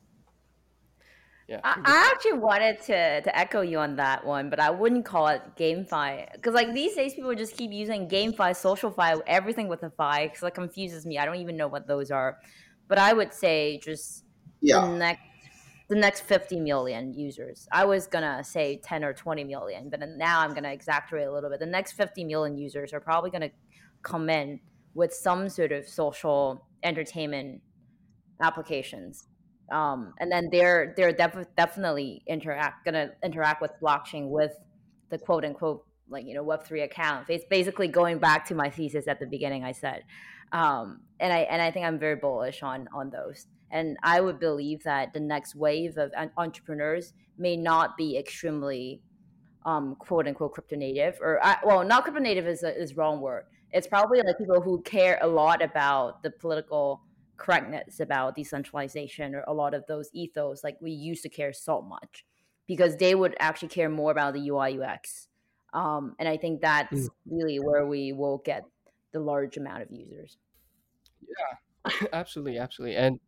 Yeah. 1.49 1.61
I, 1.63 1.79
I 1.85 2.11
actually 2.13 2.39
wanted 2.39 2.81
to 2.83 3.21
to 3.21 3.39
echo 3.39 3.61
you 3.61 3.79
on 3.79 3.97
that 3.97 4.25
one, 4.25 4.49
but 4.49 4.59
I 4.59 4.71
wouldn't 4.71 5.05
call 5.05 5.29
it 5.29 5.43
GameFi 5.57 6.33
because 6.33 6.55
like 6.55 6.73
these 6.73 6.95
days 6.95 7.15
people 7.15 7.35
just 7.35 7.57
keep 7.57 7.71
using 7.71 8.09
GameFi, 8.09 8.37
SocialFi, 8.37 9.21
everything 9.27 9.69
with 9.69 9.83
a 9.83 9.91
fi 9.91 10.29
because 10.29 10.43
it 10.43 10.55
confuses 10.55 11.05
me. 11.05 11.19
I 11.19 11.27
don't 11.27 11.37
even 11.37 11.57
know 11.57 11.69
what 11.69 11.87
those 11.87 12.11
are, 12.11 12.39
but 12.89 12.99
I 12.99 13.13
would 13.13 13.35
say 13.35 13.79
just 13.83 14.25
Yeah, 14.63 14.87
the 14.87 14.97
next 14.97 15.23
the 15.89 15.97
next 15.97 16.23
50 16.23 16.61
million 16.61 17.13
users. 17.13 17.69
I 17.71 17.85
was 17.85 18.07
gonna 18.07 18.43
say 18.43 18.81
10 18.83 19.05
or 19.05 19.13
20 19.13 19.45
million, 19.45 19.91
but 19.91 20.01
now 20.17 20.41
I'm 20.41 20.55
gonna 20.55 20.73
exaggerate 20.73 21.27
a 21.27 21.33
little 21.33 21.51
bit. 21.51 21.61
The 21.61 21.67
next 21.67 21.93
50 21.93 22.25
million 22.25 22.57
users 22.57 22.95
are 22.95 23.01
probably 23.01 23.29
gonna 23.31 23.51
come 24.03 24.31
in 24.31 24.61
with 24.95 25.13
some 25.13 25.49
sort 25.49 25.73
of 25.73 25.89
social 25.89 26.67
entertainment 26.83 27.61
applications 28.41 29.27
um, 29.73 30.15
and 30.21 30.31
then 30.31 30.49
they're 30.51 30.95
they're 30.97 31.13
def- 31.13 31.47
definitely 31.57 32.23
interact 32.27 32.85
gonna 32.85 33.11
interact 33.23 33.63
with 33.63 33.73
blockchain 33.83 34.29
with 34.29 34.53
the 35.11 35.19
quote 35.19 35.45
unquote 35.45 35.85
like 36.09 36.27
you 36.27 36.35
know 36.35 36.43
web 36.43 36.65
three 36.65 36.83
account. 36.83 37.27
It's 37.31 37.45
basically 37.49 37.89
going 37.89 38.19
back 38.19 38.47
to 38.49 38.55
my 38.55 38.69
thesis 38.69 39.09
at 39.09 39.21
the 39.21 39.27
beginning. 39.27 39.65
I 39.65 39.73
said, 39.73 40.05
um, 40.53 41.01
and 41.19 41.33
I 41.33 41.39
and 41.41 41.63
I 41.63 41.71
think 41.71 41.87
I'm 41.87 41.99
very 41.99 42.17
bullish 42.17 42.63
on 42.63 42.89
on 42.95 43.11
those. 43.11 43.47
And 43.71 43.97
I 44.05 44.21
would 44.21 44.39
believe 44.39 44.85
that 44.85 45.13
the 45.15 45.21
next 45.21 45.57
wave 45.57 45.97
of 45.97 46.13
entrepreneurs 46.37 47.13
may 47.39 47.57
not 47.57 47.97
be 47.97 48.17
extremely 48.17 49.01
um, 49.67 49.97
quote 49.97 50.29
unquote 50.29 50.53
crypto 50.53 50.77
native 50.77 51.19
or 51.21 51.45
uh, 51.45 51.57
well, 51.65 51.85
not 51.85 52.05
crypto 52.05 52.21
native 52.21 52.47
is 52.47 52.63
a, 52.63 52.79
is 52.79 52.97
wrong 52.97 53.21
word. 53.21 53.45
It's 53.75 53.89
probably 53.89 54.23
like 54.23 54.39
people 54.39 54.63
who 54.63 54.83
care 54.83 55.19
a 55.21 55.29
lot 55.29 55.63
about 55.63 56.23
the 56.23 56.31
political 56.31 57.03
correctness 57.37 58.01
about 58.01 58.37
decentralization 58.37 59.35
or 59.35 59.45
a 59.49 59.55
lot 59.55 59.75
of 59.75 59.85
those 59.89 60.11
ethos 60.15 60.65
like 60.65 60.79
we 60.81 60.93
used 60.93 61.25
to 61.25 61.29
care 61.29 61.53
so 61.53 61.83
much 61.83 62.25
because 62.67 62.97
they 62.99 63.15
would 63.15 63.37
actually 63.41 63.69
care 63.69 63.91
more 63.91 64.13
about 64.13 64.35
the 64.35 64.41
UI 64.49 64.79
UX. 64.81 65.29
Um, 65.75 66.15
and 66.21 66.29
I 66.29 66.37
think 66.39 66.61
that's 66.63 67.11
Mm. 67.11 67.11
really 67.27 67.59
where 67.59 67.87
we 67.87 68.13
will 68.13 68.39
get 68.39 68.65
the 69.13 69.21
large 69.21 69.57
amount 69.57 69.83
of 69.83 69.91
users. 69.93 70.39
Yeah, 71.21 71.57
absolutely, 72.13 72.59
absolutely. 72.59 72.97
And 72.97 73.21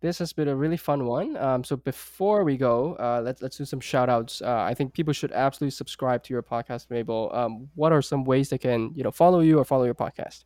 this 0.00 0.18
has 0.18 0.32
been 0.32 0.48
a 0.48 0.54
really 0.54 0.76
fun 0.76 1.06
one. 1.06 1.36
Um, 1.36 1.64
so 1.64 1.76
before 1.76 2.44
we 2.44 2.56
go, 2.56 2.94
uh, 2.94 3.20
let's 3.24 3.42
let's 3.42 3.56
do 3.56 3.64
some 3.64 3.80
shout 3.80 4.08
outs. 4.08 4.40
Uh, 4.40 4.60
I 4.60 4.74
think 4.74 4.94
people 4.94 5.12
should 5.12 5.32
absolutely 5.32 5.72
subscribe 5.72 6.22
to 6.24 6.34
your 6.34 6.42
podcast, 6.42 6.90
Mable. 6.90 7.30
Um, 7.32 7.68
what 7.74 7.92
are 7.92 8.02
some 8.02 8.24
ways 8.24 8.48
they 8.48 8.58
can, 8.58 8.92
you 8.94 9.02
know, 9.02 9.10
follow 9.10 9.40
you 9.40 9.58
or 9.58 9.64
follow 9.64 9.84
your 9.84 9.94
podcast? 9.94 10.44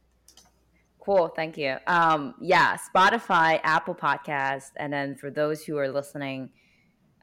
Cool, 1.00 1.28
thank 1.34 1.58
you. 1.58 1.76
Um, 1.86 2.34
yeah, 2.40 2.76
Spotify, 2.76 3.60
Apple 3.64 3.94
Podcast, 3.94 4.70
and 4.76 4.92
then 4.92 5.16
for 5.16 5.30
those 5.30 5.64
who 5.64 5.76
are 5.76 5.88
listening, 5.88 6.50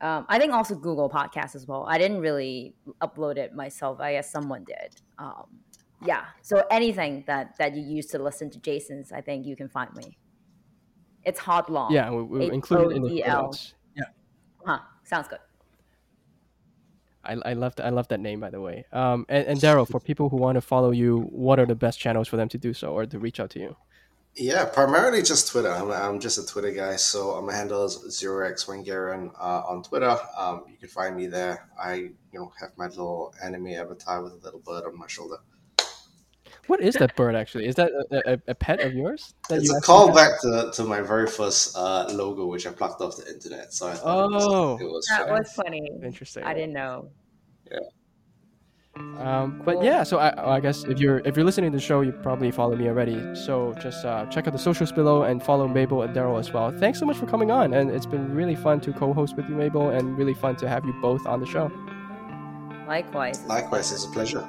um, 0.01 0.25
I 0.27 0.37
think 0.37 0.53
also 0.53 0.75
Google 0.75 1.09
Podcast 1.09 1.55
as 1.55 1.65
well. 1.65 1.85
I 1.87 1.97
didn't 1.97 2.19
really 2.19 2.75
upload 3.01 3.37
it 3.37 3.55
myself. 3.55 3.99
I 3.99 4.13
guess 4.13 4.31
someone 4.31 4.65
did. 4.65 5.01
Um, 5.17 5.45
yeah, 6.05 6.25
so 6.41 6.63
anything 6.69 7.23
that 7.25 7.57
that 7.57 7.75
you 7.75 7.81
use 7.81 8.05
to 8.07 8.19
listen 8.19 8.49
to 8.51 8.59
Jason's, 8.59 9.11
I 9.11 9.21
think 9.21 9.45
you 9.45 9.55
can 9.55 9.67
find 9.67 9.93
me. 9.95 10.17
It's 11.25 11.39
hot 11.39 11.69
long. 11.69 11.91
Yeah, 11.91 12.09
we, 12.11 12.23
we'll 12.23 12.49
include 12.51 12.91
it 12.91 12.95
in 12.95 13.03
the 13.03 13.21
show 13.21 13.41
notes. 13.41 13.73
Yeah, 13.95 14.03
Huh. 14.65 14.79
Sounds 15.03 15.27
good. 15.27 15.39
I, 17.23 17.33
I 17.45 17.53
love 17.53 17.73
I 17.83 17.89
love 17.89 18.07
that 18.07 18.19
name 18.19 18.39
by 18.39 18.49
the 18.49 18.61
way. 18.61 18.85
Um, 18.93 19.25
and, 19.27 19.45
and 19.45 19.59
Darryl, 19.59 19.87
for 19.87 19.99
people 19.99 20.29
who 20.29 20.37
want 20.37 20.55
to 20.55 20.61
follow 20.61 20.91
you, 20.91 21.27
what 21.31 21.59
are 21.59 21.65
the 21.65 21.75
best 21.75 21.99
channels 21.99 22.27
for 22.27 22.37
them 22.37 22.49
to 22.49 22.57
do 22.57 22.73
so 22.73 22.93
or 22.93 23.05
to 23.05 23.19
reach 23.19 23.39
out 23.39 23.49
to 23.51 23.59
you? 23.59 23.75
yeah, 24.35 24.65
primarily 24.65 25.21
just 25.21 25.51
Twitter. 25.51 25.71
I'm, 25.71 25.91
I'm 25.91 26.19
just 26.19 26.37
a 26.37 26.45
Twitter 26.45 26.71
guy, 26.71 26.95
so 26.95 27.41
my 27.41 27.53
handle 27.53 27.85
is 27.85 28.17
zero 28.17 28.47
x 28.49 28.65
Wangarian 28.65 29.31
uh, 29.39 29.63
on 29.67 29.83
Twitter. 29.83 30.17
Um, 30.37 30.63
you 30.69 30.77
can 30.77 30.87
find 30.87 31.15
me 31.15 31.27
there. 31.27 31.67
I 31.81 31.95
you 31.95 32.15
know 32.33 32.51
have 32.59 32.71
my 32.77 32.87
little 32.87 33.33
anime 33.43 33.67
avatar 33.67 34.23
with 34.23 34.33
a 34.33 34.37
little 34.37 34.59
bird 34.59 34.85
on 34.85 34.97
my 34.97 35.07
shoulder. 35.07 35.37
What 36.69 36.81
is 36.81 36.93
that 37.01 37.15
bird 37.15 37.35
actually? 37.35 37.65
Is 37.67 37.75
that 37.75 37.91
a, 38.11 38.33
a, 38.33 38.39
a 38.49 38.55
pet 38.55 38.79
of 38.81 38.93
yours? 38.93 39.33
That 39.49 39.57
It's 39.59 39.65
you 39.67 39.73
a 39.73 39.77
actually 39.77 39.95
callback 39.95 40.39
to, 40.41 40.71
to 40.75 40.83
my 40.83 41.01
very 41.01 41.27
first 41.27 41.75
uh, 41.75 42.07
logo, 42.13 42.45
which 42.45 42.65
I 42.67 42.71
plucked 42.71 43.01
off 43.01 43.17
the 43.17 43.27
internet. 43.33 43.73
So 43.73 43.87
I 43.87 43.95
thought 43.95 44.25
it 44.25 44.33
was, 44.35 44.45
Oh. 44.47 44.77
it 44.79 44.83
was 44.85 45.05
That 45.09 45.27
fun. 45.27 45.37
was 45.39 45.51
funny. 45.53 45.89
Interesting. 46.03 46.43
I 46.43 46.53
didn't 46.53 46.73
know. 46.73 47.09
Um, 49.19 49.61
but 49.63 49.81
yeah, 49.83 50.03
so 50.03 50.17
I, 50.17 50.55
I 50.57 50.59
guess 50.59 50.83
if 50.83 50.99
you're 50.99 51.19
if 51.19 51.37
you're 51.37 51.45
listening 51.45 51.71
to 51.71 51.77
the 51.77 51.81
show, 51.81 52.01
you 52.01 52.11
probably 52.11 52.51
follow 52.51 52.75
me 52.75 52.87
already. 52.87 53.17
So 53.33 53.73
just 53.81 54.03
uh, 54.03 54.25
check 54.25 54.45
out 54.47 54.51
the 54.53 54.59
socials 54.59 54.91
below 54.91 55.23
and 55.23 55.41
follow 55.41 55.67
Mable 55.67 56.01
and 56.01 56.13
Darryl 56.13 56.37
as 56.39 56.51
well. 56.51 56.71
Thanks 56.77 56.99
so 56.99 57.05
much 57.05 57.15
for 57.15 57.25
coming 57.25 57.49
on, 57.49 57.73
and 57.73 57.91
it's 57.91 58.05
been 58.05 58.33
really 58.35 58.55
fun 58.55 58.81
to 58.81 58.91
co-host 58.91 59.37
with 59.37 59.47
you, 59.47 59.55
Mable, 59.55 59.89
and 59.89 60.17
really 60.17 60.33
fun 60.33 60.55
to 60.57 60.67
have 60.67 60.83
you 60.85 60.93
both 61.01 61.25
on 61.25 61.39
the 61.39 61.45
show. 61.45 61.71
Likewise. 62.87 63.41
Likewise, 63.45 63.91
it's 63.93 64.05
a 64.05 64.09
pleasure. 64.09 64.45